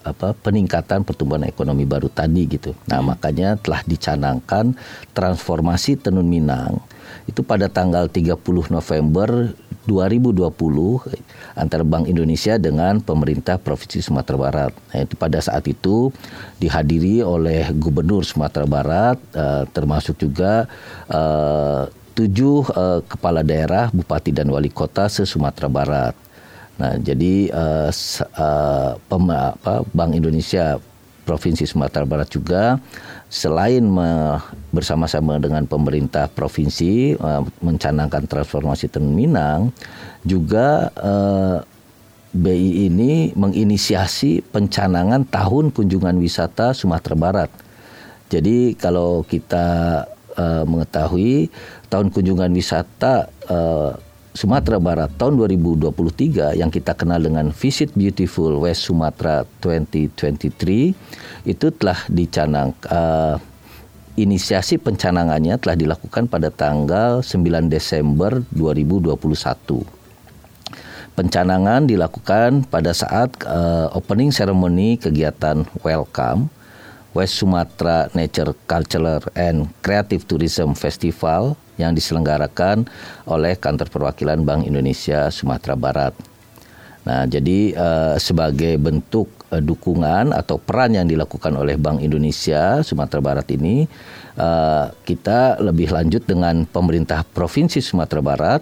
apa 0.00 0.32
peningkatan 0.32 1.04
pertumbuhan 1.04 1.44
ekonomi 1.46 1.84
baru 1.86 2.08
tadi 2.10 2.48
gitu. 2.48 2.74
Nah, 2.88 2.98
hmm. 2.98 3.06
makanya 3.14 3.54
telah 3.60 3.84
dicanangkan 3.86 4.74
transformasi 5.14 6.00
tenun 6.00 6.26
Minang 6.26 6.80
itu 7.28 7.46
pada 7.46 7.70
tanggal 7.70 8.10
30 8.10 8.38
November 8.74 9.54
2020 9.86 11.49
antara 11.54 11.82
Bank 11.86 12.06
Indonesia 12.06 12.58
dengan 12.58 12.98
pemerintah 13.02 13.56
Provinsi 13.58 14.02
Sumatera 14.04 14.36
Barat. 14.38 14.72
Itu 14.94 15.14
pada 15.14 15.38
saat 15.42 15.66
itu 15.66 16.10
dihadiri 16.62 17.22
oleh 17.24 17.70
Gubernur 17.74 18.22
Sumatera 18.26 18.66
Barat, 18.66 19.16
uh, 19.34 19.64
termasuk 19.70 20.18
juga 20.18 20.66
uh, 21.10 21.90
tujuh 22.14 22.66
uh, 22.74 23.00
kepala 23.06 23.40
daerah, 23.40 23.88
bupati 23.90 24.34
dan 24.34 24.50
wali 24.50 24.68
kota 24.68 25.08
se 25.08 25.24
Sumatera 25.24 25.70
Barat. 25.70 26.14
Nah, 26.80 26.96
jadi 26.96 27.52
uh, 27.52 27.92
pem, 29.04 29.24
apa, 29.28 29.84
Bank 29.92 30.16
Indonesia 30.16 30.80
Provinsi 31.28 31.68
Sumatera 31.68 32.08
Barat 32.08 32.32
juga 32.32 32.80
selain 33.30 33.86
bersama-sama 34.74 35.38
dengan 35.38 35.62
pemerintah 35.62 36.26
provinsi 36.26 37.14
uh, 37.14 37.46
mencanangkan 37.62 38.26
transformasi 38.26 38.90
Tenun 38.90 39.14
juga 40.26 40.90
eh, 40.98 41.58
BI 42.30 42.90
ini 42.90 43.32
menginisiasi 43.34 44.44
pencanangan 44.54 45.24
tahun 45.26 45.72
kunjungan 45.72 46.20
wisata 46.20 46.76
Sumatera 46.76 47.16
Barat. 47.16 47.50
Jadi 48.30 48.78
kalau 48.78 49.26
kita 49.26 49.66
uh, 50.38 50.62
mengetahui 50.62 51.50
tahun 51.90 52.14
kunjungan 52.14 52.54
wisata 52.54 53.26
Sumatera 54.30 54.78
Barat 54.78 55.10
tahun 55.18 55.42
2023 55.42 56.54
yang 56.54 56.70
kita 56.70 56.94
kenal 56.94 57.18
dengan 57.18 57.50
Visit 57.50 57.98
Beautiful 57.98 58.62
West 58.62 58.86
Sumatera 58.86 59.42
2023 59.58 61.50
itu 61.50 61.66
telah 61.74 61.98
dicanang 62.06 62.70
uh, 62.86 63.42
inisiasi 64.14 64.78
pencanangannya 64.78 65.58
telah 65.58 65.74
dilakukan 65.74 66.30
pada 66.30 66.46
tanggal 66.54 67.26
9 67.26 67.66
Desember 67.66 68.38
2021. 68.54 69.18
Pencanangan 71.18 71.90
dilakukan 71.90 72.70
pada 72.70 72.94
saat 72.94 73.34
uh, 73.42 73.90
opening 73.98 74.30
ceremony 74.30 74.94
kegiatan 74.94 75.66
welcome 75.82 76.46
West 77.12 77.42
Sumatra 77.42 78.06
Nature 78.14 78.54
Cultural 78.66 79.18
and 79.34 79.66
Creative 79.82 80.22
Tourism 80.22 80.78
Festival 80.78 81.58
yang 81.80 81.96
diselenggarakan 81.96 82.86
oleh 83.26 83.56
Kantor 83.56 83.88
Perwakilan 83.90 84.44
Bank 84.44 84.68
Indonesia 84.68 85.32
Sumatera 85.32 85.74
Barat. 85.74 86.14
Nah, 87.00 87.24
jadi 87.24 87.72
uh, 87.72 88.16
sebagai 88.20 88.76
bentuk 88.76 89.32
uh, 89.48 89.58
dukungan 89.58 90.36
atau 90.36 90.60
peran 90.60 90.92
yang 90.92 91.08
dilakukan 91.08 91.56
oleh 91.56 91.80
Bank 91.80 92.04
Indonesia 92.04 92.84
Sumatera 92.84 93.24
Barat 93.24 93.48
ini, 93.56 93.88
uh, 94.36 94.92
kita 95.08 95.64
lebih 95.64 95.96
lanjut 95.96 96.28
dengan 96.28 96.68
pemerintah 96.68 97.24
Provinsi 97.24 97.80
Sumatera 97.80 98.20
Barat 98.20 98.60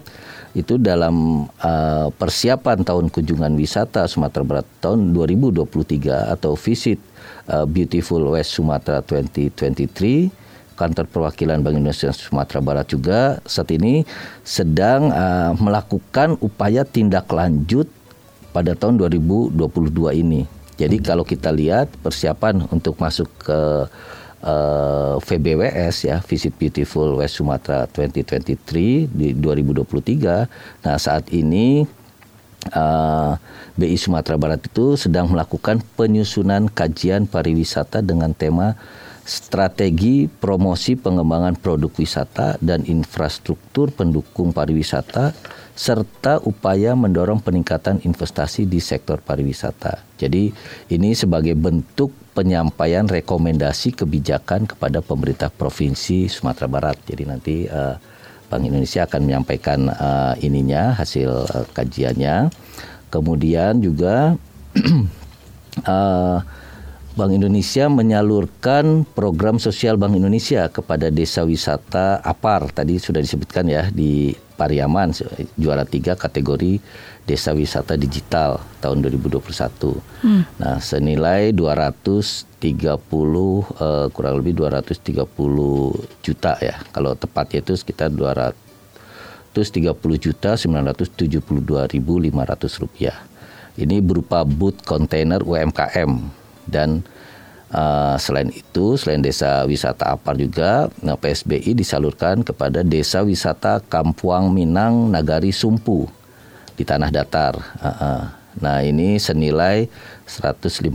itu 0.58 0.74
dalam 0.76 1.46
uh, 1.62 2.08
persiapan 2.10 2.82
tahun 2.82 3.14
kunjungan 3.14 3.54
wisata 3.54 4.10
Sumatera 4.10 4.42
Barat 4.42 4.66
tahun 4.82 5.14
2023 5.14 6.34
atau 6.34 6.58
Visit 6.58 6.98
uh, 7.46 7.62
Beautiful 7.62 8.34
West 8.34 8.58
Sumatera 8.58 8.98
2023 9.06 10.74
kantor 10.78 11.06
perwakilan 11.10 11.58
Bank 11.62 11.74
Indonesia 11.74 12.14
Sumatera 12.14 12.62
Barat 12.62 12.86
juga 12.86 13.42
saat 13.42 13.70
ini 13.74 14.06
sedang 14.46 15.10
uh, 15.10 15.54
melakukan 15.58 16.38
upaya 16.38 16.86
tindak 16.86 17.26
lanjut 17.34 17.90
pada 18.54 18.78
tahun 18.78 18.98
2022 19.02 19.54
ini. 20.22 20.46
Jadi 20.78 21.02
kalau 21.02 21.26
kita 21.26 21.50
lihat 21.50 21.90
persiapan 22.06 22.62
untuk 22.70 22.94
masuk 23.02 23.26
ke 23.42 23.50
uh, 23.50 23.84
VBWS 25.18 25.96
ya 26.06 26.22
Visit 26.22 26.54
Beautiful 26.54 27.18
West 27.18 27.42
Sumatera 27.42 27.90
2023 27.90 29.10
di 29.10 29.34
2023. 29.34 30.86
Nah 30.86 30.96
saat 30.96 31.26
ini 31.34 31.82
uh, 32.70 33.34
BI 33.74 33.98
Sumatera 33.98 34.38
Barat 34.38 34.62
itu 34.62 34.94
sedang 34.94 35.30
melakukan 35.30 35.82
penyusunan 35.98 36.70
kajian 36.70 37.26
pariwisata 37.26 38.02
dengan 38.02 38.34
tema 38.34 38.78
strategi 39.28 40.24
promosi 40.24 40.96
pengembangan 40.96 41.60
produk 41.60 41.92
wisata 42.00 42.56
dan 42.64 42.80
infrastruktur 42.88 43.92
pendukung 43.92 44.56
pariwisata 44.56 45.36
serta 45.78 46.42
upaya 46.42 46.98
mendorong 46.98 47.38
peningkatan 47.38 48.02
investasi 48.02 48.66
di 48.66 48.82
sektor 48.82 49.22
pariwisata. 49.22 50.02
Jadi 50.18 50.50
ini 50.90 51.14
sebagai 51.14 51.54
bentuk 51.54 52.10
penyampaian 52.38 53.02
rekomendasi 53.02 53.98
kebijakan 53.98 54.70
kepada 54.70 55.02
pemerintah 55.02 55.50
provinsi 55.50 56.30
Sumatera 56.30 56.70
Barat. 56.70 56.94
Jadi 57.02 57.22
nanti 57.26 57.66
uh, 57.66 57.98
Bank 58.46 58.62
Indonesia 58.62 59.02
akan 59.02 59.26
menyampaikan 59.26 59.90
uh, 59.90 60.38
ininya 60.38 60.94
hasil 60.94 61.50
uh, 61.50 61.66
kajiannya. 61.74 62.46
Kemudian 63.10 63.82
juga 63.82 64.38
uh, 65.82 66.38
Bank 67.18 67.34
Indonesia 67.34 67.90
menyalurkan 67.90 69.02
program 69.10 69.58
sosial 69.58 69.98
Bank 69.98 70.14
Indonesia 70.14 70.70
kepada 70.70 71.10
desa 71.10 71.42
wisata 71.42 72.22
APAR 72.22 72.70
tadi 72.70 73.02
sudah 73.02 73.18
disebutkan 73.18 73.66
ya 73.66 73.90
di 73.90 74.30
Pariaman 74.54 75.10
juara 75.58 75.82
tiga 75.82 76.14
kategori 76.14 76.78
desa 77.26 77.50
wisata 77.58 77.98
digital 77.98 78.62
tahun 78.78 79.02
2021. 79.02 79.98
Hmm. 80.22 80.46
Nah 80.62 80.78
senilai 80.78 81.50
230 81.50 82.54
uh, 82.62 82.86
eh, 82.86 84.06
kurang 84.14 84.38
lebih 84.38 84.54
230 84.62 86.22
juta 86.22 86.54
ya 86.62 86.78
kalau 86.94 87.18
tepatnya 87.18 87.66
itu 87.66 87.74
sekitar 87.74 88.14
230 88.14 89.58
juta 90.22 90.54
972 90.54 91.34
ribu 91.66 92.12
500 92.22 92.78
rupiah. 92.78 93.18
Ini 93.74 94.02
berupa 94.06 94.46
boot 94.46 94.86
kontainer 94.86 95.42
UMKM 95.42 96.37
dan 96.68 97.02
Uh, 97.68 98.16
selain 98.16 98.48
itu, 98.48 98.96
selain 98.96 99.20
desa 99.20 99.60
wisata 99.68 100.16
Apar 100.16 100.40
juga, 100.40 100.88
nah, 101.04 101.20
PSBI 101.20 101.76
disalurkan 101.76 102.40
kepada 102.40 102.80
desa 102.80 103.20
wisata 103.20 103.84
Kampuang 103.84 104.48
Minang 104.48 105.12
Nagari 105.12 105.52
Sumpu 105.52 106.08
di 106.80 106.88
tanah 106.88 107.12
datar. 107.12 107.60
Uh, 107.76 107.88
uh. 107.92 108.22
Nah 108.58 108.82
ini 108.82 109.20
senilai 109.20 109.86
150 110.24 110.88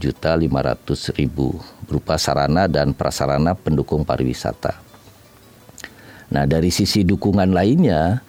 juta 0.00 0.32
500 0.34 1.12
ribu 1.20 1.60
berupa 1.86 2.18
sarana 2.18 2.66
dan 2.66 2.96
prasarana 2.96 3.54
pendukung 3.54 4.02
pariwisata. 4.02 4.80
Nah 6.32 6.44
dari 6.48 6.72
sisi 6.72 7.06
dukungan 7.06 7.54
lainnya, 7.54 8.24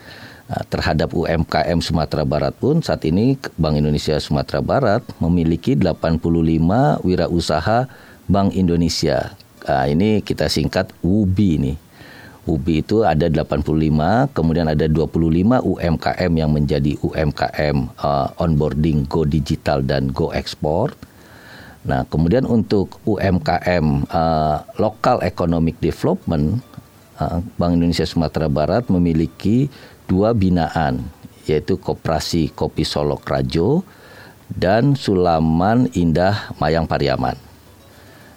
terhadap 0.70 1.10
UMKM 1.10 1.82
Sumatera 1.82 2.22
Barat 2.22 2.54
pun 2.54 2.78
saat 2.78 3.02
ini 3.02 3.34
Bank 3.58 3.82
Indonesia 3.82 4.14
Sumatera 4.22 4.62
Barat 4.62 5.02
memiliki 5.18 5.74
85 5.74 6.22
wirausaha 7.02 7.90
Bank 8.30 8.54
Indonesia. 8.54 9.34
Nah, 9.66 9.90
ini 9.90 10.22
kita 10.22 10.46
singkat 10.46 10.94
UBI 11.02 11.50
ini. 11.58 11.74
UBI 12.46 12.86
itu 12.86 13.02
ada 13.02 13.26
85, 13.26 14.30
kemudian 14.38 14.70
ada 14.70 14.86
25 14.86 15.66
UMKM 15.66 16.32
yang 16.38 16.54
menjadi 16.54 16.94
UMKM 17.02 17.90
uh, 17.98 18.30
onboarding 18.38 19.10
Go 19.10 19.26
Digital 19.26 19.82
dan 19.82 20.14
Go 20.14 20.30
Export. 20.30 20.94
Nah, 21.90 22.06
kemudian 22.06 22.46
untuk 22.46 23.02
UMKM 23.10 24.06
uh, 24.14 24.62
Local 24.78 25.26
Economic 25.26 25.82
Development, 25.82 26.62
Bank 27.56 27.80
Indonesia 27.80 28.04
Sumatera 28.04 28.52
Barat 28.52 28.92
memiliki 28.92 29.72
dua 30.06 30.34
binaan 30.34 31.06
yaitu 31.46 31.78
Koperasi 31.78 32.50
Kopi 32.54 32.82
Solok 32.82 33.26
Rajo 33.26 33.86
dan 34.50 34.94
Sulaman 34.98 35.90
Indah 35.94 36.54
Mayang 36.58 36.90
Pariaman. 36.90 37.38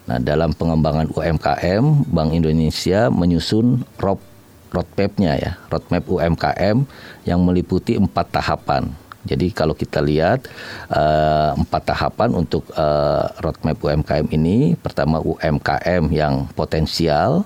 Nah, 0.09 0.17
dalam 0.17 0.57
pengembangan 0.57 1.13
UMKM, 1.13 2.09
Bank 2.09 2.33
Indonesia 2.33 3.13
menyusun 3.13 3.85
road 4.01 4.21
roadmap-nya 4.73 5.33
ya, 5.37 5.53
roadmap 5.69 6.05
UMKM 6.05 6.85
yang 7.25 7.41
meliputi 7.45 7.97
empat 7.97 8.33
tahapan. 8.33 8.89
Jadi 9.29 9.53
kalau 9.53 9.77
kita 9.77 10.01
lihat 10.01 10.49
uh, 10.89 11.53
empat 11.57 11.93
tahapan 11.93 12.33
untuk 12.33 12.65
uh, 12.73 13.29
roadmap 13.45 13.77
UMKM 13.77 14.33
ini, 14.33 14.77
pertama 14.81 15.21
UMKM 15.21 16.09
yang 16.09 16.49
potensial, 16.57 17.45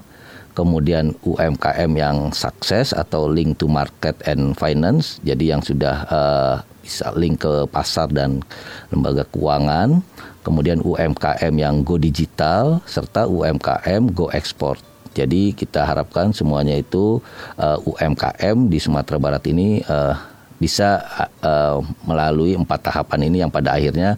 kemudian 0.53 1.17
UMKM 1.25 1.91
yang 1.97 2.17
sukses 2.33 2.93
atau 2.93 3.29
link 3.29 3.61
to 3.61 3.69
market 3.69 4.17
and 4.29 4.57
finance, 4.57 5.21
jadi 5.25 5.57
yang 5.57 5.63
sudah 5.65 5.97
uh, 6.09 6.55
bisa 6.83 7.15
link 7.15 7.47
ke 7.47 7.65
pasar 7.71 8.11
dan 8.11 8.43
lembaga 8.91 9.25
keuangan, 9.33 10.03
kemudian 10.43 10.83
UMKM 10.83 11.55
yang 11.55 11.87
go 11.87 11.97
digital 11.97 12.83
serta 12.85 13.25
UMKM 13.31 14.13
go 14.13 14.29
export. 14.35 14.83
Jadi 15.13 15.53
kita 15.53 15.85
harapkan 15.85 16.33
semuanya 16.33 16.73
itu 16.81 17.21
uh, 17.61 17.77
eh, 17.77 17.79
UMKM 17.85 18.73
di 18.73 18.81
Sumatera 18.81 19.21
Barat 19.21 19.45
ini 19.45 19.85
uh, 19.85 20.17
bisa 20.57 21.05
uh, 21.45 21.85
melalui 22.09 22.57
empat 22.57 22.89
tahapan 22.89 23.29
ini 23.29 23.45
yang 23.45 23.53
pada 23.53 23.77
akhirnya 23.77 24.17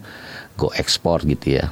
go 0.55 0.71
ekspor 0.71 1.27
gitu 1.27 1.59
ya. 1.59 1.67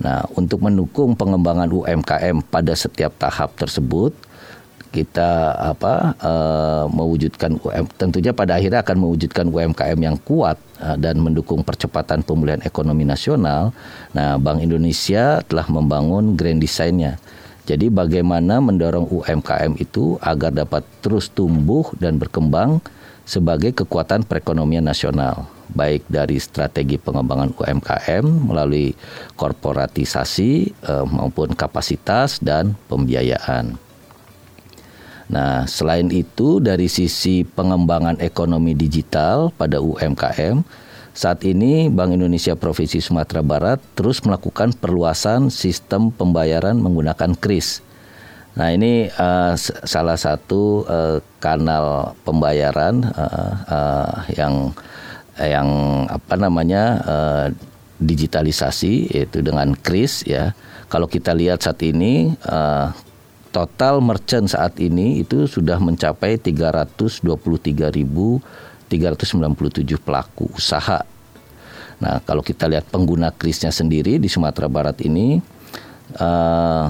Nah, 0.00 0.24
untuk 0.32 0.64
mendukung 0.64 1.12
pengembangan 1.12 1.68
UMKM 1.68 2.40
pada 2.48 2.72
setiap 2.72 3.12
tahap 3.20 3.52
tersebut, 3.60 4.16
kita 4.90 5.54
apa 5.54 6.18
uh, 6.18 6.84
mewujudkan 6.90 7.54
UM, 7.62 7.86
tentunya 7.94 8.34
pada 8.34 8.58
akhirnya 8.58 8.82
akan 8.82 8.96
mewujudkan 9.06 9.46
UMKM 9.46 9.98
yang 10.02 10.18
kuat 10.26 10.58
uh, 10.82 10.98
dan 10.98 11.22
mendukung 11.22 11.62
percepatan 11.62 12.26
pemulihan 12.26 12.58
ekonomi 12.66 13.06
nasional. 13.06 13.70
Nah, 14.10 14.34
Bank 14.40 14.66
Indonesia 14.66 15.46
telah 15.46 15.66
membangun 15.70 16.34
grand 16.34 16.58
design-nya. 16.58 17.22
Jadi 17.70 17.86
bagaimana 17.86 18.58
mendorong 18.58 19.06
UMKM 19.06 19.78
itu 19.78 20.18
agar 20.18 20.50
dapat 20.50 20.82
terus 21.06 21.30
tumbuh 21.30 21.86
dan 22.02 22.18
berkembang 22.18 22.82
sebagai 23.30 23.70
kekuatan 23.70 24.26
perekonomian 24.26 24.82
nasional, 24.82 25.46
baik 25.70 26.02
dari 26.10 26.42
strategi 26.42 26.98
pengembangan 26.98 27.54
UMKM 27.54 28.26
melalui 28.26 28.90
korporatisasi 29.38 30.74
uh, 30.90 31.06
maupun 31.06 31.54
kapasitas 31.54 32.42
dan 32.42 32.74
pembiayaan. 32.90 33.78
Nah, 35.30 35.62
selain 35.70 36.10
itu 36.10 36.58
dari 36.58 36.90
sisi 36.90 37.46
pengembangan 37.46 38.18
ekonomi 38.18 38.74
digital 38.74 39.54
pada 39.54 39.78
UMKM, 39.78 40.66
saat 41.14 41.46
ini 41.46 41.86
Bank 41.86 42.18
Indonesia 42.18 42.58
Provinsi 42.58 42.98
Sumatera 42.98 43.46
Barat 43.46 43.78
terus 43.94 44.26
melakukan 44.26 44.74
perluasan 44.74 45.54
sistem 45.54 46.10
pembayaran 46.10 46.74
menggunakan 46.82 47.38
KRIS. 47.38 47.89
Nah, 48.50 48.74
ini 48.74 49.06
uh, 49.06 49.54
salah 49.86 50.18
satu 50.18 50.82
uh, 50.90 51.22
kanal 51.38 52.18
pembayaran 52.26 53.06
uh, 53.14 53.54
uh, 53.70 54.26
yang 54.34 54.74
yang 55.38 55.68
apa 56.10 56.34
namanya 56.36 56.98
uh, 57.06 57.46
digitalisasi 58.02 59.14
yaitu 59.14 59.44
dengan 59.44 59.78
KRIS 59.78 60.26
ya. 60.26 60.50
Kalau 60.90 61.06
kita 61.06 61.30
lihat 61.30 61.62
saat 61.62 61.78
ini 61.86 62.34
uh, 62.50 62.90
total 63.54 64.02
merchant 64.02 64.50
saat 64.50 64.74
ini 64.82 65.22
itu 65.22 65.46
sudah 65.46 65.78
mencapai 65.78 66.34
323.397 66.42 68.42
pelaku 70.02 70.50
usaha. 70.50 71.06
Nah, 72.00 72.16
kalau 72.24 72.40
kita 72.40 72.64
lihat 72.66 72.88
pengguna 72.88 73.28
krisnya 73.30 73.70
sendiri 73.70 74.16
di 74.16 74.26
Sumatera 74.26 74.66
Barat 74.66 74.98
ini 75.04 75.38
uh, 76.16 76.88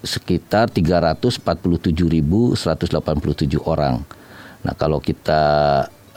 sekitar 0.00 0.72
347.187 0.72 2.56
orang. 3.64 4.00
Nah, 4.60 4.76
kalau 4.76 5.00
kita 5.00 5.42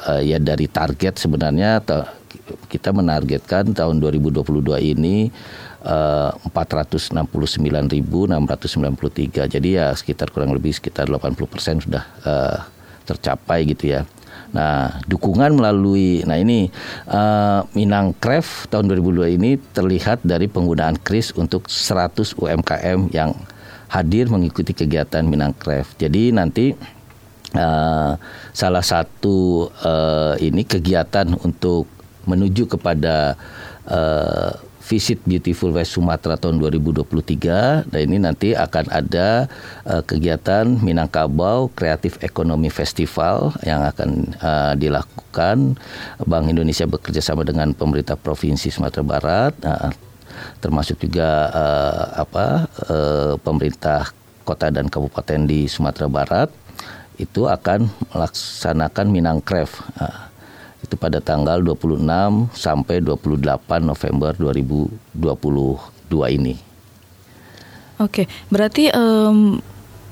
uh, 0.08 0.22
ya 0.24 0.40
dari 0.40 0.68
target 0.68 1.20
sebenarnya 1.20 1.82
kita 2.68 2.92
menargetkan 2.92 3.72
tahun 3.72 4.04
2022 4.04 4.44
ini 4.96 5.32
uh, 5.86 6.32
469.693. 6.52 9.48
Jadi 9.48 9.70
ya 9.80 9.96
sekitar 9.96 10.32
kurang 10.32 10.54
lebih 10.56 10.74
sekitar 10.76 11.08
80 11.08 11.48
persen 11.48 11.80
sudah 11.80 12.04
uh, 12.24 12.60
tercapai 13.04 13.68
gitu 13.68 13.88
ya. 14.00 14.08
Nah, 14.54 15.02
dukungan 15.10 15.58
melalui 15.58 16.22
nah 16.30 16.38
ini 16.38 16.70
uh, 17.10 17.66
Craft 18.22 18.70
tahun 18.70 18.86
2002 18.86 19.42
ini 19.42 19.58
terlihat 19.58 20.22
dari 20.22 20.46
penggunaan 20.46 21.02
kris 21.02 21.34
untuk 21.34 21.66
100 21.66 22.38
UMKM 22.38 23.10
yang 23.10 23.34
hadir 23.94 24.26
mengikuti 24.26 24.74
kegiatan 24.74 25.22
Minang 25.22 25.54
Craft. 25.54 26.02
Jadi 26.02 26.34
nanti 26.34 26.74
uh, 27.54 28.18
salah 28.50 28.82
satu 28.82 29.70
uh, 29.70 30.34
ini 30.42 30.66
kegiatan 30.66 31.30
untuk 31.46 31.86
menuju 32.26 32.66
kepada 32.66 33.38
uh, 33.86 34.58
Visit 34.84 35.24
Beautiful 35.24 35.72
West 35.72 35.96
Sumatera 35.96 36.36
tahun 36.36 36.60
2023 36.60 37.88
dan 37.88 38.00
ini 38.04 38.20
nanti 38.20 38.52
akan 38.52 38.92
ada 38.92 39.48
uh, 39.88 40.04
kegiatan 40.04 40.68
Minangkabau 40.68 41.72
Kreatif 41.72 42.20
Ekonomi 42.20 42.68
Festival 42.68 43.56
yang 43.64 43.88
akan 43.88 44.36
uh, 44.44 44.74
dilakukan. 44.76 45.80
Bank 46.28 46.46
Indonesia 46.52 46.84
bekerja 46.84 47.24
sama 47.24 47.48
dengan 47.48 47.72
pemerintah 47.72 48.20
Provinsi 48.20 48.76
Sumatera 48.76 49.08
Barat. 49.08 49.54
Uh, 49.64 49.92
termasuk 50.60 51.00
juga 51.04 51.50
uh, 51.52 52.06
apa 52.20 52.68
uh, 52.90 53.34
pemerintah 53.42 54.12
kota 54.44 54.70
dan 54.70 54.92
kabupaten 54.92 55.48
di 55.48 55.68
Sumatera 55.68 56.08
Barat 56.12 56.50
itu 57.22 57.46
akan 57.46 57.88
melaksanakan 58.12 59.08
Minangkref 59.08 59.80
uh, 60.02 60.34
itu 60.84 61.00
pada 61.00 61.24
tanggal 61.24 61.64
26 61.64 62.04
sampai 62.52 63.00
28 63.00 63.40
November 63.80 64.36
2022 64.36 66.36
ini. 66.36 66.60
Oke, 68.04 68.28
berarti 68.52 68.92
um, 68.92 69.64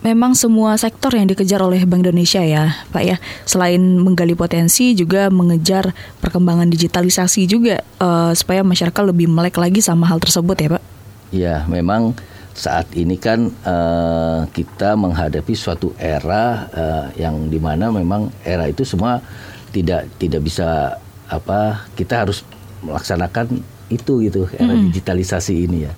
memang 0.01 0.33
semua 0.33 0.77
sektor 0.77 1.13
yang 1.13 1.29
dikejar 1.29 1.61
oleh 1.61 1.85
Bank 1.85 2.05
Indonesia 2.05 2.41
ya, 2.41 2.73
Pak 2.89 3.03
ya. 3.05 3.17
Selain 3.45 3.79
menggali 3.79 4.33
potensi, 4.33 4.93
juga 4.97 5.29
mengejar 5.29 5.93
perkembangan 6.19 6.69
digitalisasi 6.69 7.45
juga 7.45 7.85
uh, 8.01 8.33
supaya 8.33 8.65
masyarakat 8.65 9.03
lebih 9.05 9.29
melek 9.29 9.57
lagi 9.61 9.79
sama 9.79 10.09
hal 10.09 10.17
tersebut 10.17 10.57
ya, 10.57 10.69
Pak. 10.77 10.83
Ya, 11.31 11.55
memang 11.69 12.17
saat 12.51 12.91
ini 12.97 13.15
kan 13.15 13.47
uh, 13.63 14.43
kita 14.51 14.99
menghadapi 14.99 15.55
suatu 15.55 15.95
era 15.95 16.67
uh, 16.67 17.07
yang 17.15 17.47
di 17.47 17.57
mana 17.57 17.87
memang 17.89 18.27
era 18.43 18.67
itu 18.67 18.83
semua 18.83 19.23
tidak 19.71 20.11
tidak 20.19 20.43
bisa 20.43 20.99
apa 21.31 21.87
kita 21.95 22.27
harus 22.27 22.43
melaksanakan 22.83 23.63
itu 23.87 24.19
gitu 24.27 24.51
era 24.59 24.75
mm. 24.75 24.91
digitalisasi 24.91 25.63
ini 25.63 25.87
ya 25.87 25.93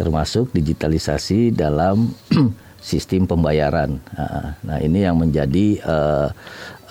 termasuk 0.00 0.48
digitalisasi 0.56 1.52
dalam 1.52 2.08
sistem 2.88 3.28
pembayaran 3.28 4.00
nah 4.64 4.80
ini 4.80 5.04
yang 5.04 5.20
menjadi 5.20 5.76
uh, 5.84 6.32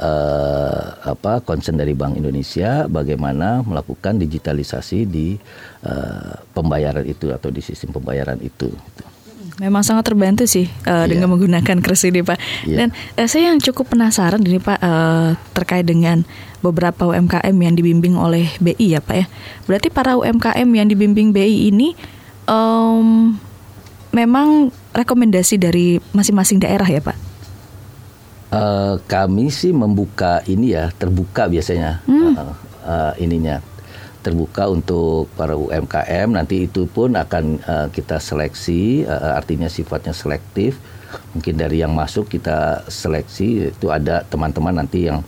uh, 0.02 0.84
apa 1.04 1.42
concern 1.42 1.78
dari 1.78 1.98
Bank 1.98 2.18
Indonesia 2.18 2.86
bagaimana 2.86 3.66
melakukan 3.66 4.22
digitalisasi 4.22 5.10
di 5.10 5.38
uh, 5.86 6.38
pembayaran 6.54 7.06
itu 7.06 7.34
atau 7.34 7.50
di 7.50 7.62
sistem 7.62 7.98
pembayaran 7.98 8.38
itu. 8.42 8.70
Memang 9.58 9.82
sangat 9.82 10.06
terbantu 10.14 10.46
sih 10.46 10.70
uh, 10.86 11.02
yeah. 11.02 11.06
dengan 11.10 11.34
menggunakan 11.34 11.82
kris 11.82 12.06
ini 12.06 12.22
Pak. 12.22 12.38
Yeah. 12.70 12.78
Dan 12.78 12.88
uh, 13.18 13.26
saya 13.26 13.50
yang 13.50 13.58
cukup 13.58 13.90
penasaran 13.90 14.46
ini 14.46 14.62
Pak 14.62 14.78
uh, 14.78 15.34
terkait 15.58 15.86
dengan 15.90 16.22
beberapa 16.62 17.10
UMKM 17.10 17.58
yang 17.58 17.74
dibimbing 17.74 18.14
oleh 18.22 18.54
BI 18.62 18.94
ya 18.94 19.02
Pak 19.02 19.16
ya. 19.18 19.26
Berarti 19.66 19.90
para 19.90 20.14
UMKM 20.14 20.70
yang 20.70 20.86
dibimbing 20.86 21.34
BI 21.34 21.74
ini 21.74 21.98
um, 22.46 23.34
memang 24.12 24.70
rekomendasi 24.96 25.60
dari 25.60 26.02
masing-masing 26.12 26.62
daerah 26.62 26.88
ya 26.88 27.02
Pak? 27.04 27.18
Uh, 28.48 28.96
kami 29.12 29.52
sih 29.52 29.76
membuka 29.76 30.40
ini 30.48 30.72
ya 30.72 30.88
terbuka 30.96 31.52
biasanya 31.52 32.00
hmm. 32.08 32.32
uh, 32.40 32.56
uh, 32.88 33.14
ininya 33.20 33.60
terbuka 34.28 34.68
untuk 34.68 35.32
para 35.40 35.56
UMKM. 35.56 36.36
Nanti 36.36 36.68
itu 36.68 36.84
pun 36.88 37.16
akan 37.16 37.64
uh, 37.64 37.88
kita 37.92 38.20
seleksi, 38.20 39.08
uh, 39.08 39.40
artinya 39.40 39.72
sifatnya 39.72 40.12
selektif. 40.12 40.76
Mungkin 41.32 41.56
dari 41.56 41.80
yang 41.80 41.96
masuk 41.96 42.28
kita 42.28 42.84
seleksi 42.92 43.72
itu 43.72 43.88
ada 43.88 44.28
teman-teman 44.28 44.84
nanti 44.84 45.08
yang 45.08 45.24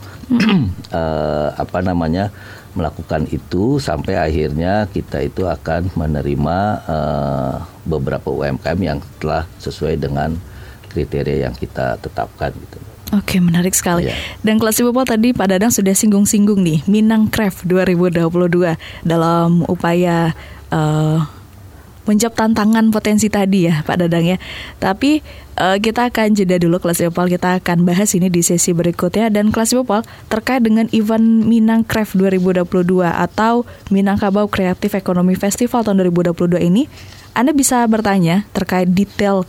uh, 0.91 1.47
apa 1.63 1.79
namanya 1.79 2.35
melakukan 2.79 3.27
itu 3.27 3.75
sampai 3.83 4.15
akhirnya 4.15 4.87
kita 4.87 5.19
itu 5.19 5.43
akan 5.43 5.91
menerima 5.99 6.57
uh, 6.87 7.53
beberapa 7.83 8.31
UMKM 8.31 8.79
yang 8.79 8.99
telah 9.19 9.43
sesuai 9.59 9.99
dengan 9.99 10.39
kriteria 10.87 11.51
yang 11.51 11.55
kita 11.55 11.99
tetapkan 11.99 12.55
gitu. 12.55 12.79
Oke, 13.09 13.41
menarik 13.41 13.73
sekali. 13.73 14.05
Yeah. 14.05 14.17
Dan 14.45 14.61
kelas 14.61 14.77
People 14.79 15.01
tadi 15.01 15.33
Pak 15.33 15.49
Dadang 15.49 15.73
sudah 15.73 15.97
singgung-singgung 15.97 16.61
nih 16.61 16.85
Minang 16.85 17.25
Craft 17.33 17.65
2022 17.65 18.29
dalam 19.01 19.65
upaya 19.65 20.37
uh, 20.69 21.25
menjawab 22.07 22.35
tantangan 22.35 22.91
potensi 22.93 23.27
tadi 23.27 23.67
ya 23.67 23.83
Pak 23.83 23.95
Dadang 23.99 24.25
ya. 24.25 24.37
Tapi 24.79 25.19
uh, 25.59 25.77
kita 25.77 26.07
akan 26.11 26.35
jeda 26.37 26.55
dulu 26.61 26.79
kelas 26.79 27.03
People 27.03 27.27
kita 27.27 27.59
akan 27.59 27.83
bahas 27.83 28.15
ini 28.15 28.31
di 28.31 28.39
sesi 28.45 28.71
berikutnya. 28.71 29.27
Dan 29.33 29.51
kelas 29.51 29.75
People 29.75 30.05
terkait 30.31 30.63
dengan 30.63 30.87
event 30.95 31.43
Minang 31.43 31.83
Craft 31.83 32.15
2022 32.15 33.03
atau 33.03 33.67
Minangkabau 33.91 34.47
Creative 34.47 34.95
Economy 34.95 35.35
Festival 35.35 35.83
tahun 35.83 35.99
2022 36.07 36.61
ini 36.63 36.87
Anda 37.35 37.51
bisa 37.51 37.83
bertanya 37.85 38.47
terkait 38.55 38.89
detail 38.91 39.45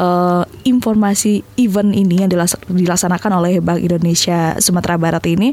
uh, 0.00 0.44
informasi 0.64 1.42
event 1.58 1.92
ini 1.92 2.24
yang 2.24 2.30
dilaksanakan 2.70 3.30
oleh 3.42 3.58
Bank 3.60 3.80
Indonesia 3.82 4.56
Sumatera 4.60 4.96
Barat 4.96 5.24
ini 5.28 5.52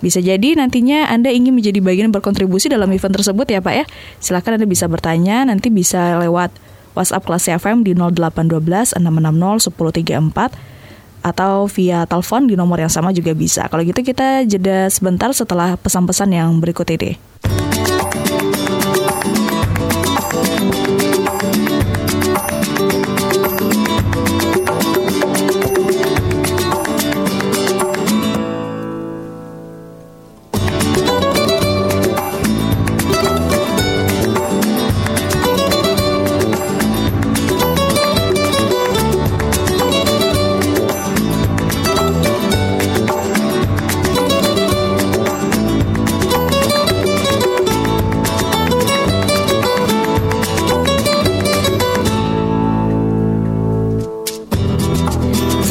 bisa 0.00 0.20
jadi 0.20 0.56
nantinya 0.56 1.08
Anda 1.08 1.28
ingin 1.32 1.56
menjadi 1.56 1.80
bagian 1.84 2.12
berkontribusi 2.12 2.72
dalam 2.72 2.88
event 2.92 3.14
tersebut 3.14 3.46
ya 3.48 3.60
Pak 3.60 3.74
ya. 3.76 3.84
Silakan 4.20 4.60
Anda 4.60 4.66
bisa 4.68 4.88
bertanya, 4.88 5.44
nanti 5.48 5.68
bisa 5.68 6.20
lewat 6.20 6.52
WhatsApp 6.96 7.24
kelas 7.24 7.44
FM 7.60 7.86
di 7.86 7.92
0812 7.94 8.98
660 8.98 9.70
1034 9.70 10.80
atau 11.20 11.68
via 11.68 12.08
telepon 12.08 12.48
di 12.48 12.56
nomor 12.56 12.80
yang 12.80 12.92
sama 12.92 13.12
juga 13.12 13.36
bisa. 13.36 13.68
Kalau 13.68 13.84
gitu 13.84 14.00
kita 14.00 14.48
jeda 14.48 14.88
sebentar 14.88 15.28
setelah 15.36 15.76
pesan-pesan 15.76 16.32
yang 16.32 16.58
berikut 16.58 16.88
ini. 16.88 17.29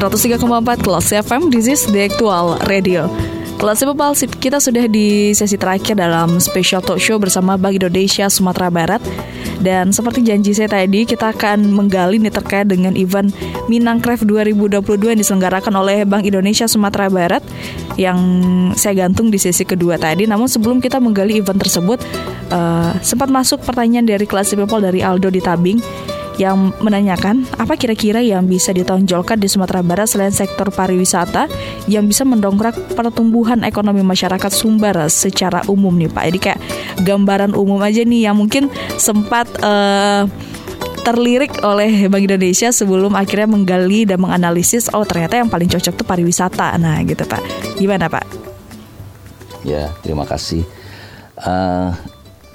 103,4 0.09 0.81
Kelas 0.81 1.07
FM, 1.21 1.53
this 1.53 1.69
is 1.69 1.85
the 1.93 2.09
actual 2.09 2.57
radio. 2.65 3.05
Kelas 3.61 3.85
People, 3.85 4.09
kita 4.41 4.57
sudah 4.57 4.89
di 4.89 5.37
sesi 5.37 5.53
terakhir 5.53 6.01
dalam 6.01 6.41
special 6.41 6.81
talk 6.81 6.97
show 6.97 7.21
bersama 7.21 7.61
Bank 7.61 7.77
Indonesia 7.77 8.25
Sumatera 8.25 8.73
Barat. 8.73 9.05
Dan 9.61 9.93
seperti 9.93 10.25
janji 10.25 10.57
saya 10.57 10.65
tadi, 10.65 11.05
kita 11.05 11.29
akan 11.29 11.69
menggali 11.69 12.17
nih 12.17 12.33
terkait 12.33 12.65
dengan 12.65 12.97
event 12.97 13.29
Minangkref 13.69 14.25
2022 14.25 15.13
yang 15.13 15.19
diselenggarakan 15.21 15.77
oleh 15.77 16.01
Bank 16.09 16.25
Indonesia 16.25 16.65
Sumatera 16.65 17.05
Barat 17.13 17.45
yang 17.93 18.17
saya 18.73 19.05
gantung 19.05 19.29
di 19.29 19.37
sesi 19.37 19.61
kedua 19.61 20.01
tadi. 20.01 20.25
Namun 20.25 20.49
sebelum 20.49 20.81
kita 20.81 20.97
menggali 20.97 21.37
event 21.37 21.61
tersebut, 21.61 22.01
uh, 22.49 22.97
sempat 23.05 23.29
masuk 23.29 23.61
pertanyaan 23.61 24.09
dari 24.09 24.25
kelas 24.25 24.57
People 24.57 24.81
dari 24.81 25.05
Aldo 25.05 25.29
di 25.29 25.37
Tabing 25.37 25.77
yang 26.39 26.71
menanyakan 26.79 27.43
apa 27.59 27.75
kira-kira 27.75 28.23
yang 28.23 28.47
bisa 28.47 28.71
ditonjolkan 28.71 29.35
di 29.35 29.51
Sumatera 29.51 29.83
Barat 29.83 30.07
selain 30.07 30.31
sektor 30.31 30.71
pariwisata 30.71 31.51
yang 31.91 32.07
bisa 32.07 32.23
mendongkrak 32.23 32.95
pertumbuhan 32.95 33.67
ekonomi 33.67 33.99
masyarakat 34.01 34.47
Sumbar 34.47 35.11
secara 35.11 35.67
umum 35.67 35.91
nih 35.99 36.07
Pak. 36.07 36.23
Jadi 36.31 36.39
kayak 36.39 36.59
gambaran 37.03 37.51
umum 37.51 37.83
aja 37.83 38.01
nih 38.07 38.31
yang 38.31 38.39
mungkin 38.39 38.71
sempat 38.95 39.51
uh, 39.59 40.23
terlirik 41.03 41.59
oleh 41.59 42.07
Bank 42.07 42.23
Indonesia 42.23 42.71
sebelum 42.71 43.19
akhirnya 43.19 43.49
menggali 43.51 44.07
dan 44.07 44.23
menganalisis 44.23 44.87
oh 44.95 45.03
ternyata 45.03 45.35
yang 45.41 45.51
paling 45.51 45.67
cocok 45.67 45.93
tuh 45.99 46.07
pariwisata. 46.07 46.79
Nah, 46.79 47.03
gitu 47.03 47.27
Pak. 47.27 47.41
Gimana 47.75 48.07
Pak? 48.07 48.25
Ya, 49.67 49.91
terima 49.99 50.23
kasih. 50.23 50.63
Uh, 51.35 51.91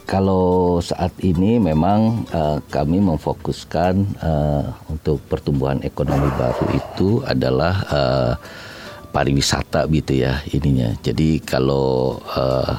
kalau 0.04 0.78
saat 0.84 1.12
ini 1.24 1.56
memang 1.56 2.28
uh, 2.28 2.60
kami 2.68 3.00
memfokuskan 3.00 4.04
uh, 4.20 4.64
untuk 4.92 5.16
pertumbuhan 5.32 5.80
ekonomi 5.80 6.28
baru 6.36 6.66
itu 6.76 7.24
adalah 7.24 7.74
uh, 7.88 8.32
pariwisata 9.14 9.88
gitu 9.88 10.26
ya 10.26 10.44
ininya. 10.52 10.92
Jadi 11.00 11.40
kalau 11.40 12.20
uh, 12.36 12.74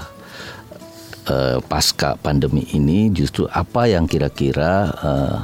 uh, 1.33 1.57
pasca 1.65 2.13
pandemi 2.19 2.67
ini 2.77 3.09
justru 3.09 3.49
apa 3.49 3.89
yang 3.89 4.05
kira-kira 4.05 4.93
uh, 4.93 5.37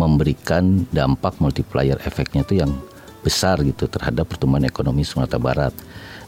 memberikan 0.00 0.88
dampak 0.88 1.36
multiplier 1.36 2.00
efeknya 2.08 2.40
itu 2.48 2.64
yang 2.64 2.72
besar 3.20 3.60
gitu 3.60 3.84
terhadap 3.84 4.24
pertumbuhan 4.24 4.64
ekonomi 4.64 5.04
Sumatera 5.04 5.36
Barat. 5.36 5.74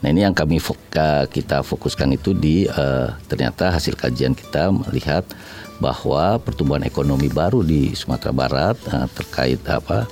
Nah 0.03 0.11
ini 0.11 0.27
yang 0.27 0.35
kami 0.35 0.59
kita 1.31 1.63
fokuskan 1.63 2.11
itu 2.11 2.35
di 2.35 2.67
uh, 2.67 3.15
ternyata 3.31 3.71
hasil 3.71 3.95
kajian 3.95 4.35
kita 4.35 4.67
melihat 4.67 5.23
bahwa 5.79 6.35
pertumbuhan 6.43 6.83
ekonomi 6.83 7.31
baru 7.31 7.63
di 7.63 7.95
Sumatera 7.95 8.35
Barat 8.35 8.75
uh, 8.91 9.07
terkait 9.15 9.63
apa 9.63 10.03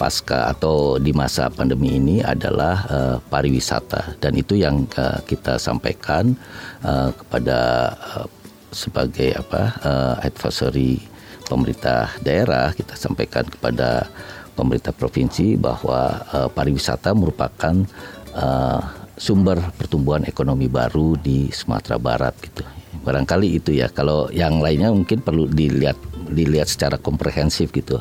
pasca 0.00 0.48
atau 0.48 0.96
di 0.96 1.12
masa 1.12 1.52
pandemi 1.52 2.00
ini 2.00 2.24
adalah 2.24 2.88
uh, 2.88 3.16
pariwisata. 3.28 4.16
Dan 4.16 4.40
itu 4.40 4.56
yang 4.56 4.88
uh, 4.96 5.20
kita 5.28 5.60
sampaikan 5.60 6.32
uh, 6.80 7.12
kepada 7.12 7.92
uh, 8.16 8.26
sebagai 8.72 9.36
apa 9.36 9.62
uh, 9.84 10.14
advisory 10.24 11.04
pemerintah 11.44 12.16
daerah. 12.24 12.72
Kita 12.72 12.96
sampaikan 12.96 13.44
kepada 13.44 14.08
pemerintah 14.56 14.96
provinsi 14.96 15.60
bahwa 15.60 16.24
uh, 16.32 16.48
pariwisata 16.48 17.12
merupakan 17.12 17.84
uh, 18.32 19.03
sumber 19.14 19.62
pertumbuhan 19.78 20.26
ekonomi 20.26 20.66
baru 20.66 21.14
di 21.18 21.50
Sumatera 21.54 21.98
Barat 21.98 22.34
gitu. 22.42 22.66
Barangkali 23.04 23.58
itu 23.58 23.70
ya. 23.74 23.90
Kalau 23.90 24.30
yang 24.32 24.58
lainnya 24.58 24.90
mungkin 24.90 25.20
perlu 25.22 25.46
dilihat 25.46 25.98
dilihat 26.30 26.66
secara 26.70 26.96
komprehensif 26.98 27.70
gitu. 27.70 28.00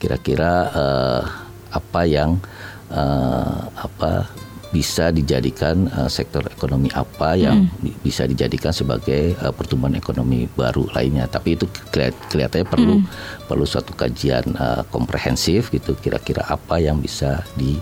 Kira-kira 0.00 0.52
uh, 0.72 1.22
apa 1.72 2.02
yang 2.08 2.40
uh, 2.90 3.70
apa 3.76 4.28
bisa 4.74 5.14
dijadikan 5.14 5.88
uh, 5.94 6.10
sektor 6.10 6.42
ekonomi 6.50 6.90
apa 6.92 7.38
yang 7.38 7.70
hmm. 7.70 8.02
bisa 8.02 8.26
dijadikan 8.26 8.74
sebagai 8.74 9.32
uh, 9.40 9.54
pertumbuhan 9.54 9.94
ekonomi 9.94 10.50
baru 10.52 10.90
lainnya. 10.92 11.30
Tapi 11.30 11.54
itu 11.54 11.70
kelihatannya 12.28 12.66
perlu 12.66 12.94
hmm. 13.00 13.06
perlu 13.46 13.64
suatu 13.64 13.94
kajian 13.94 14.44
uh, 14.58 14.82
komprehensif 14.90 15.70
gitu. 15.70 15.94
Kira-kira 15.96 16.44
apa 16.50 16.82
yang 16.82 16.98
bisa 16.98 17.46
di 17.54 17.78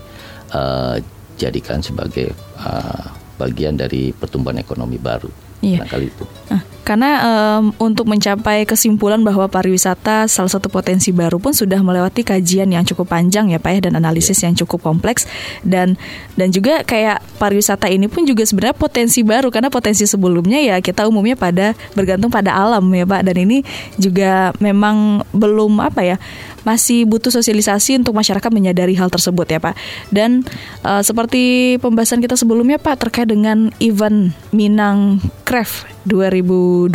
uh, 0.53 0.99
jadikan 1.35 1.83
sebagai 1.83 2.31
uh, 2.59 3.11
bagian 3.35 3.75
dari 3.75 4.15
pertumbuhan 4.15 4.59
ekonomi 4.59 4.95
baru. 4.95 5.29
Iya. 5.65 5.81
kali 5.89 6.13
itu. 6.13 6.25
Uh, 6.53 6.61
karena 6.85 7.11
um, 7.25 7.73
untuk 7.81 8.05
mencapai 8.05 8.69
kesimpulan 8.69 9.17
bahwa 9.25 9.49
pariwisata 9.49 10.29
salah 10.29 10.51
satu 10.53 10.69
potensi 10.69 11.09
baru 11.09 11.41
pun 11.41 11.49
sudah 11.49 11.81
melewati 11.81 12.21
kajian 12.21 12.69
yang 12.69 12.85
cukup 12.85 13.09
panjang 13.09 13.49
ya 13.49 13.57
Pak 13.57 13.71
ya 13.73 13.79
dan 13.89 13.97
analisis 13.97 14.37
yeah. 14.37 14.53
yang 14.53 14.55
cukup 14.61 14.85
kompleks 14.85 15.25
dan 15.65 15.97
dan 16.37 16.53
juga 16.53 16.85
kayak 16.85 17.25
pariwisata 17.41 17.89
ini 17.89 18.05
pun 18.05 18.29
juga 18.29 18.45
sebenarnya 18.45 18.77
potensi 18.77 19.25
baru 19.25 19.49
karena 19.49 19.73
potensi 19.73 20.05
sebelumnya 20.05 20.61
ya 20.61 20.77
kita 20.77 21.09
umumnya 21.09 21.33
pada 21.33 21.73
bergantung 21.97 22.29
pada 22.29 22.53
alam 22.53 22.85
ya 22.93 23.09
Pak 23.09 23.21
dan 23.25 23.35
ini 23.41 23.65
juga 23.97 24.53
memang 24.61 25.25
belum 25.33 25.81
apa 25.81 26.05
ya 26.05 26.21
masih 26.65 27.05
butuh 27.05 27.29
sosialisasi 27.29 28.01
untuk 28.01 28.17
masyarakat 28.17 28.49
menyadari 28.49 28.97
hal 28.97 29.07
tersebut 29.13 29.45
ya 29.47 29.59
Pak. 29.61 29.77
Dan 30.09 30.43
uh, 30.81 31.05
seperti 31.05 31.77
pembahasan 31.79 32.19
kita 32.19 32.35
sebelumnya 32.35 32.81
Pak 32.81 33.07
terkait 33.07 33.29
dengan 33.29 33.69
event 33.77 34.33
Minang 34.49 35.21
Craft 35.45 35.85
2022 36.09 36.91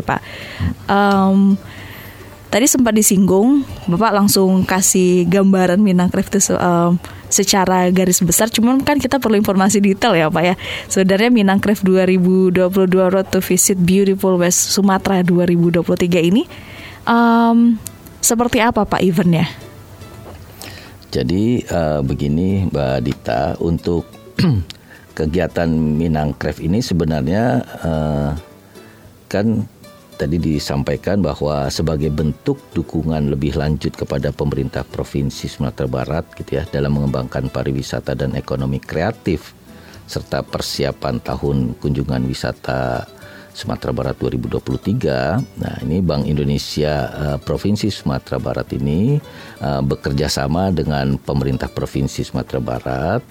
deh 0.00 0.04
Pak. 0.04 0.20
Um, 0.88 1.60
tadi 2.48 2.64
sempat 2.64 2.96
disinggung, 2.96 3.68
Bapak 3.84 4.16
langsung 4.16 4.64
kasih 4.64 5.28
gambaran 5.28 5.78
Minang 5.78 6.08
Craft 6.08 6.40
itu 6.40 6.56
um, 6.56 6.96
secara 7.28 7.92
garis 7.92 8.24
besar. 8.24 8.48
Cuman 8.48 8.80
kan 8.80 8.96
kita 8.96 9.20
perlu 9.20 9.36
informasi 9.36 9.84
detail 9.84 10.16
ya 10.16 10.32
Pak 10.32 10.42
ya. 10.42 10.54
Sebenarnya 10.88 11.28
Minang 11.28 11.60
Craft 11.60 11.84
2022 11.84 12.64
Road 12.88 13.28
to 13.28 13.44
Visit 13.44 13.76
Beautiful 13.76 14.40
West 14.40 14.72
Sumatera 14.72 15.20
2023 15.20 16.32
ini 16.32 16.48
um, 17.06 17.78
seperti 18.26 18.58
apa 18.58 18.82
Pak 18.82 18.98
eventnya? 18.98 19.46
Jadi 21.14 21.62
uh, 21.70 22.02
begini 22.02 22.66
Mbak 22.66 22.98
Dita 23.06 23.54
untuk 23.62 24.10
kegiatan 25.18 25.70
Minang 25.70 26.34
Craft 26.34 26.60
ini 26.60 26.82
sebenarnya 26.82 27.62
uh, 27.86 28.30
kan 29.30 29.64
tadi 30.16 30.40
disampaikan 30.40 31.20
bahwa 31.20 31.68
sebagai 31.68 32.08
bentuk 32.08 32.58
dukungan 32.72 33.30
lebih 33.30 33.54
lanjut 33.54 33.92
kepada 33.94 34.32
pemerintah 34.32 34.82
provinsi 34.82 35.46
Sumatera 35.46 35.86
Barat 35.86 36.24
gitu 36.34 36.58
ya 36.58 36.64
dalam 36.66 36.96
mengembangkan 36.96 37.52
pariwisata 37.52 38.16
dan 38.16 38.32
ekonomi 38.34 38.80
kreatif 38.80 39.52
serta 40.08 40.40
persiapan 40.40 41.20
tahun 41.20 41.76
kunjungan 41.78 42.24
wisata 42.26 43.04
Sumatera 43.56 43.96
Barat 43.96 44.20
2023. 44.20 45.64
Nah, 45.64 45.76
ini 45.80 46.04
Bank 46.04 46.28
Indonesia 46.28 47.08
uh, 47.08 47.38
Provinsi 47.40 47.88
Sumatera 47.88 48.36
Barat 48.36 48.68
ini 48.76 49.16
uh, 49.64 49.80
bekerja 49.80 50.28
sama 50.28 50.68
dengan 50.68 51.16
pemerintah 51.16 51.72
Provinsi 51.72 52.20
Sumatera 52.20 52.60
Barat 52.60 53.24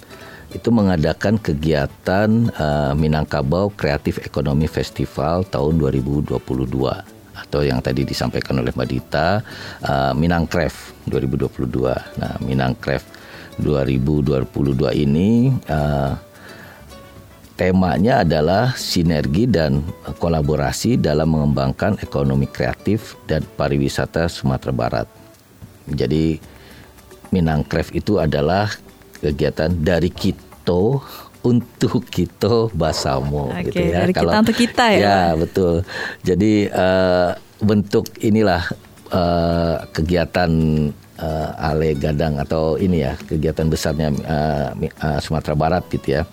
itu 0.50 0.74
mengadakan 0.74 1.38
kegiatan 1.38 2.30
uh, 2.58 2.98
Minangkabau 2.98 3.70
Kreatif 3.78 4.18
Ekonomi 4.26 4.66
Festival 4.66 5.46
tahun 5.46 5.78
2022 5.78 6.42
atau 7.36 7.62
yang 7.62 7.84
tadi 7.84 8.02
disampaikan 8.08 8.58
oleh 8.58 8.74
Mbak 8.74 8.88
Dita 8.90 9.46
uh, 9.86 10.14
Minangkref 10.18 11.06
2022. 11.06 11.70
Nah, 12.18 12.34
Minangkref 12.42 13.06
2022 13.62 14.42
ini 15.06 15.54
uh, 15.70 16.18
temanya 17.56 18.24
adalah 18.24 18.76
sinergi 18.76 19.48
dan 19.48 19.80
kolaborasi 20.20 21.00
dalam 21.00 21.32
mengembangkan 21.32 21.96
ekonomi 22.04 22.48
kreatif 22.52 23.16
dan 23.28 23.44
pariwisata 23.56 24.28
Sumatera 24.28 24.72
Barat. 24.76 25.08
Jadi 25.88 26.56
Minangkref 27.32 27.92
itu 27.92 28.16
adalah 28.22 28.72
kegiatan 29.20 29.68
dari 29.72 30.08
Kito 30.08 31.04
untuk 31.44 32.08
Kito 32.08 32.72
Basamo 32.72 33.52
Oke, 33.52 33.72
gitu 33.72 33.82
ya. 33.92 34.04
Dari 34.04 34.14
Kalau, 34.16 34.32
kita 34.32 34.40
untuk 34.40 34.58
kita 34.58 34.86
ya. 34.92 35.00
Ya, 35.00 35.22
betul. 35.36 35.76
Jadi 36.24 36.54
uh, 36.72 37.36
bentuk 37.60 38.08
inilah 38.24 38.64
uh, 39.12 39.84
kegiatan 39.92 40.52
uh, 41.20 41.56
Ale 41.58 41.96
Gadang 41.96 42.40
atau 42.40 42.76
ini 42.80 43.04
ya 43.04 43.16
kegiatan 43.16 43.68
besarnya 43.68 44.10
uh, 44.26 44.70
uh, 44.76 45.20
Sumatera 45.20 45.56
Barat 45.56 45.84
gitu 45.92 46.20
ya. 46.20 46.28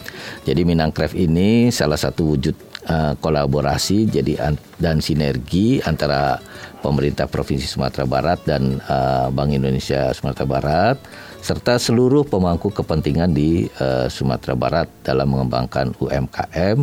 Jadi 0.47 0.63
Minangkref 0.67 1.15
ini 1.15 1.71
salah 1.75 1.99
satu 1.99 2.35
wujud 2.35 2.57
uh, 2.89 3.15
kolaborasi 3.19 4.11
jadi 4.11 4.39
an 4.43 4.55
dan 4.79 4.99
sinergi 4.99 5.79
antara 5.85 6.39
pemerintah 6.83 7.31
Provinsi 7.31 7.67
Sumatera 7.71 8.05
Barat 8.09 8.43
dan 8.43 8.83
uh, 8.91 9.31
Bank 9.31 9.55
Indonesia 9.55 10.11
Sumatera 10.11 10.47
Barat 10.49 10.97
serta 11.43 11.75
seluruh 11.75 12.23
pemangku 12.23 12.71
kepentingan 12.71 13.35
di 13.35 13.67
uh, 13.83 14.07
Sumatera 14.07 14.55
Barat 14.55 14.87
dalam 15.03 15.35
mengembangkan 15.35 15.91
UMKM, 15.99 16.79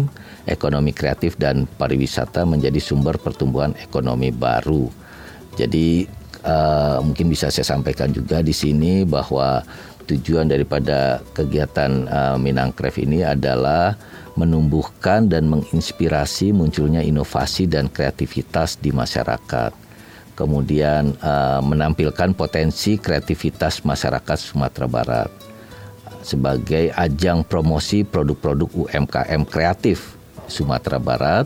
ekonomi 0.52 0.92
kreatif 0.92 1.40
dan 1.40 1.64
pariwisata 1.64 2.44
menjadi 2.44 2.80
sumber 2.84 3.16
pertumbuhan 3.16 3.72
ekonomi 3.80 4.36
baru. 4.36 4.92
Jadi 5.56 6.19
uh, 6.44 7.00
mungkin 7.04 7.32
bisa 7.32 7.50
saya 7.50 7.66
sampaikan 7.66 8.12
juga 8.12 8.40
di 8.44 8.54
sini 8.54 9.04
bahwa 9.04 9.64
tujuan 10.10 10.50
daripada 10.50 11.22
kegiatan 11.38 12.10
uh, 12.10 12.38
Minangkref 12.42 12.98
ini 12.98 13.22
adalah 13.22 13.94
menumbuhkan 14.34 15.28
dan 15.28 15.52
menginspirasi 15.52 16.56
munculnya 16.56 17.04
inovasi 17.04 17.68
dan 17.68 17.92
kreativitas 17.92 18.80
di 18.80 18.90
masyarakat. 18.96 19.76
Kemudian 20.34 21.20
uh, 21.20 21.60
menampilkan 21.60 22.32
potensi 22.32 22.96
kreativitas 22.96 23.84
masyarakat 23.84 24.38
Sumatera 24.40 24.88
Barat 24.88 25.30
sebagai 26.24 26.92
ajang 26.96 27.44
promosi 27.48 28.04
produk-produk 28.08 28.88
UMKM 28.88 29.44
kreatif 29.48 30.16
Sumatera 30.48 31.00
Barat 31.00 31.46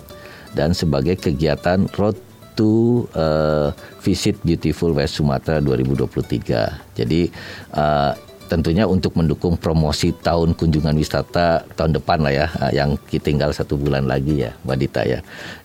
dan 0.53 0.77
sebagai 0.77 1.17
kegiatan 1.17 1.89
road 1.97 2.17
to 2.53 3.03
uh, 3.17 3.73
visit 4.01 4.39
beautiful 4.41 4.93
West 4.93 5.19
Sumatera 5.19 5.61
2023. 5.61 6.97
Jadi 6.97 7.29
uh, 7.73 8.13
tentunya 8.51 8.85
untuk 8.85 9.17
mendukung 9.17 9.57
promosi 9.57 10.13
tahun 10.13 10.53
kunjungan 10.53 10.93
wisata 10.93 11.65
tahun 11.73 11.97
depan 11.97 12.21
lah 12.21 12.33
ya 12.33 12.47
uh, 12.61 12.71
yang 12.71 12.93
tinggal 13.09 13.49
satu 13.49 13.79
bulan 13.79 14.05
lagi 14.05 14.45
ya 14.45 14.51
Mbak 14.61 14.77
Dita 14.77 15.01
ya. 15.05 15.19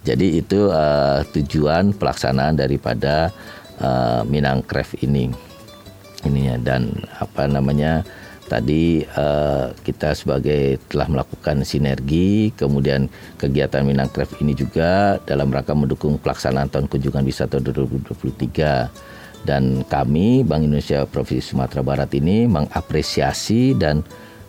Jadi 0.07 0.41
itu 0.41 0.73
uh, 0.73 1.21
tujuan 1.37 1.93
pelaksanaan 1.93 2.57
daripada 2.57 3.29
uh, 3.83 4.25
Craft 4.65 5.05
ini 5.05 5.29
ininya 6.27 6.59
dan 6.59 6.91
apa 7.23 7.47
namanya 7.47 8.03
Tadi 8.49 9.05
uh, 9.05 9.77
kita 9.85 10.17
sebagai 10.17 10.81
telah 10.89 11.05
melakukan 11.05 11.69
sinergi, 11.69 12.49
kemudian 12.57 13.13
kegiatan 13.37 13.85
Minangkref 13.85 14.41
ini 14.41 14.57
juga 14.57 15.21
dalam 15.29 15.53
rangka 15.53 15.77
mendukung 15.77 16.17
pelaksanaan 16.17 16.73
tahun 16.73 16.89
kunjungan 16.89 17.29
wisata 17.29 17.61
2023 17.61 19.45
dan 19.45 19.85
kami 19.85 20.43
Bank 20.49 20.65
Indonesia 20.65 21.05
Provinsi 21.05 21.53
Sumatera 21.55 21.85
Barat 21.85 22.11
ini 22.17 22.49
mengapresiasi 22.49 23.77
dan 23.77 24.01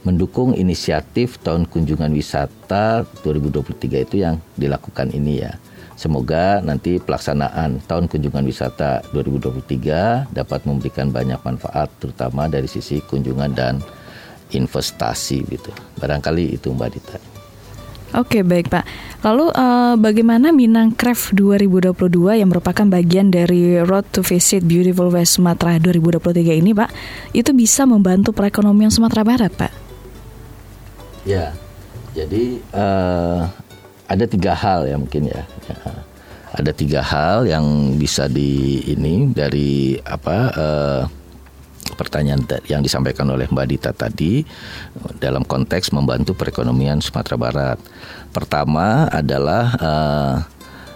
mendukung 0.07 0.55
inisiatif 0.55 1.35
tahun 1.43 1.67
kunjungan 1.67 2.15
wisata 2.15 3.03
2023 3.27 4.07
itu 4.07 4.15
yang 4.23 4.39
dilakukan 4.55 5.11
ini 5.11 5.43
ya. 5.43 5.59
Semoga 5.99 6.63
nanti 6.63 6.95
pelaksanaan 6.95 7.83
tahun 7.83 8.07
kunjungan 8.07 8.47
wisata 8.47 9.03
2023 9.11 10.31
dapat 10.31 10.63
memberikan 10.63 11.11
banyak 11.11 11.43
manfaat 11.43 11.91
terutama 11.99 12.47
dari 12.47 12.71
sisi 12.71 13.03
kunjungan 13.03 13.51
dan 13.51 13.83
investasi 14.55 15.43
gitu. 15.43 15.75
Barangkali 15.99 16.55
itu 16.55 16.71
Mbak 16.71 16.89
Dita. 16.95 17.19
Oke 18.15 18.47
baik 18.47 18.71
Pak. 18.71 18.87
Lalu 19.27 19.51
uh, 19.51 19.99
bagaimana 19.99 20.55
Minangcraft 20.55 21.35
2022 21.35 22.39
yang 22.39 22.47
merupakan 22.47 22.87
bagian 22.87 23.27
dari 23.27 23.83
Road 23.83 24.07
to 24.15 24.23
Visit 24.23 24.63
Beautiful 24.63 25.11
West 25.11 25.35
Sumatera 25.35 25.83
2023 25.83 26.63
ini 26.63 26.71
Pak, 26.71 26.89
itu 27.35 27.51
bisa 27.51 27.83
membantu 27.83 28.31
perekonomian 28.31 28.87
Sumatera 28.87 29.27
Barat 29.27 29.51
Pak? 29.51 29.73
Ya, 31.27 31.51
jadi 32.15 32.63
uh, 32.71 33.51
ada 34.09 34.25
tiga 34.25 34.57
hal 34.57 34.89
ya 34.89 34.97
mungkin 34.97 35.29
ya. 35.29 35.45
ya. 35.69 35.77
Ada 36.49 36.73
tiga 36.73 37.05
hal 37.05 37.45
yang 37.45 37.93
bisa 38.01 38.25
di 38.25 38.81
ini 38.89 39.29
dari 39.29 40.01
apa 40.01 40.37
uh, 40.49 41.03
pertanyaan 41.93 42.41
yang 42.65 42.81
disampaikan 42.81 43.29
oleh 43.29 43.45
Mbak 43.45 43.67
Dita 43.69 43.91
tadi 43.93 44.41
dalam 45.21 45.45
konteks 45.45 45.93
membantu 45.93 46.33
perekonomian 46.33 47.05
Sumatera 47.05 47.37
Barat. 47.37 47.77
Pertama 48.33 49.05
adalah 49.13 49.77
uh, 49.77 50.35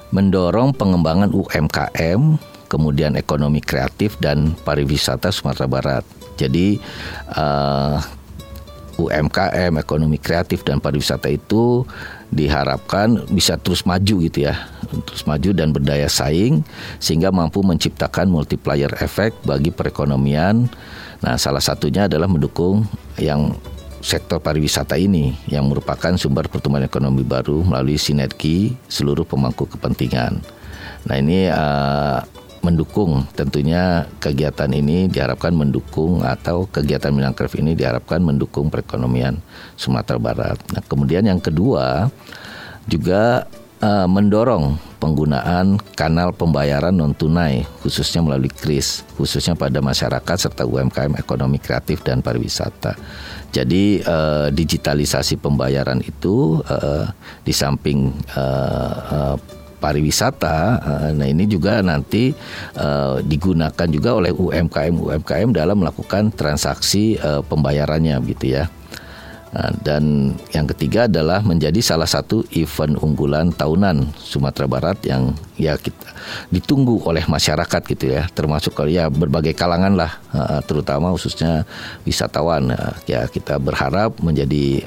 mendorong 0.09 0.73
pengembangan 0.73 1.29
UMKM, 1.29 2.21
kemudian 2.65 3.13
ekonomi 3.13 3.61
kreatif 3.61 4.17
dan 4.17 4.57
pariwisata 4.65 5.29
Sumatera 5.29 5.69
Barat. 5.69 6.03
Jadi 6.33 6.81
uh, 7.37 8.01
UMKM, 8.97 9.73
ekonomi 9.81 10.21
kreatif 10.21 10.61
dan 10.61 10.77
pariwisata 10.77 11.29
itu 11.29 11.85
diharapkan 12.33 13.29
bisa 13.31 13.55
terus 13.55 13.85
maju 13.85 14.25
gitu 14.25 14.49
ya, 14.49 14.67
terus 15.07 15.23
maju 15.23 15.49
dan 15.53 15.71
berdaya 15.71 16.09
saing 16.09 16.65
sehingga 16.97 17.29
mampu 17.29 17.61
menciptakan 17.61 18.29
multiplier 18.29 18.91
efek 18.99 19.33
bagi 19.45 19.69
perekonomian. 19.69 20.67
Nah, 21.23 21.39
salah 21.39 21.63
satunya 21.63 22.11
adalah 22.11 22.27
mendukung 22.27 22.83
yang 23.15 23.55
sektor 24.03 24.43
pariwisata 24.43 24.99
ini 24.99 25.31
yang 25.47 25.71
merupakan 25.71 26.11
sumber 26.19 26.51
pertumbuhan 26.51 26.83
ekonomi 26.83 27.23
baru 27.23 27.63
melalui 27.63 27.95
sinergi 27.95 28.75
seluruh 28.91 29.23
pemangku 29.23 29.63
kepentingan. 29.71 30.43
Nah, 31.07 31.15
ini 31.15 31.47
uh, 31.47 32.19
mendukung 32.63 33.27
tentunya 33.35 34.07
kegiatan 34.23 34.71
ini 34.71 35.11
diharapkan 35.11 35.51
mendukung 35.51 36.23
atau 36.23 36.65
kegiatan 36.71 37.11
Minangkrev 37.11 37.51
ini 37.59 37.75
diharapkan 37.75 38.23
mendukung 38.23 38.71
perekonomian 38.71 39.37
Sumatera 39.75 40.17
Barat. 40.17 40.57
Nah, 40.71 40.81
kemudian 40.87 41.27
yang 41.27 41.43
kedua 41.43 42.07
juga 42.87 43.51
uh, 43.83 44.07
mendorong 44.07 44.79
penggunaan 45.03 45.75
kanal 45.99 46.31
pembayaran 46.31 46.95
non 46.95 47.11
tunai 47.11 47.67
khususnya 47.83 48.23
melalui 48.23 48.47
KRIS 48.47 49.03
khususnya 49.19 49.59
pada 49.59 49.83
masyarakat 49.83 50.47
serta 50.47 50.63
UMKM 50.63 51.19
ekonomi 51.19 51.59
kreatif 51.59 51.99
dan 52.07 52.23
pariwisata. 52.23 52.95
Jadi 53.53 54.01
uh, 54.01 54.47
digitalisasi 54.49 55.37
pembayaran 55.37 55.99
itu 56.01 56.63
uh, 56.63 57.05
di 57.43 57.53
samping 57.53 58.09
uh, 58.33 59.35
uh, 59.35 59.37
pariwisata. 59.83 60.79
Eh, 60.79 61.11
nah 61.11 61.27
ini 61.27 61.43
juga 61.43 61.83
nanti 61.83 62.31
uh, 62.79 63.19
digunakan 63.19 63.87
juga 63.91 64.15
oleh 64.15 64.31
UMKM 64.31 64.95
UMKM 64.95 65.51
dalam 65.51 65.83
melakukan 65.83 66.31
transaksi 66.31 67.19
uh, 67.19 67.43
pembayarannya 67.43 68.15
gitu 68.31 68.55
ya. 68.55 68.71
Nah, 69.53 69.69
dan 69.85 70.33
yang 70.49 70.65
ketiga 70.65 71.05
adalah 71.05 71.45
menjadi 71.45 71.77
salah 71.77 72.09
satu 72.09 72.41
event 72.57 72.97
unggulan 72.97 73.53
tahunan 73.53 74.09
Sumatera 74.17 74.65
Barat 74.65 74.97
yang 75.05 75.37
ya 75.61 75.77
kita 75.77 76.09
ditunggu 76.49 77.05
oleh 77.05 77.21
masyarakat 77.29 77.81
gitu 77.85 78.17
ya, 78.17 78.25
termasuk 78.33 78.73
ya 78.89 79.13
berbagai 79.13 79.53
kalangan 79.53 79.93
lah, 79.93 80.17
terutama 80.65 81.13
khususnya 81.13 81.69
wisatawan. 82.01 82.73
Ya 83.05 83.29
kita 83.29 83.61
berharap 83.61 84.17
menjadi 84.25 84.81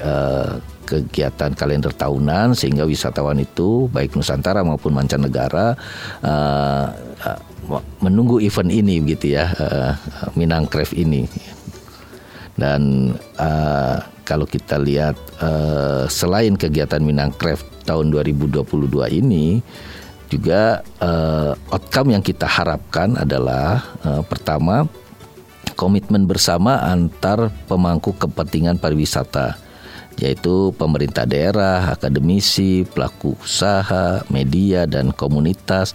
kegiatan 0.87 1.51
kalender 1.51 1.91
tahunan 1.91 2.55
sehingga 2.55 2.87
wisatawan 2.87 3.43
itu 3.43 3.91
baik 3.91 4.15
Nusantara 4.15 4.63
maupun 4.63 4.95
mancanegara 4.95 5.75
uh, 6.23 6.87
menunggu 7.99 8.39
event 8.39 8.71
ini 8.71 9.03
gitu 9.11 9.35
ya 9.35 9.51
uh, 9.59 9.91
Minangkref 10.39 10.95
ini. 10.95 11.27
Dan 12.57 13.13
uh, 13.37 13.99
kalau 14.23 14.47
kita 14.47 14.79
lihat 14.79 15.19
uh, 15.43 16.07
selain 16.07 16.55
kegiatan 16.55 17.03
Minangkref 17.03 17.61
tahun 17.85 18.09
2022 18.15 18.63
ini 19.19 19.61
juga 20.27 20.83
uh, 20.99 21.55
outcome 21.71 22.15
yang 22.17 22.23
kita 22.23 22.43
harapkan 22.47 23.15
adalah 23.15 23.83
uh, 24.03 24.23
pertama 24.25 24.87
komitmen 25.77 26.25
bersama 26.25 26.83
antar 26.83 27.53
pemangku 27.69 28.11
kepentingan 28.17 28.81
pariwisata 28.81 29.66
yaitu 30.17 30.73
pemerintah 30.75 31.29
daerah, 31.29 31.93
akademisi, 31.93 32.83
pelaku 32.89 33.37
usaha, 33.37 34.25
media, 34.33 34.89
dan 34.89 35.13
komunitas 35.13 35.93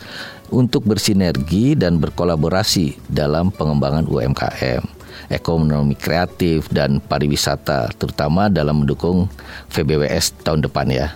untuk 0.54 0.86
bersinergi 0.86 1.74
dan 1.74 1.98
berkolaborasi 1.98 3.00
dalam 3.10 3.50
pengembangan 3.50 4.06
UMKM, 4.06 4.84
ekonomi 5.32 5.98
kreatif, 5.98 6.70
dan 6.70 7.02
pariwisata, 7.02 7.90
terutama 7.98 8.46
dalam 8.46 8.86
mendukung 8.86 9.26
VBWS 9.74 10.44
tahun 10.46 10.62
depan 10.62 10.86
ya. 10.92 11.08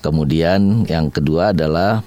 Kemudian 0.00 0.88
yang 0.88 1.12
kedua 1.12 1.52
adalah 1.52 2.00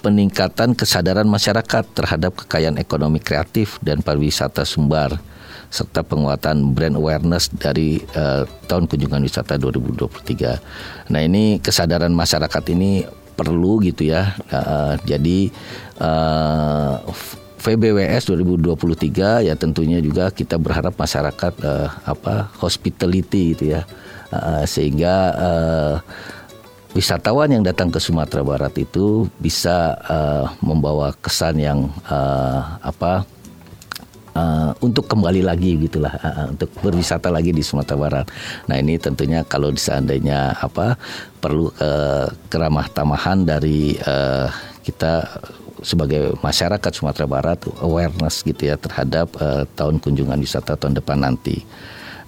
peningkatan 0.00 0.72
kesadaran 0.72 1.28
masyarakat 1.28 1.84
terhadap 1.92 2.32
kekayaan 2.44 2.80
ekonomi 2.80 3.20
kreatif 3.20 3.76
dan 3.84 4.00
pariwisata 4.00 4.64
sumbar 4.64 5.20
serta 5.68 6.00
penguatan 6.00 6.72
brand 6.72 6.96
awareness 6.96 7.52
dari 7.52 8.00
uh, 8.16 8.48
tahun 8.66 8.88
kunjungan 8.88 9.24
wisata 9.24 9.60
2023. 9.60 11.12
Nah 11.12 11.20
ini 11.20 11.60
kesadaran 11.60 12.12
masyarakat 12.12 12.64
ini 12.72 13.04
perlu 13.38 13.78
gitu 13.84 14.08
ya. 14.10 14.34
Uh, 14.50 14.96
jadi 15.04 15.52
uh, 16.00 17.04
VBWS 17.58 18.30
2023 18.30 19.50
ya 19.50 19.54
tentunya 19.58 19.98
juga 19.98 20.30
kita 20.30 20.56
berharap 20.56 20.94
masyarakat 20.94 21.52
uh, 21.66 21.90
apa 22.06 22.48
hospitality 22.62 23.52
gitu 23.52 23.76
ya 23.76 23.82
uh, 24.30 24.62
sehingga 24.62 25.14
uh, 25.34 25.94
wisatawan 26.94 27.52
yang 27.52 27.66
datang 27.66 27.92
ke 27.92 27.98
Sumatera 28.00 28.46
Barat 28.46 28.72
itu 28.78 29.26
bisa 29.42 29.98
uh, 30.06 30.46
membawa 30.62 31.12
kesan 31.18 31.58
yang 31.60 31.90
uh, 32.08 32.78
apa 32.80 33.26
uh, 34.38 34.70
untuk 34.78 35.10
kembali 35.10 35.42
lagi 35.42 35.74
gitulah 35.82 36.14
uh, 36.22 36.54
untuk 36.54 36.70
berwisata 36.78 37.28
lagi 37.28 37.50
di 37.50 37.62
Sumatera 37.66 37.98
Barat. 37.98 38.26
Nah 38.70 38.76
ini 38.78 38.94
tentunya 38.96 39.42
kalau 39.42 39.74
seandainya 39.74 40.54
apa 40.54 40.94
perlu 41.42 41.74
uh, 41.82 42.30
keramah 42.46 42.86
tamahan 42.94 43.42
dari 43.42 43.98
uh, 44.06 44.46
kita 44.86 45.26
sebagai 45.82 46.34
masyarakat 46.42 46.92
Sumatera 46.94 47.26
Barat 47.26 47.58
awareness 47.82 48.42
gitu 48.42 48.70
ya 48.70 48.78
terhadap 48.78 49.30
uh, 49.38 49.66
tahun 49.74 50.02
kunjungan 50.02 50.38
wisata 50.38 50.78
tahun 50.78 50.98
depan 50.98 51.22
nanti. 51.22 51.62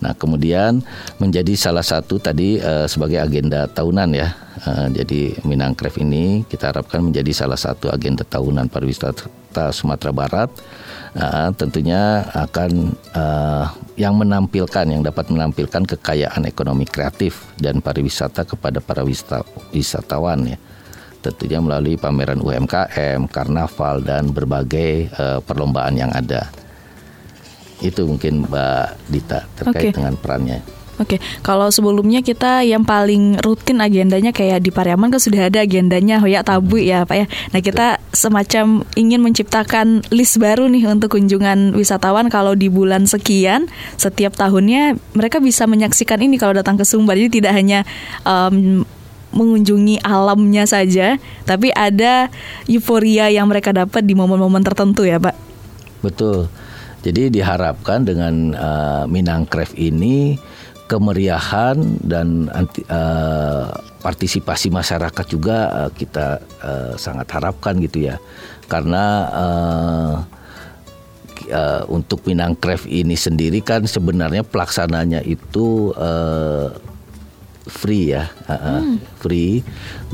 Nah, 0.01 0.17
kemudian 0.17 0.81
menjadi 1.21 1.53
salah 1.61 1.85
satu 1.85 2.17
tadi 2.17 2.57
uh, 2.57 2.89
sebagai 2.89 3.21
agenda 3.21 3.69
tahunan 3.69 4.09
ya. 4.17 4.33
Uh, 4.65 4.89
jadi 4.97 5.37
Minangkref 5.45 6.01
ini 6.01 6.49
kita 6.49 6.73
harapkan 6.73 7.05
menjadi 7.05 7.29
salah 7.37 7.61
satu 7.61 7.93
agenda 7.93 8.25
tahunan 8.25 8.73
pariwisata 8.73 9.77
Sumatera 9.77 10.13
Barat. 10.17 10.49
Uh, 11.11 11.51
tentunya 11.59 12.23
akan 12.39 12.95
uh, 13.19 13.67
yang 13.99 14.15
menampilkan 14.15 14.87
yang 14.87 15.03
dapat 15.03 15.27
menampilkan 15.27 15.83
kekayaan 15.83 16.47
ekonomi 16.47 16.87
kreatif 16.87 17.51
dan 17.59 17.83
pariwisata 17.83 18.47
kepada 18.47 18.79
para 18.79 19.03
wisatawan 19.75 20.55
ya 20.55 20.59
tentunya 21.21 21.61
melalui 21.61 22.01
pameran 22.01 22.41
UMKM, 22.41 23.29
karnaval 23.29 24.01
dan 24.01 24.33
berbagai 24.33 25.13
uh, 25.21 25.39
perlombaan 25.45 25.95
yang 25.95 26.11
ada. 26.11 26.49
Itu 27.81 28.09
mungkin 28.09 28.49
Mbak 28.49 28.87
Dita 29.09 29.41
terkait 29.57 29.93
okay. 29.93 29.97
dengan 29.97 30.17
perannya. 30.17 30.61
Oke, 31.01 31.17
kalau 31.41 31.73
sebelumnya 31.73 32.21
kita 32.21 32.61
yang 32.61 32.85
paling 32.85 33.41
rutin 33.41 33.81
agendanya 33.81 34.37
kayak 34.37 34.61
di 34.61 34.69
Pariaman 34.69 35.09
kan 35.09 35.17
sudah 35.17 35.49
ada 35.49 35.65
agendanya 35.65 36.21
Hoyak 36.21 36.45
Tabu 36.45 36.77
ya 36.77 37.09
Pak 37.09 37.17
ya. 37.17 37.27
Nah 37.57 37.61
kita 37.65 37.97
semacam 38.13 38.85
ingin 39.01 39.25
menciptakan 39.25 40.05
list 40.13 40.37
baru 40.37 40.69
nih 40.69 40.93
untuk 40.93 41.17
kunjungan 41.17 41.73
wisatawan 41.73 42.29
kalau 42.29 42.53
di 42.53 42.69
bulan 42.69 43.09
sekian 43.09 43.73
setiap 43.97 44.37
tahunnya 44.37 45.01
mereka 45.17 45.41
bisa 45.41 45.65
menyaksikan 45.65 46.21
ini 46.21 46.37
kalau 46.37 46.53
datang 46.53 46.77
ke 46.77 46.85
Sumbar. 46.85 47.17
Jadi 47.17 47.41
tidak 47.41 47.57
hanya 47.57 47.89
um, 48.29 48.85
mengunjungi 49.33 50.05
alamnya 50.05 50.69
saja, 50.69 51.17
tapi 51.49 51.73
ada 51.73 52.29
euforia 52.69 53.33
yang 53.33 53.49
mereka 53.49 53.73
dapat 53.73 54.05
di 54.05 54.13
momen-momen 54.13 54.61
tertentu 54.61 55.09
ya 55.09 55.17
Pak. 55.17 55.33
Betul. 56.05 56.53
Jadi 57.01 57.33
diharapkan 57.33 58.05
dengan 58.05 58.53
uh, 58.53 59.05
Minangkref 59.09 59.73
ini 59.81 60.37
kemeriahan 60.91 61.79
dan 62.03 62.51
anti, 62.51 62.83
uh, 62.91 63.71
partisipasi 64.03 64.75
masyarakat 64.75 65.27
juga 65.31 65.87
uh, 65.87 65.91
kita 65.95 66.43
uh, 66.59 66.93
sangat 66.99 67.31
harapkan 67.31 67.79
gitu 67.79 68.11
ya. 68.11 68.19
Karena 68.67 69.05
uh, 69.31 70.15
uh, 71.55 71.83
untuk 71.87 72.27
Minangkref 72.27 72.91
ini 72.91 73.15
sendiri 73.15 73.63
kan 73.63 73.87
sebenarnya 73.87 74.43
pelaksananya 74.43 75.23
itu 75.23 75.95
uh, 75.95 76.75
free 77.71 78.11
ya, 78.11 78.27
uh, 78.51 78.83
hmm. 78.83 78.99
free 79.23 79.63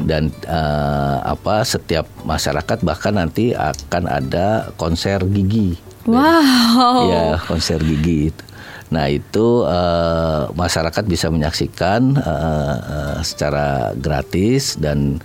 dan 0.04 0.28
uh, 0.44 1.24
apa 1.24 1.64
setiap 1.64 2.04
masyarakat 2.28 2.84
bahkan 2.84 3.16
nanti 3.16 3.56
akan 3.56 4.04
ada 4.12 4.68
konser 4.76 5.24
gigi 5.24 5.80
Wow. 6.06 7.10
Ya 7.10 7.34
konser 7.42 7.82
gigi 7.82 8.30
itu. 8.30 8.44
Nah 8.90 9.10
itu 9.10 9.66
uh, 9.66 10.46
masyarakat 10.54 11.04
bisa 11.06 11.26
menyaksikan 11.26 12.14
uh, 12.22 12.76
uh, 12.78 13.18
secara 13.26 13.90
gratis 13.98 14.78
dan 14.78 15.18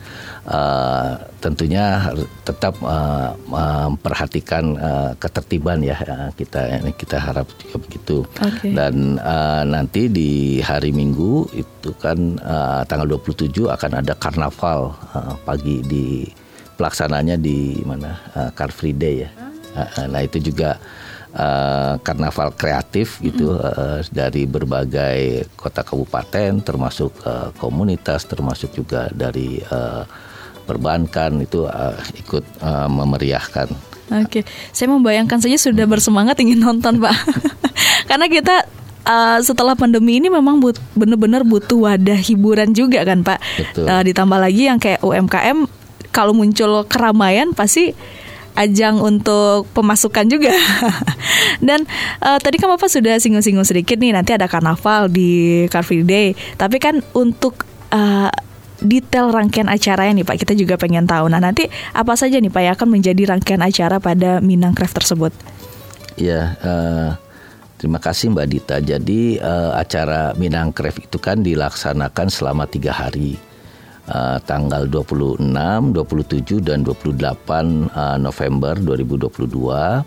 uh, 0.49 1.21
tentunya 1.41 2.09
tetap 2.41 2.77
uh, 2.81 3.37
memperhatikan 3.45 4.77
uh, 4.77 5.11
ketertiban 5.21 5.85
ya 5.85 5.97
kita 6.33 6.81
kita 6.97 7.17
harap 7.21 7.45
juga 7.61 7.77
begitu. 7.85 8.17
Okay. 8.41 8.73
Dan 8.73 9.21
uh, 9.21 9.61
nanti 9.65 10.09
di 10.09 10.61
hari 10.65 10.89
Minggu 10.89 11.45
itu 11.53 11.93
kan 12.01 12.41
uh, 12.41 12.81
tanggal 12.89 13.17
27 13.17 13.69
akan 13.69 13.91
ada 14.01 14.13
karnaval 14.17 14.97
uh, 15.13 15.37
pagi 15.45 15.85
di 15.85 16.25
pelaksananya 16.81 17.37
di 17.37 17.77
mana 17.85 18.17
uh, 18.33 18.49
Car 18.57 18.73
Free 18.73 18.97
Day 18.97 19.29
ya. 19.29 19.31
Nah 20.11 20.19
itu 20.19 20.51
juga 20.51 20.75
uh, 21.35 21.95
karnaval 22.03 22.55
kreatif 22.55 23.19
gitu 23.23 23.55
mm. 23.55 23.61
uh, 23.61 23.99
dari 24.11 24.43
berbagai 24.47 25.47
kota 25.55 25.83
kabupaten, 25.83 26.63
termasuk 26.63 27.11
uh, 27.23 27.51
komunitas, 27.57 28.27
termasuk 28.27 28.75
juga 28.75 29.07
dari 29.11 29.59
uh, 29.71 30.03
perbankan 30.63 31.43
itu 31.43 31.67
uh, 31.67 31.97
ikut 32.15 32.43
uh, 32.63 32.87
memeriahkan. 32.87 33.69
Oke, 34.11 34.43
okay. 34.43 34.43
saya 34.75 34.91
membayangkan 34.91 35.39
saja 35.39 35.55
sudah 35.55 35.87
bersemangat 35.87 36.35
ingin 36.43 36.59
nonton 36.59 36.99
pak, 36.99 37.15
karena 38.11 38.27
kita 38.27 38.67
uh, 39.07 39.39
setelah 39.39 39.71
pandemi 39.73 40.19
ini 40.19 40.27
memang 40.27 40.59
but, 40.59 40.75
benar-benar 40.93 41.47
butuh 41.47 41.87
wadah 41.87 42.19
hiburan 42.19 42.75
juga 42.75 43.07
kan 43.07 43.23
pak. 43.23 43.39
Betul. 43.55 43.87
Uh, 43.87 44.03
ditambah 44.03 44.35
lagi 44.35 44.67
yang 44.67 44.79
kayak 44.83 44.99
UMKM 44.99 45.63
kalau 46.11 46.35
muncul 46.35 46.83
keramaian 46.85 47.55
pasti 47.55 47.95
ajang 48.55 48.99
untuk 48.99 49.67
pemasukan 49.71 50.25
juga. 50.27 50.51
Dan 51.67 51.85
uh, 52.23 52.39
tadi 52.41 52.57
kan 52.57 52.71
Bapak 52.71 52.89
sudah 52.89 53.17
singgung-singgung 53.17 53.65
sedikit 53.65 53.97
nih 53.97 54.15
nanti 54.15 54.35
ada 54.35 54.49
karnaval 54.49 55.07
di 55.07 55.63
Car 55.71 55.85
Free 55.85 56.03
Day. 56.03 56.33
Tapi 56.57 56.77
kan 56.81 56.99
untuk 57.15 57.63
uh, 57.93 58.31
detail 58.81 59.29
rangkaian 59.29 59.69
acaranya 59.69 60.21
nih 60.21 60.25
Pak, 60.25 60.37
kita 60.41 60.53
juga 60.57 60.75
pengen 60.75 61.05
tahu. 61.05 61.29
Nah, 61.29 61.37
nanti 61.37 61.69
apa 61.93 62.17
saja 62.17 62.41
nih 62.41 62.49
Pak 62.49 62.61
yang 62.65 62.73
akan 62.75 62.89
menjadi 62.89 63.21
rangkaian 63.29 63.61
acara 63.61 64.01
pada 64.01 64.41
Minang 64.41 64.73
Craft 64.73 65.05
tersebut? 65.05 65.31
Ya, 66.17 66.57
uh, 66.65 67.09
terima 67.77 68.01
kasih 68.01 68.33
Mbak 68.33 68.47
Dita. 68.49 68.77
Jadi 68.81 69.37
uh, 69.37 69.77
acara 69.77 70.33
Minang 70.35 70.73
Craft 70.73 71.07
itu 71.07 71.17
kan 71.21 71.45
dilaksanakan 71.45 72.27
selama 72.27 72.65
tiga 72.65 72.91
hari 72.91 73.50
uh, 74.11 74.37
tanggal 74.43 74.85
26, 74.85 75.39
27 75.39 76.59
dan 76.61 76.83
28 76.83 77.15
uh, 77.95 78.17
November 78.19 78.75
2022 78.75 79.47
uh, 79.71 80.03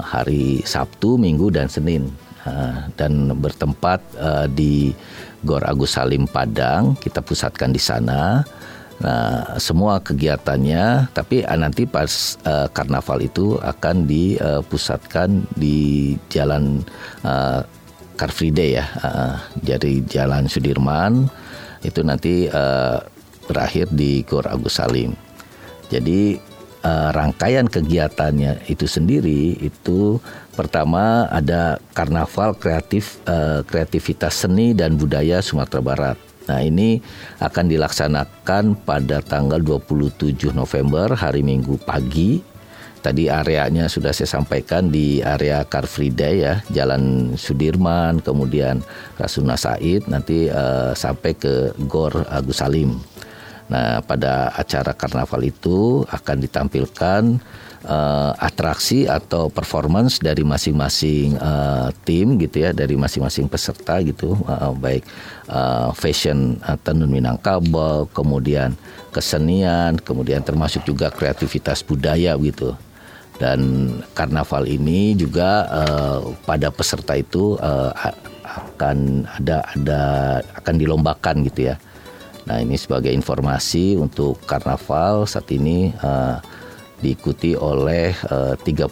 hari 0.00 0.62
Sabtu, 0.62 1.18
Minggu 1.18 1.50
dan 1.50 1.66
Senin. 1.66 2.08
Uh, 2.46 2.86
dan 2.94 3.34
bertempat 3.42 3.98
uh, 4.22 4.46
di 4.46 4.94
Gor 5.42 5.66
Agus 5.66 5.98
Salim 5.98 6.30
Padang. 6.30 6.94
Kita 6.94 7.18
pusatkan 7.18 7.74
di 7.74 7.82
sana. 7.82 8.46
Nah, 8.96 9.60
semua 9.60 10.00
kegiatannya, 10.00 11.12
tapi 11.12 11.44
nanti 11.44 11.84
pas 11.84 12.40
uh, 12.48 12.64
karnaval 12.72 13.20
itu 13.20 13.60
akan 13.60 14.08
dipusatkan 14.08 15.44
di 15.52 16.16
Jalan 16.32 16.80
uh, 17.20 17.60
Car 18.16 18.32
Free 18.32 18.48
Day 18.48 18.80
ya, 18.80 18.88
uh, 19.04 19.36
jadi 19.60 20.00
Jalan 20.08 20.48
Sudirman 20.48 21.28
itu 21.82 22.00
nanti 22.00 22.46
uh, 22.48 23.00
berakhir 23.46 23.90
di 23.92 24.22
Gor 24.24 24.46
Agus 24.48 24.78
Salim. 24.78 25.14
Jadi 25.92 26.38
uh, 26.82 27.10
rangkaian 27.14 27.66
kegiatannya 27.66 28.66
itu 28.70 28.86
sendiri 28.86 29.58
itu 29.62 30.18
pertama 30.54 31.30
ada 31.30 31.78
karnaval 31.94 32.54
kreatif 32.58 33.22
uh, 33.26 33.62
kreativitas 33.66 34.46
seni 34.46 34.72
dan 34.74 34.98
budaya 34.98 35.42
Sumatera 35.42 35.82
Barat. 35.82 36.18
Nah, 36.46 36.62
ini 36.62 37.02
akan 37.42 37.66
dilaksanakan 37.66 38.86
pada 38.86 39.18
tanggal 39.18 39.58
27 39.58 40.54
November 40.54 41.18
hari 41.18 41.42
Minggu 41.42 41.74
pagi 41.82 42.38
Tadi 43.06 43.30
areanya 43.30 43.86
sudah 43.86 44.10
saya 44.10 44.26
sampaikan 44.26 44.90
di 44.90 45.22
area 45.22 45.62
Car 45.62 45.86
Free 45.86 46.10
Day 46.10 46.42
ya, 46.42 46.58
Jalan 46.74 47.38
Sudirman, 47.38 48.18
kemudian 48.18 48.82
Rasuna 49.14 49.54
Said, 49.54 50.10
nanti 50.10 50.50
uh, 50.50 50.90
sampai 50.90 51.38
ke 51.38 51.70
Gor 51.86 52.26
Agus 52.26 52.58
Salim. 52.58 52.98
Nah, 53.70 54.02
pada 54.02 54.50
acara 54.58 54.90
karnaval 54.90 55.38
itu 55.46 56.02
akan 56.10 56.50
ditampilkan 56.50 57.38
uh, 57.86 58.34
atraksi 58.42 59.06
atau 59.06 59.54
performance 59.54 60.18
dari 60.18 60.42
masing-masing 60.42 61.38
uh, 61.38 61.94
tim 62.02 62.42
gitu 62.42 62.66
ya, 62.66 62.74
dari 62.74 62.98
masing-masing 62.98 63.46
peserta 63.46 64.02
gitu, 64.02 64.34
uh, 64.50 64.74
baik 64.74 65.06
uh, 65.46 65.94
fashion 65.94 66.58
uh, 66.66 66.74
tenun 66.82 67.06
Minangkabau, 67.06 68.10
kemudian 68.10 68.74
kesenian, 69.14 69.94
kemudian 70.02 70.42
termasuk 70.42 70.82
juga 70.82 71.06
kreativitas 71.14 71.86
budaya 71.86 72.34
gitu 72.42 72.74
dan 73.36 73.90
karnaval 74.16 74.64
ini 74.64 75.12
juga 75.12 75.68
uh, 75.68 76.20
pada 76.48 76.72
peserta 76.72 77.16
itu 77.16 77.60
uh, 77.60 77.92
akan 78.46 79.28
ada 79.40 79.60
ada 79.76 80.02
akan 80.56 80.74
dilombakan 80.80 81.44
gitu 81.44 81.72
ya. 81.72 81.76
Nah 82.46 82.62
ini 82.62 82.78
sebagai 82.78 83.10
informasi 83.10 83.98
untuk 83.98 84.38
karnaval 84.46 85.26
saat 85.26 85.50
ini 85.50 85.90
uh, 86.00 86.38
diikuti 87.02 87.52
oleh 87.52 88.14
uh, 88.32 88.54
35 88.56 88.88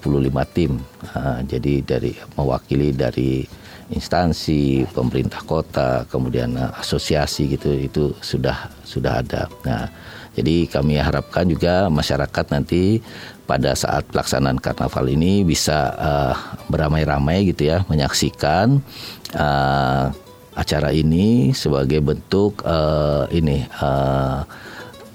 tim. 0.53 0.77
Uh, 1.15 1.41
jadi 1.47 1.81
dari 1.81 2.13
mewakili 2.37 2.93
dari 2.93 3.47
instansi 3.93 4.85
pemerintah 4.93 5.41
kota, 5.47 6.05
kemudian 6.11 6.59
uh, 6.59 6.75
asosiasi 6.77 7.57
gitu 7.57 7.73
itu 7.73 8.03
sudah 8.21 8.69
sudah 8.85 9.25
ada. 9.25 9.49
Nah 9.65 9.89
jadi 10.35 10.67
kami 10.67 10.99
harapkan 10.99 11.47
juga 11.47 11.87
masyarakat 11.87 12.47
nanti 12.51 12.99
pada 13.45 13.77
saat 13.77 14.09
pelaksanaan 14.09 14.57
karnaval 14.57 15.05
ini 15.09 15.45
bisa 15.45 15.93
uh, 15.97 16.35
beramai-ramai 16.73 17.53
gitu 17.53 17.69
ya 17.69 17.85
menyaksikan 17.93 18.81
uh, 19.37 20.09
acara 20.55 20.95
ini 20.95 21.51
sebagai 21.53 22.01
bentuk 22.01 22.63
uh, 22.63 23.27
ini 23.29 23.67
uh, 23.83 24.47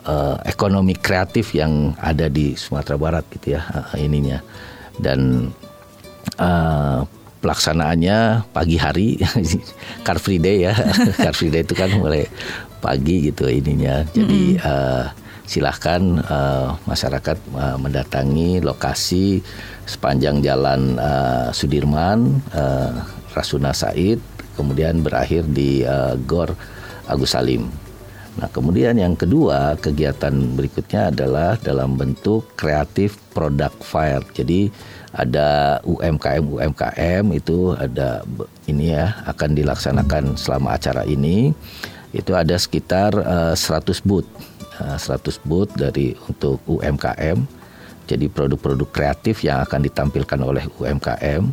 uh, 0.05 0.35
ekonomi 0.43 0.93
kreatif 0.95 1.55
yang 1.55 1.95
ada 1.99 2.27
di 2.27 2.53
Sumatera 2.59 2.99
Barat 2.99 3.25
gitu 3.33 3.55
ya 3.57 3.63
uh, 3.71 3.95
ininya. 3.95 4.43
Dan 4.99 5.49
uh, 6.37 7.07
pelaksanaannya 7.39 8.51
pagi 8.51 8.75
hari 8.75 9.07
Car 10.05 10.19
Free 10.19 10.43
Day 10.43 10.67
ya. 10.67 10.75
Car 11.23 11.33
Free 11.33 11.49
Day 11.49 11.63
itu 11.63 11.73
kan 11.73 11.87
mulai 11.95 12.27
pagi 12.83 13.31
gitu 13.31 13.47
ininya. 13.47 14.03
Jadi 14.11 14.41
mm 14.55 14.59
-hmm. 14.59 14.67
uh, 14.67 15.05
silahkan 15.49 16.21
uh, 16.29 16.77
masyarakat 16.85 17.37
uh, 17.57 17.77
mendatangi 17.81 18.61
lokasi 18.61 19.41
sepanjang 19.89 20.45
jalan 20.45 21.01
uh, 21.01 21.49
Sudirman 21.49 22.37
uh, 22.53 22.93
Rasuna 23.33 23.73
Said 23.73 24.21
kemudian 24.53 25.01
berakhir 25.01 25.49
di 25.49 25.81
uh, 25.81 26.13
Gor 26.29 26.53
Agus 27.09 27.33
Salim. 27.33 27.65
Nah, 28.39 28.47
kemudian 28.47 28.95
yang 28.95 29.19
kedua, 29.19 29.75
kegiatan 29.81 30.31
berikutnya 30.55 31.11
adalah 31.11 31.59
dalam 31.59 31.99
bentuk 31.99 32.55
kreatif 32.55 33.19
product 33.35 33.83
fair. 33.83 34.23
Jadi 34.31 34.71
ada 35.11 35.81
UMKM 35.83 36.45
UMKM 36.45 37.25
itu 37.35 37.73
ada 37.75 38.23
ini 38.69 38.95
ya 38.95 39.17
akan 39.27 39.57
dilaksanakan 39.57 40.39
selama 40.39 40.77
acara 40.77 41.03
ini. 41.03 41.51
Itu 42.15 42.37
ada 42.37 42.55
sekitar 42.55 43.11
uh, 43.17 43.53
100 43.57 44.07
booth. 44.07 44.29
Uh, 44.79 44.95
100 44.95 45.43
booth 45.43 45.75
dari 45.75 46.15
untuk 46.31 46.63
UMKM. 46.63 47.43
Jadi 48.07 48.25
produk-produk 48.31 48.89
kreatif 48.89 49.43
yang 49.43 49.61
akan 49.67 49.83
ditampilkan 49.83 50.39
oleh 50.39 50.63
UMKM 50.79 51.51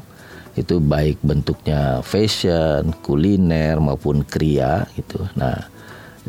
itu 0.57 0.81
baik 0.81 1.21
bentuknya 1.21 2.01
fashion, 2.01 2.95
kuliner 3.05 3.77
maupun 3.77 4.25
kria 4.25 4.89
gitu. 4.97 5.21
Nah, 5.37 5.69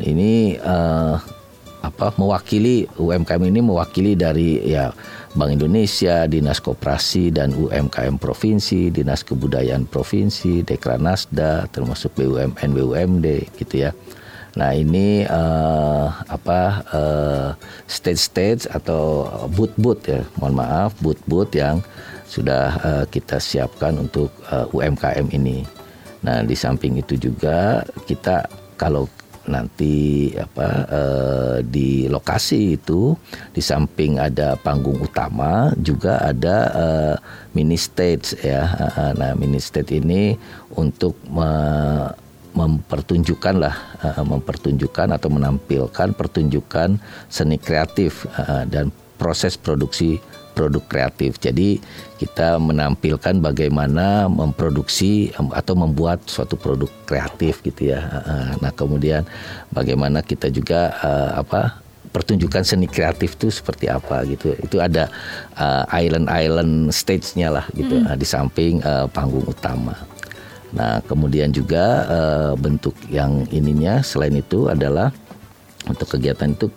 ini 0.02 0.60
uh, 0.60 1.16
apa 1.80 2.12
mewakili 2.18 2.84
UMKM 2.98 3.46
ini 3.46 3.60
mewakili 3.62 4.12
dari 4.18 4.60
ya 4.66 4.92
Bank 5.32 5.54
Indonesia, 5.54 6.26
Dinas 6.26 6.58
Koperasi 6.58 7.30
dan 7.30 7.54
UMKM 7.54 8.18
Provinsi, 8.18 8.90
Dinas 8.90 9.22
Kebudayaan 9.22 9.86
Provinsi, 9.86 10.66
Dekranasda, 10.66 11.70
termasuk 11.70 12.18
BUMN 12.18 12.70
BUMD 12.74 13.26
gitu 13.56 13.86
ya. 13.86 13.94
Nah 14.58 14.74
ini 14.74 15.22
uh, 15.22 16.10
apa 16.26 16.82
uh, 16.90 17.48
stage-stage 17.86 18.66
atau 18.66 19.30
booth-booth 19.54 20.02
ya, 20.10 20.26
mohon 20.42 20.58
maaf 20.58 20.98
booth-booth 20.98 21.54
yang 21.54 21.78
sudah 22.26 22.74
uh, 22.82 23.04
kita 23.06 23.38
siapkan 23.38 23.94
untuk 24.02 24.34
uh, 24.50 24.66
UMKM 24.74 25.30
ini. 25.30 25.62
Nah, 26.26 26.42
di 26.42 26.58
samping 26.58 26.98
itu 26.98 27.14
juga 27.14 27.86
kita 28.10 28.50
kalau 28.74 29.06
nanti 29.48 30.28
apa 30.36 30.68
uh, 30.92 31.56
di 31.64 32.04
lokasi 32.04 32.76
itu 32.76 33.16
di 33.54 33.64
samping 33.64 34.20
ada 34.20 34.60
panggung 34.60 35.00
utama 35.00 35.72
juga 35.80 36.20
ada 36.20 36.56
uh, 36.74 37.14
mini 37.56 37.78
stage 37.78 38.36
ya. 38.44 38.68
Nah, 39.16 39.32
mini 39.38 39.62
stage 39.62 40.02
ini 40.02 40.36
untuk 40.76 41.16
me 41.30 41.48
mempertunjukkan 42.58 43.54
lah 43.62 43.74
uh, 44.02 44.24
mempertunjukkan 44.26 45.14
atau 45.14 45.30
menampilkan 45.30 46.08
pertunjukan 46.18 46.98
seni 47.30 47.56
kreatif 47.62 48.26
uh, 48.34 48.66
dan 48.66 48.90
proses 49.14 49.54
produksi 49.54 50.18
produk 50.58 50.82
kreatif. 50.90 51.38
Jadi 51.38 51.78
kita 52.18 52.58
menampilkan 52.58 53.38
bagaimana 53.38 54.26
memproduksi 54.26 55.30
atau 55.54 55.78
membuat 55.78 56.26
suatu 56.26 56.58
produk 56.58 56.90
kreatif 57.06 57.62
gitu 57.62 57.94
ya. 57.94 58.02
Nah 58.58 58.74
kemudian 58.74 59.22
bagaimana 59.70 60.18
kita 60.18 60.50
juga 60.50 60.98
uh, 60.98 61.38
apa 61.38 61.78
pertunjukan 62.10 62.66
seni 62.66 62.90
kreatif 62.90 63.38
itu 63.38 63.54
seperti 63.54 63.86
apa 63.86 64.26
gitu. 64.26 64.58
Itu 64.58 64.82
ada 64.82 65.06
uh, 65.54 65.86
island 65.94 66.26
island 66.26 66.72
stage-nya 66.90 67.54
lah 67.54 67.66
gitu 67.78 68.02
mm. 68.02 68.18
di 68.18 68.26
samping 68.26 68.82
uh, 68.82 69.06
panggung 69.06 69.46
utama. 69.46 69.94
Nah 70.76 71.00
kemudian 71.04 71.52
juga 71.54 72.04
uh, 72.08 72.52
bentuk 72.58 72.94
yang 73.08 73.46
ininya 73.48 74.04
selain 74.04 74.36
itu 74.36 74.68
adalah 74.68 75.12
untuk 75.88 76.18
kegiatan 76.18 76.52
itu 76.52 76.68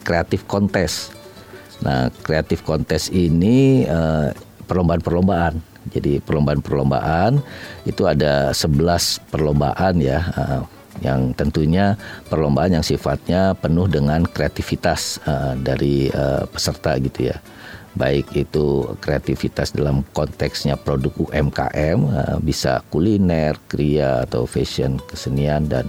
kreatif 0.00 0.44
uh, 0.44 0.48
kontes. 0.48 1.12
Nah, 1.84 2.08
kreatif 2.24 2.64
kontes 2.64 3.12
ini 3.12 3.84
uh, 3.84 4.32
perlombaan-perlombaan. 4.64 5.60
Jadi 5.86 6.18
perlombaan-perlombaan 6.18 7.38
itu 7.86 8.02
ada 8.10 8.50
11 8.50 9.30
perlombaan 9.30 9.94
ya 10.02 10.18
uh, 10.34 10.62
yang 11.04 11.30
tentunya 11.36 11.94
perlombaan 12.26 12.80
yang 12.80 12.82
sifatnya 12.82 13.54
penuh 13.54 13.86
dengan 13.86 14.26
kreativitas 14.26 15.22
uh, 15.28 15.54
dari 15.54 16.10
uh, 16.10 16.48
peserta 16.50 16.98
gitu 16.98 17.30
ya. 17.30 17.36
Baik 17.96 18.28
itu 18.36 18.92
kreativitas 19.00 19.72
dalam 19.72 20.04
konteksnya 20.12 20.76
produk 20.76 21.16
UMKM 21.16 21.98
uh, 22.12 22.36
bisa 22.44 22.84
kuliner, 22.92 23.56
kria 23.66 24.28
atau 24.28 24.44
fashion, 24.44 25.00
kesenian 25.08 25.64
dan 25.64 25.88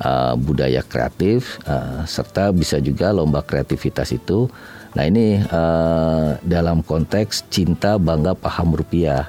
uh, 0.00 0.32
budaya 0.34 0.80
kreatif 0.80 1.60
uh, 1.68 2.08
serta 2.08 2.56
bisa 2.56 2.80
juga 2.80 3.12
lomba 3.12 3.44
kreativitas 3.44 4.16
itu 4.16 4.48
Nah 4.92 5.04
ini 5.08 5.40
uh, 5.40 6.36
dalam 6.44 6.84
konteks 6.84 7.48
cinta 7.48 7.96
bangga 7.96 8.36
paham 8.36 8.76
rupiah. 8.76 9.24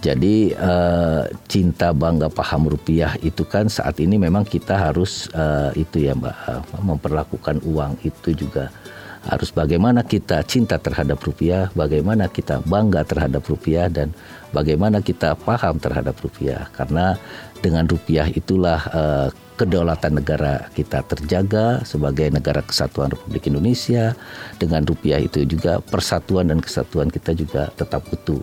Jadi 0.00 0.56
uh, 0.56 1.28
cinta 1.44 1.92
bangga 1.92 2.32
paham 2.32 2.72
rupiah 2.72 3.12
itu 3.20 3.44
kan 3.44 3.68
saat 3.68 4.00
ini 4.00 4.16
memang 4.16 4.48
kita 4.48 4.72
harus 4.72 5.28
uh, 5.36 5.68
itu 5.76 6.08
ya 6.08 6.16
mbak 6.16 6.32
uh, 6.48 6.64
memperlakukan 6.80 7.60
uang 7.68 8.00
itu 8.00 8.32
juga 8.32 8.72
harus 9.20 9.52
bagaimana 9.52 10.00
kita 10.00 10.40
cinta 10.48 10.80
terhadap 10.80 11.20
rupiah, 11.20 11.68
bagaimana 11.76 12.28
kita 12.32 12.64
bangga 12.64 13.04
terhadap 13.04 13.44
rupiah 13.44 13.92
dan 13.92 14.16
bagaimana 14.56 15.04
kita 15.04 15.36
paham 15.36 15.76
terhadap 15.76 16.16
rupiah 16.24 16.72
karena 16.72 17.20
dengan 17.60 17.84
rupiah 17.84 18.24
itulah 18.32 18.80
uh, 18.90 19.28
kedaulatan 19.60 20.24
negara 20.24 20.72
kita 20.72 21.04
terjaga 21.04 21.84
sebagai 21.84 22.32
negara 22.32 22.64
kesatuan 22.64 23.12
Republik 23.12 23.52
Indonesia. 23.52 24.16
Dengan 24.56 24.88
rupiah 24.88 25.20
itu 25.20 25.44
juga 25.44 25.84
persatuan 25.84 26.48
dan 26.48 26.64
kesatuan 26.64 27.12
kita 27.12 27.36
juga 27.36 27.68
tetap 27.76 28.08
utuh. 28.08 28.40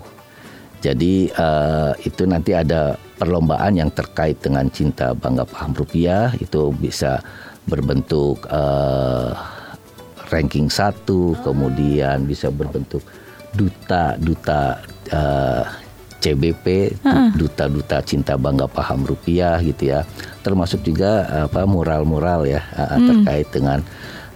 Jadi 0.86 1.34
uh, 1.34 1.98
itu 2.06 2.30
nanti 2.30 2.54
ada 2.54 3.02
perlombaan 3.18 3.82
yang 3.82 3.90
terkait 3.90 4.38
dengan 4.38 4.70
cinta 4.70 5.18
bangga 5.18 5.50
paham 5.50 5.74
rupiah 5.74 6.30
itu 6.38 6.70
bisa 6.78 7.18
berbentuk 7.66 8.46
uh, 8.54 9.57
ranking 10.28 10.68
satu, 10.68 11.36
kemudian 11.44 12.28
bisa 12.28 12.52
berbentuk 12.52 13.04
duta 13.56 14.20
duta 14.20 14.78
uh, 15.12 15.64
CBP 16.18 16.98
duta-duta 17.38 18.02
cinta 18.02 18.34
bangga 18.36 18.66
paham 18.66 19.06
rupiah 19.06 19.62
gitu 19.62 19.94
ya 19.94 20.02
termasuk 20.42 20.82
juga 20.82 21.46
apa 21.48 21.64
mural-mural 21.64 22.44
ya 22.44 22.62
hmm. 22.74 23.06
terkait 23.06 23.48
dengan 23.54 23.80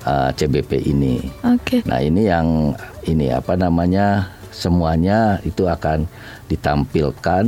uh, 0.05 0.29
CBP 0.33 0.71
ini. 0.89 1.21
Okay. 1.41 1.81
Nah 1.85 1.99
ini 2.01 2.29
yang 2.29 2.73
ini 3.05 3.33
apa 3.33 3.57
namanya 3.57 4.29
semuanya 4.51 5.39
itu 5.47 5.65
akan 5.65 6.05
ditampilkan 6.51 7.43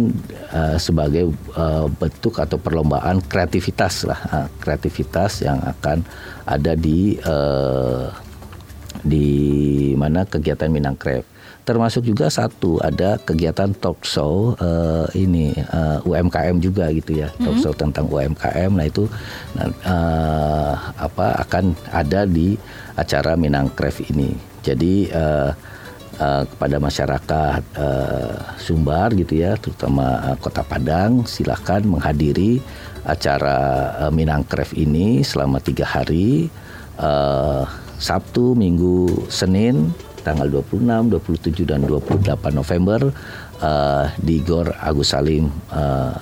uh, 0.56 0.78
sebagai 0.80 1.36
uh, 1.60 1.92
bentuk 1.92 2.40
atau 2.40 2.56
perlombaan 2.56 3.20
kreativitas 3.28 4.08
lah 4.08 4.20
uh, 4.32 4.48
kreativitas 4.64 5.44
yang 5.44 5.60
akan 5.60 6.08
ada 6.48 6.74
di 6.80 7.20
uh, 7.28 8.08
di 9.02 9.92
mana 9.98 10.28
kegiatan 10.28 10.70
Minang 10.70 10.96
Craft. 11.00 11.26
Termasuk 11.64 12.04
juga 12.04 12.28
satu 12.28 12.76
ada 12.84 13.16
kegiatan 13.24 13.72
talk 13.72 14.04
show 14.04 14.52
uh, 14.60 15.08
ini 15.16 15.56
uh, 15.72 16.04
eh, 16.04 16.10
UMKM 16.12 16.60
juga 16.60 16.92
gitu 16.92 17.24
ya. 17.24 17.32
Mm-hmm. 17.32 17.44
talk 17.48 17.58
show 17.64 17.74
tentang 17.74 18.06
UMKM 18.12 18.72
nah 18.76 18.84
itu 18.84 19.08
uh, 19.88 20.74
apa 21.00 21.40
akan 21.48 21.72
ada 21.90 22.28
di 22.28 22.60
acara 23.00 23.40
Minang 23.40 23.72
Craft 23.72 24.12
ini. 24.12 24.36
Jadi 24.60 25.08
uh, 25.16 25.56
uh, 26.20 26.44
kepada 26.52 26.78
masyarakat 26.84 27.62
uh, 27.80 28.36
Sumbar 28.60 29.16
gitu 29.16 29.40
ya 29.40 29.56
terutama 29.56 30.20
uh, 30.20 30.38
Kota 30.38 30.68
Padang 30.68 31.24
silahkan 31.24 31.80
menghadiri 31.80 32.60
acara 33.08 33.58
uh, 34.04 34.12
Minang 34.12 34.44
Craft 34.44 34.76
ini 34.76 35.24
selama 35.24 35.64
tiga 35.64 35.88
hari. 35.88 36.52
Uh, 37.00 37.66
Sabtu, 38.04 38.52
Minggu, 38.52 39.32
Senin 39.32 39.96
tanggal 40.24 40.48
26, 40.52 41.16
27 41.20 41.68
dan 41.68 41.84
28 41.88 42.52
November 42.52 43.12
uh, 43.60 44.06
di 44.20 44.44
Gor 44.44 44.72
Agus 44.76 45.16
Salim 45.16 45.48
uh, 45.72 46.16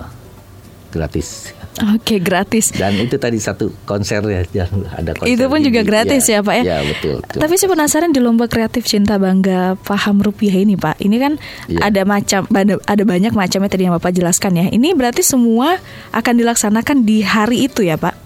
gratis. 0.91 1.57
Oke, 1.79 2.19
okay, 2.19 2.19
gratis. 2.19 2.75
Dan 2.75 2.99
itu 2.99 3.15
tadi 3.15 3.39
satu 3.39 3.71
konser 3.87 4.19
ya, 4.51 4.67
ada 4.91 5.15
konser. 5.15 5.31
Itu 5.31 5.47
pun 5.47 5.63
juga 5.63 5.87
gratis 5.87 6.27
ya, 6.27 6.43
ya 6.43 6.45
Pak 6.45 6.55
ya? 6.59 6.63
Ya, 6.67 6.77
betul, 6.83 7.23
betul. 7.23 7.39
Tapi 7.39 7.53
saya 7.55 7.69
penasaran 7.71 8.11
di 8.11 8.19
lomba 8.19 8.45
kreatif 8.51 8.83
cinta 8.83 9.15
bangga 9.15 9.79
paham 9.79 10.19
rupiah 10.19 10.51
ini 10.51 10.75
Pak. 10.75 10.99
Ini 10.99 11.15
kan 11.15 11.33
ya. 11.71 11.87
ada 11.87 12.03
macam 12.03 12.43
ada 12.83 13.03
banyak 13.07 13.31
macamnya 13.31 13.69
tadi 13.71 13.87
yang 13.87 13.95
Bapak 13.95 14.11
jelaskan 14.11 14.59
ya. 14.59 14.65
Ini 14.67 14.91
berarti 14.93 15.23
semua 15.23 15.79
akan 16.11 16.33
dilaksanakan 16.43 17.07
di 17.07 17.23
hari 17.23 17.71
itu 17.71 17.87
ya 17.87 17.95
Pak? 17.95 18.20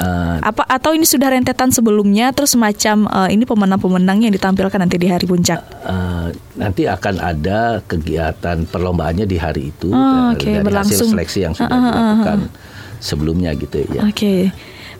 Uh, 0.00 0.40
apa 0.40 0.64
atau 0.64 0.96
ini 0.96 1.04
sudah 1.04 1.28
rentetan 1.28 1.68
sebelumnya 1.68 2.32
terus 2.32 2.56
semacam 2.56 3.04
uh, 3.12 3.28
ini 3.28 3.44
pemenang-pemenang 3.44 4.24
yang 4.24 4.32
ditampilkan 4.32 4.80
nanti 4.80 4.96
di 4.96 5.12
hari 5.12 5.28
puncak? 5.28 5.60
Uh, 5.84 6.32
nanti 6.56 6.88
akan 6.88 7.20
ada 7.20 7.84
kegiatan 7.84 8.64
perlombaannya 8.64 9.28
di 9.28 9.36
hari 9.36 9.68
itu 9.68 9.92
oh, 9.92 10.32
okay. 10.32 10.56
dari 10.56 10.64
Berlangsung. 10.64 11.04
hasil 11.04 11.12
seleksi 11.12 11.38
yang 11.44 11.52
sudah 11.52 11.68
uh, 11.68 11.76
uh, 11.76 11.84
dilakukan 11.84 12.38
uh, 12.40 12.48
uh. 12.48 12.96
sebelumnya 12.96 13.52
gitu 13.60 13.84
ya. 13.92 14.00
Oke. 14.08 14.16
Okay. 14.16 14.40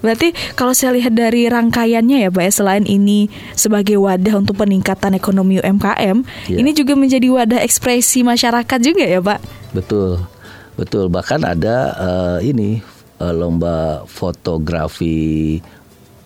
Berarti 0.01 0.33
kalau 0.57 0.73
saya 0.73 0.97
lihat 0.97 1.13
dari 1.13 1.49
rangkaiannya 1.49 2.29
ya 2.29 2.31
Pak 2.33 2.45
ya 2.49 2.53
selain 2.53 2.85
ini 2.89 3.29
sebagai 3.53 4.01
wadah 4.01 4.41
untuk 4.41 4.57
peningkatan 4.57 5.17
ekonomi 5.17 5.61
UMKM, 5.61 6.25
ya. 6.49 6.57
ini 6.57 6.73
juga 6.73 6.97
menjadi 6.97 7.29
wadah 7.29 7.61
ekspresi 7.61 8.25
masyarakat 8.25 8.79
juga 8.81 9.05
ya 9.05 9.21
Pak? 9.21 9.41
Betul. 9.77 10.25
Betul. 10.81 11.13
Bahkan 11.13 11.41
ada 11.45 11.77
uh, 12.01 12.39
ini 12.41 12.81
uh, 13.21 13.35
lomba 13.37 14.03
fotografi 14.09 15.61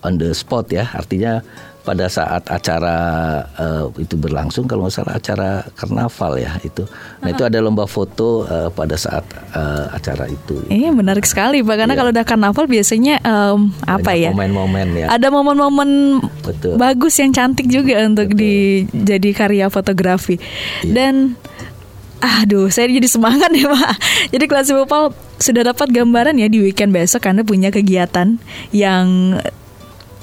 on 0.01 0.17
the 0.17 0.31
spot 0.31 0.71
ya. 0.71 0.87
Artinya 0.95 1.43
pada 1.85 2.09
saat 2.09 2.49
acara 2.49 2.97
uh, 3.61 3.85
itu 4.01 4.17
berlangsung 4.17 4.65
kalau 4.65 4.89
nggak 4.89 4.95
salah 4.97 5.13
acara 5.21 5.49
karnaval 5.77 6.33
ya 6.41 6.57
itu. 6.65 6.81
Nah 7.21 7.29
itu 7.29 7.45
ada 7.45 7.61
lomba 7.61 7.85
foto 7.85 8.49
uh, 8.49 8.73
pada 8.73 8.97
saat 8.97 9.21
uh, 9.53 9.93
acara 9.93 10.25
itu. 10.25 10.65
Iya 10.73 10.89
menarik 10.89 11.29
sekali. 11.29 11.61
Pak 11.61 11.85
karena 11.85 11.93
yeah. 11.93 11.99
kalau 12.01 12.09
udah 12.09 12.25
karnaval 12.25 12.65
biasanya 12.65 13.21
um, 13.21 13.69
apa 13.85 14.17
ya? 14.17 14.33
momen-momen 14.33 15.05
ya. 15.05 15.13
Ada 15.13 15.29
momen-momen 15.29 16.19
bagus 16.81 17.21
yang 17.21 17.29
cantik 17.29 17.69
juga 17.69 18.01
untuk 18.01 18.33
Betul. 18.33 18.41
di 18.41 18.53
jadi 18.89 19.29
karya 19.37 19.69
fotografi. 19.69 20.41
Yeah. 20.81 20.93
dan 20.97 21.13
Aduh, 22.23 22.71
saya 22.71 22.87
jadi 22.87 23.05
semangat 23.11 23.51
ya 23.51 23.67
Pak. 23.67 23.95
Jadi 24.33 24.45
kelas 24.47 24.71
Bupal 24.71 25.11
sudah 25.35 25.67
dapat 25.67 25.91
gambaran 25.91 26.39
ya 26.39 26.47
di 26.47 26.63
weekend 26.63 26.95
besok 26.95 27.27
karena 27.27 27.43
punya 27.43 27.69
kegiatan 27.69 28.39
yang 28.71 29.37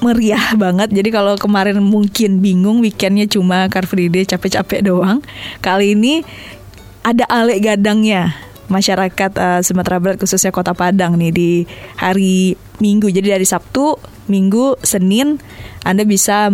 meriah 0.02 0.56
banget. 0.58 0.90
Jadi 0.90 1.08
kalau 1.14 1.38
kemarin 1.38 1.78
mungkin 1.78 2.42
bingung 2.42 2.82
weekendnya 2.82 3.28
cuma 3.30 3.70
Car 3.70 3.86
Free 3.86 4.10
Day 4.10 4.26
capek-capek 4.26 4.88
doang. 4.88 5.22
Kali 5.62 5.94
ini 5.94 6.26
ada 7.06 7.22
ale 7.30 7.60
gadangnya 7.62 8.34
masyarakat 8.66 9.30
uh, 9.36 9.60
Sumatera 9.60 10.00
Barat 10.00 10.16
khususnya 10.18 10.50
Kota 10.50 10.72
Padang 10.72 11.20
nih 11.20 11.30
di 11.30 11.50
hari 12.00 12.58
Minggu. 12.80 13.12
Jadi 13.12 13.30
dari 13.30 13.46
Sabtu, 13.46 14.00
Minggu, 14.26 14.80
Senin 14.82 15.38
Anda 15.86 16.02
bisa 16.02 16.50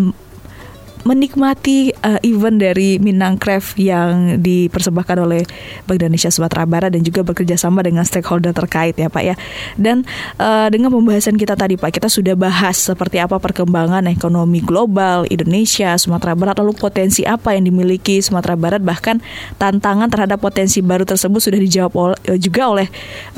menikmati 1.07 1.94
uh, 2.03 2.18
event 2.26 2.59
dari 2.59 2.99
Minang 2.99 3.38
Craft 3.38 3.78
yang 3.78 4.42
dipersembahkan 4.42 5.16
oleh 5.22 5.42
Bank 5.86 5.99
Indonesia 6.03 6.30
Sumatera 6.32 6.64
Barat 6.64 6.90
dan 6.94 7.03
juga 7.07 7.22
bekerja 7.22 7.55
sama 7.55 7.84
dengan 7.84 8.03
stakeholder 8.03 8.55
terkait 8.55 8.99
ya 8.99 9.12
Pak 9.12 9.22
ya. 9.22 9.34
Dan 9.78 10.03
uh, 10.40 10.66
dengan 10.72 10.90
pembahasan 10.90 11.38
kita 11.38 11.55
tadi 11.55 11.78
Pak, 11.78 11.94
kita 11.94 12.09
sudah 12.11 12.34
bahas 12.34 12.78
seperti 12.78 13.22
apa 13.22 13.38
perkembangan 13.38 14.07
ekonomi 14.11 14.62
global 14.64 15.28
Indonesia, 15.28 15.94
Sumatera 15.99 16.34
Barat, 16.34 16.59
lalu 16.59 16.74
potensi 16.74 17.22
apa 17.22 17.55
yang 17.55 17.68
dimiliki 17.68 18.18
Sumatera 18.18 18.59
Barat, 18.59 18.82
bahkan 18.82 19.22
tantangan 19.61 20.11
terhadap 20.11 20.42
potensi 20.42 20.82
baru 20.82 21.07
tersebut 21.07 21.38
sudah 21.38 21.61
dijawab 21.61 21.92
oleh, 21.94 22.18
juga 22.38 22.62
oleh 22.70 22.86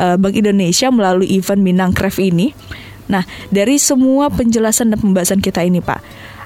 uh, 0.00 0.16
Bank 0.16 0.36
Indonesia 0.36 0.88
melalui 0.88 1.28
event 1.36 1.60
Minang 1.60 1.92
Craft 1.92 2.20
ini. 2.20 2.52
Nah, 3.10 3.26
dari 3.50 3.74
semua 3.82 4.30
penjelasan 4.30 4.94
dan 4.94 5.02
pembahasan 5.02 5.42
kita 5.42 5.66
ini 5.66 5.82
Pak, 5.82 5.98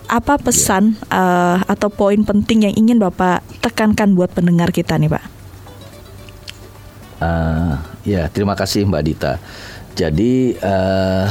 apa 0.09 0.37
pesan 0.37 0.99
yeah. 1.09 1.15
uh, 1.15 1.59
atau 1.65 1.89
poin 1.89 2.21
penting 2.23 2.69
yang 2.69 2.75
ingin 2.77 2.99
Bapak 3.01 3.41
tekankan 3.65 4.13
buat 4.13 4.31
pendengar 4.33 4.71
kita 4.71 4.97
nih 5.01 5.11
Pak? 5.13 5.25
Uh, 7.25 7.81
ya, 8.05 8.29
terima 8.29 8.53
kasih 8.53 8.85
Mbak 8.85 9.05
Dita. 9.07 9.33
Jadi 9.95 10.59
uh, 10.61 11.27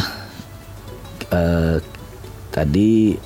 uh, 1.30 1.76
tadi 2.50 3.20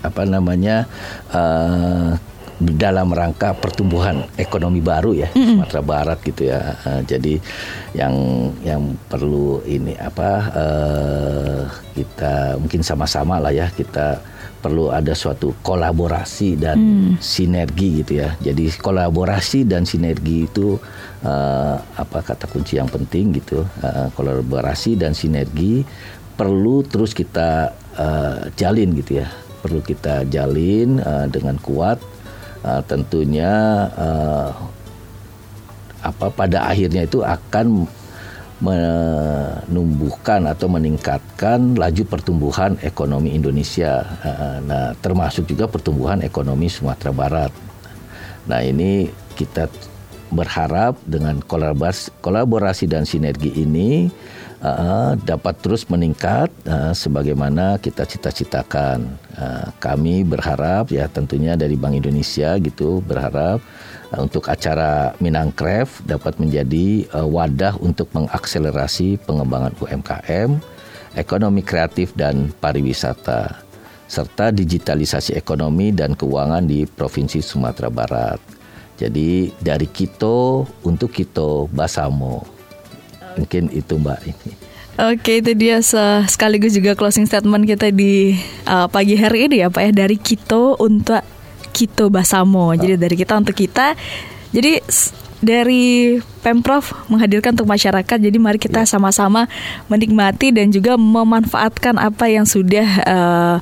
apa 0.00 0.22
namanya 0.24 0.88
uh, 1.30 2.16
dalam 2.56 3.12
rangka 3.12 3.52
pertumbuhan 3.52 4.24
ekonomi 4.40 4.80
baru 4.80 5.12
ya 5.12 5.28
mm 5.28 5.36
-hmm. 5.36 5.48
Sumatera 5.60 5.82
Barat 5.84 6.18
gitu 6.24 6.42
ya. 6.48 6.60
Uh, 6.88 7.00
jadi 7.04 7.34
yang 7.92 8.14
yang 8.64 8.82
perlu 9.12 9.60
ini 9.68 9.92
apa 10.00 10.30
uh, 10.56 11.60
kita 11.92 12.56
mungkin 12.56 12.80
sama-sama 12.80 13.36
lah 13.36 13.52
ya 13.52 13.68
kita 13.68 14.20
perlu 14.66 14.90
ada 14.90 15.12
suatu 15.12 15.54
kolaborasi 15.60 16.58
dan 16.58 16.76
mm. 16.80 17.12
sinergi 17.20 18.02
gitu 18.02 18.24
ya. 18.24 18.34
Jadi 18.40 18.72
kolaborasi 18.80 19.68
dan 19.68 19.84
sinergi 19.84 20.48
itu 20.48 20.80
uh, 21.22 21.76
apa 21.76 22.18
kata 22.24 22.48
kunci 22.48 22.80
yang 22.80 22.88
penting 22.88 23.36
gitu. 23.36 23.62
Uh, 23.84 24.08
kolaborasi 24.16 24.96
dan 24.96 25.12
sinergi 25.12 25.84
perlu 26.34 26.82
terus 26.82 27.12
kita 27.12 27.70
uh, 28.00 28.48
jalin 28.56 28.96
gitu 28.96 29.22
ya. 29.22 29.28
Perlu 29.60 29.84
kita 29.84 30.24
jalin 30.26 30.98
uh, 31.04 31.28
dengan 31.30 31.60
kuat 31.60 32.15
uh, 32.66 32.82
tentunya 32.84 33.86
uh, 33.94 34.50
apa 36.02 36.26
pada 36.34 36.66
akhirnya 36.70 37.06
itu 37.06 37.22
akan 37.22 37.86
menumbuhkan 38.56 40.48
atau 40.48 40.66
meningkatkan 40.72 41.76
laju 41.76 42.02
pertumbuhan 42.08 42.74
ekonomi 42.80 43.36
Indonesia. 43.36 44.00
Uh, 44.24 44.58
nah, 44.64 44.88
termasuk 44.98 45.46
juga 45.46 45.68
pertumbuhan 45.68 46.24
ekonomi 46.24 46.66
Sumatera 46.66 47.12
Barat. 47.12 47.52
Nah, 48.48 48.60
ini 48.64 49.12
kita 49.36 49.68
berharap 50.32 50.98
dengan 51.06 51.38
kolaborasi 52.18 52.90
dan 52.90 53.06
sinergi 53.06 53.54
ini 53.62 54.10
uh, 54.62 55.12
dapat 55.20 55.58
terus 55.60 55.84
meningkat 55.88 56.48
uh, 56.64 56.92
sebagaimana 56.96 57.76
kita 57.80 58.06
cita-citakan. 58.08 59.04
Uh, 59.36 59.68
kami 59.82 60.24
berharap 60.24 60.88
ya 60.88 61.08
tentunya 61.10 61.58
dari 61.58 61.76
Bank 61.76 62.00
Indonesia 62.00 62.56
gitu 62.56 63.04
berharap 63.04 63.60
uh, 64.12 64.20
untuk 64.22 64.48
acara 64.48 65.12
Minangkref 65.20 66.00
dapat 66.08 66.40
menjadi 66.40 67.04
uh, 67.12 67.28
wadah 67.28 67.76
untuk 67.82 68.08
mengakselerasi 68.16 69.20
pengembangan 69.28 69.76
UMKM, 69.76 70.56
ekonomi 71.18 71.60
kreatif 71.60 72.16
dan 72.16 72.52
pariwisata 72.62 73.66
serta 74.06 74.54
digitalisasi 74.54 75.34
ekonomi 75.34 75.90
dan 75.90 76.14
keuangan 76.14 76.62
di 76.62 76.86
Provinsi 76.86 77.42
Sumatera 77.42 77.90
Barat. 77.90 78.38
Jadi 78.96 79.50
dari 79.58 79.90
Kito 79.90 80.64
untuk 80.86 81.10
Kito 81.10 81.66
Basamo 81.68 82.55
mungkin 83.36 83.68
itu 83.70 83.94
mbak 84.00 84.20
ini. 84.24 84.50
Oke 84.96 85.44
itu 85.44 85.52
dia 85.52 85.84
sekaligus 86.24 86.72
juga 86.72 86.96
closing 86.96 87.28
statement 87.28 87.68
kita 87.68 87.92
di 87.92 88.32
uh, 88.64 88.88
pagi 88.88 89.12
hari 89.12 89.44
ini 89.44 89.60
ya 89.60 89.68
Pak 89.68 89.82
ya 89.84 89.92
dari 89.92 90.16
Kito 90.16 90.72
untuk 90.80 91.20
Kito 91.76 92.08
Basamo. 92.08 92.72
Jadi 92.72 92.96
dari 92.96 93.12
kita 93.12 93.36
untuk 93.36 93.52
kita. 93.52 93.92
Jadi 94.56 94.80
dari 95.44 96.16
Pemprov 96.40 96.96
menghadirkan 97.12 97.52
untuk 97.52 97.68
masyarakat. 97.68 98.16
Jadi 98.16 98.36
mari 98.40 98.56
kita 98.56 98.88
ya. 98.88 98.88
sama-sama 98.88 99.44
menikmati 99.92 100.48
dan 100.48 100.72
juga 100.72 100.96
memanfaatkan 100.96 102.00
apa 102.00 102.32
yang 102.32 102.48
sudah 102.48 102.88
uh, 103.04 103.56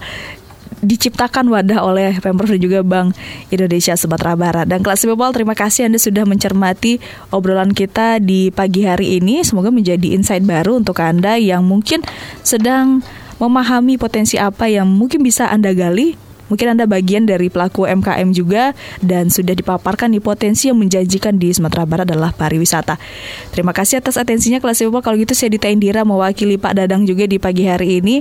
diciptakan 0.84 1.48
wadah 1.48 1.80
oleh 1.82 2.20
Pemprov 2.20 2.52
dan 2.52 2.60
juga 2.60 2.84
Bank 2.84 3.16
Indonesia 3.50 3.96
Sumatera 3.96 4.36
Barat. 4.36 4.66
Dan 4.68 4.84
kelas 4.84 5.02
People, 5.02 5.32
terima 5.32 5.56
kasih 5.56 5.88
Anda 5.88 5.98
sudah 5.98 6.28
mencermati 6.28 7.00
obrolan 7.32 7.72
kita 7.72 8.20
di 8.20 8.52
pagi 8.52 8.84
hari 8.84 9.18
ini. 9.18 9.42
Semoga 9.42 9.72
menjadi 9.72 10.14
insight 10.14 10.44
baru 10.44 10.78
untuk 10.78 11.00
Anda 11.00 11.40
yang 11.40 11.64
mungkin 11.64 12.04
sedang 12.44 13.02
memahami 13.42 13.98
potensi 13.98 14.38
apa 14.38 14.70
yang 14.70 14.86
mungkin 14.86 15.24
bisa 15.26 15.50
Anda 15.50 15.74
gali 15.74 16.14
Mungkin 16.52 16.76
Anda 16.76 16.84
bagian 16.84 17.24
dari 17.24 17.48
pelaku 17.48 17.88
MKM 17.88 18.36
juga 18.36 18.76
dan 19.00 19.32
sudah 19.32 19.56
dipaparkan 19.56 20.12
di 20.12 20.20
potensi 20.20 20.68
yang 20.68 20.76
menjanjikan 20.76 21.40
di 21.40 21.48
Sumatera 21.56 21.88
Barat 21.88 22.12
adalah 22.12 22.36
pariwisata. 22.36 23.00
Terima 23.48 23.72
kasih 23.72 24.04
atas 24.04 24.20
atensinya 24.20 24.60
kelas 24.60 24.84
People. 24.84 25.00
Kalau 25.00 25.16
gitu 25.16 25.32
saya 25.32 25.56
Dita 25.56 25.72
Indira 25.72 26.04
mewakili 26.04 26.60
Pak 26.60 26.76
Dadang 26.76 27.08
juga 27.08 27.24
di 27.24 27.40
pagi 27.40 27.64
hari 27.64 28.04
ini 28.04 28.20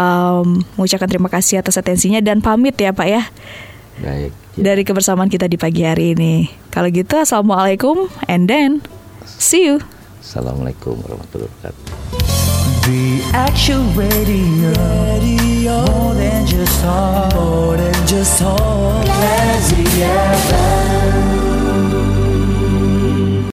um, 0.00 0.64
mengucapkan 0.80 1.08
terima 1.08 1.28
kasih 1.28 1.60
atas 1.60 1.76
atensinya 1.76 2.24
dan 2.24 2.40
pamit 2.40 2.80
ya 2.80 2.96
Pak 2.96 3.08
ya. 3.08 3.22
Baik. 4.00 4.32
Ya. 4.56 4.72
Dari 4.72 4.82
kebersamaan 4.82 5.28
kita 5.28 5.44
di 5.46 5.60
pagi 5.60 5.84
hari 5.84 6.16
ini. 6.16 6.48
Kalau 6.72 6.88
gitu 6.88 7.20
assalamualaikum 7.20 8.08
and 8.24 8.48
then 8.48 8.80
see 9.24 9.68
you. 9.68 9.84
Assalamualaikum 10.24 10.96
warahmatullahi 11.04 11.52
wabarakatuh. 11.60 11.84
The 12.88 13.22
Action 13.36 13.92
Radio, 13.92 14.72
radio. 14.72 15.84
more 15.84 16.14
than 16.14 16.46
just 16.46 16.80
talk, 16.80 17.34
more 17.34 17.76
than 17.76 18.06
just 18.06 18.38
talk. 18.40 19.04
Classy 19.04 19.84
FM. 19.84 21.39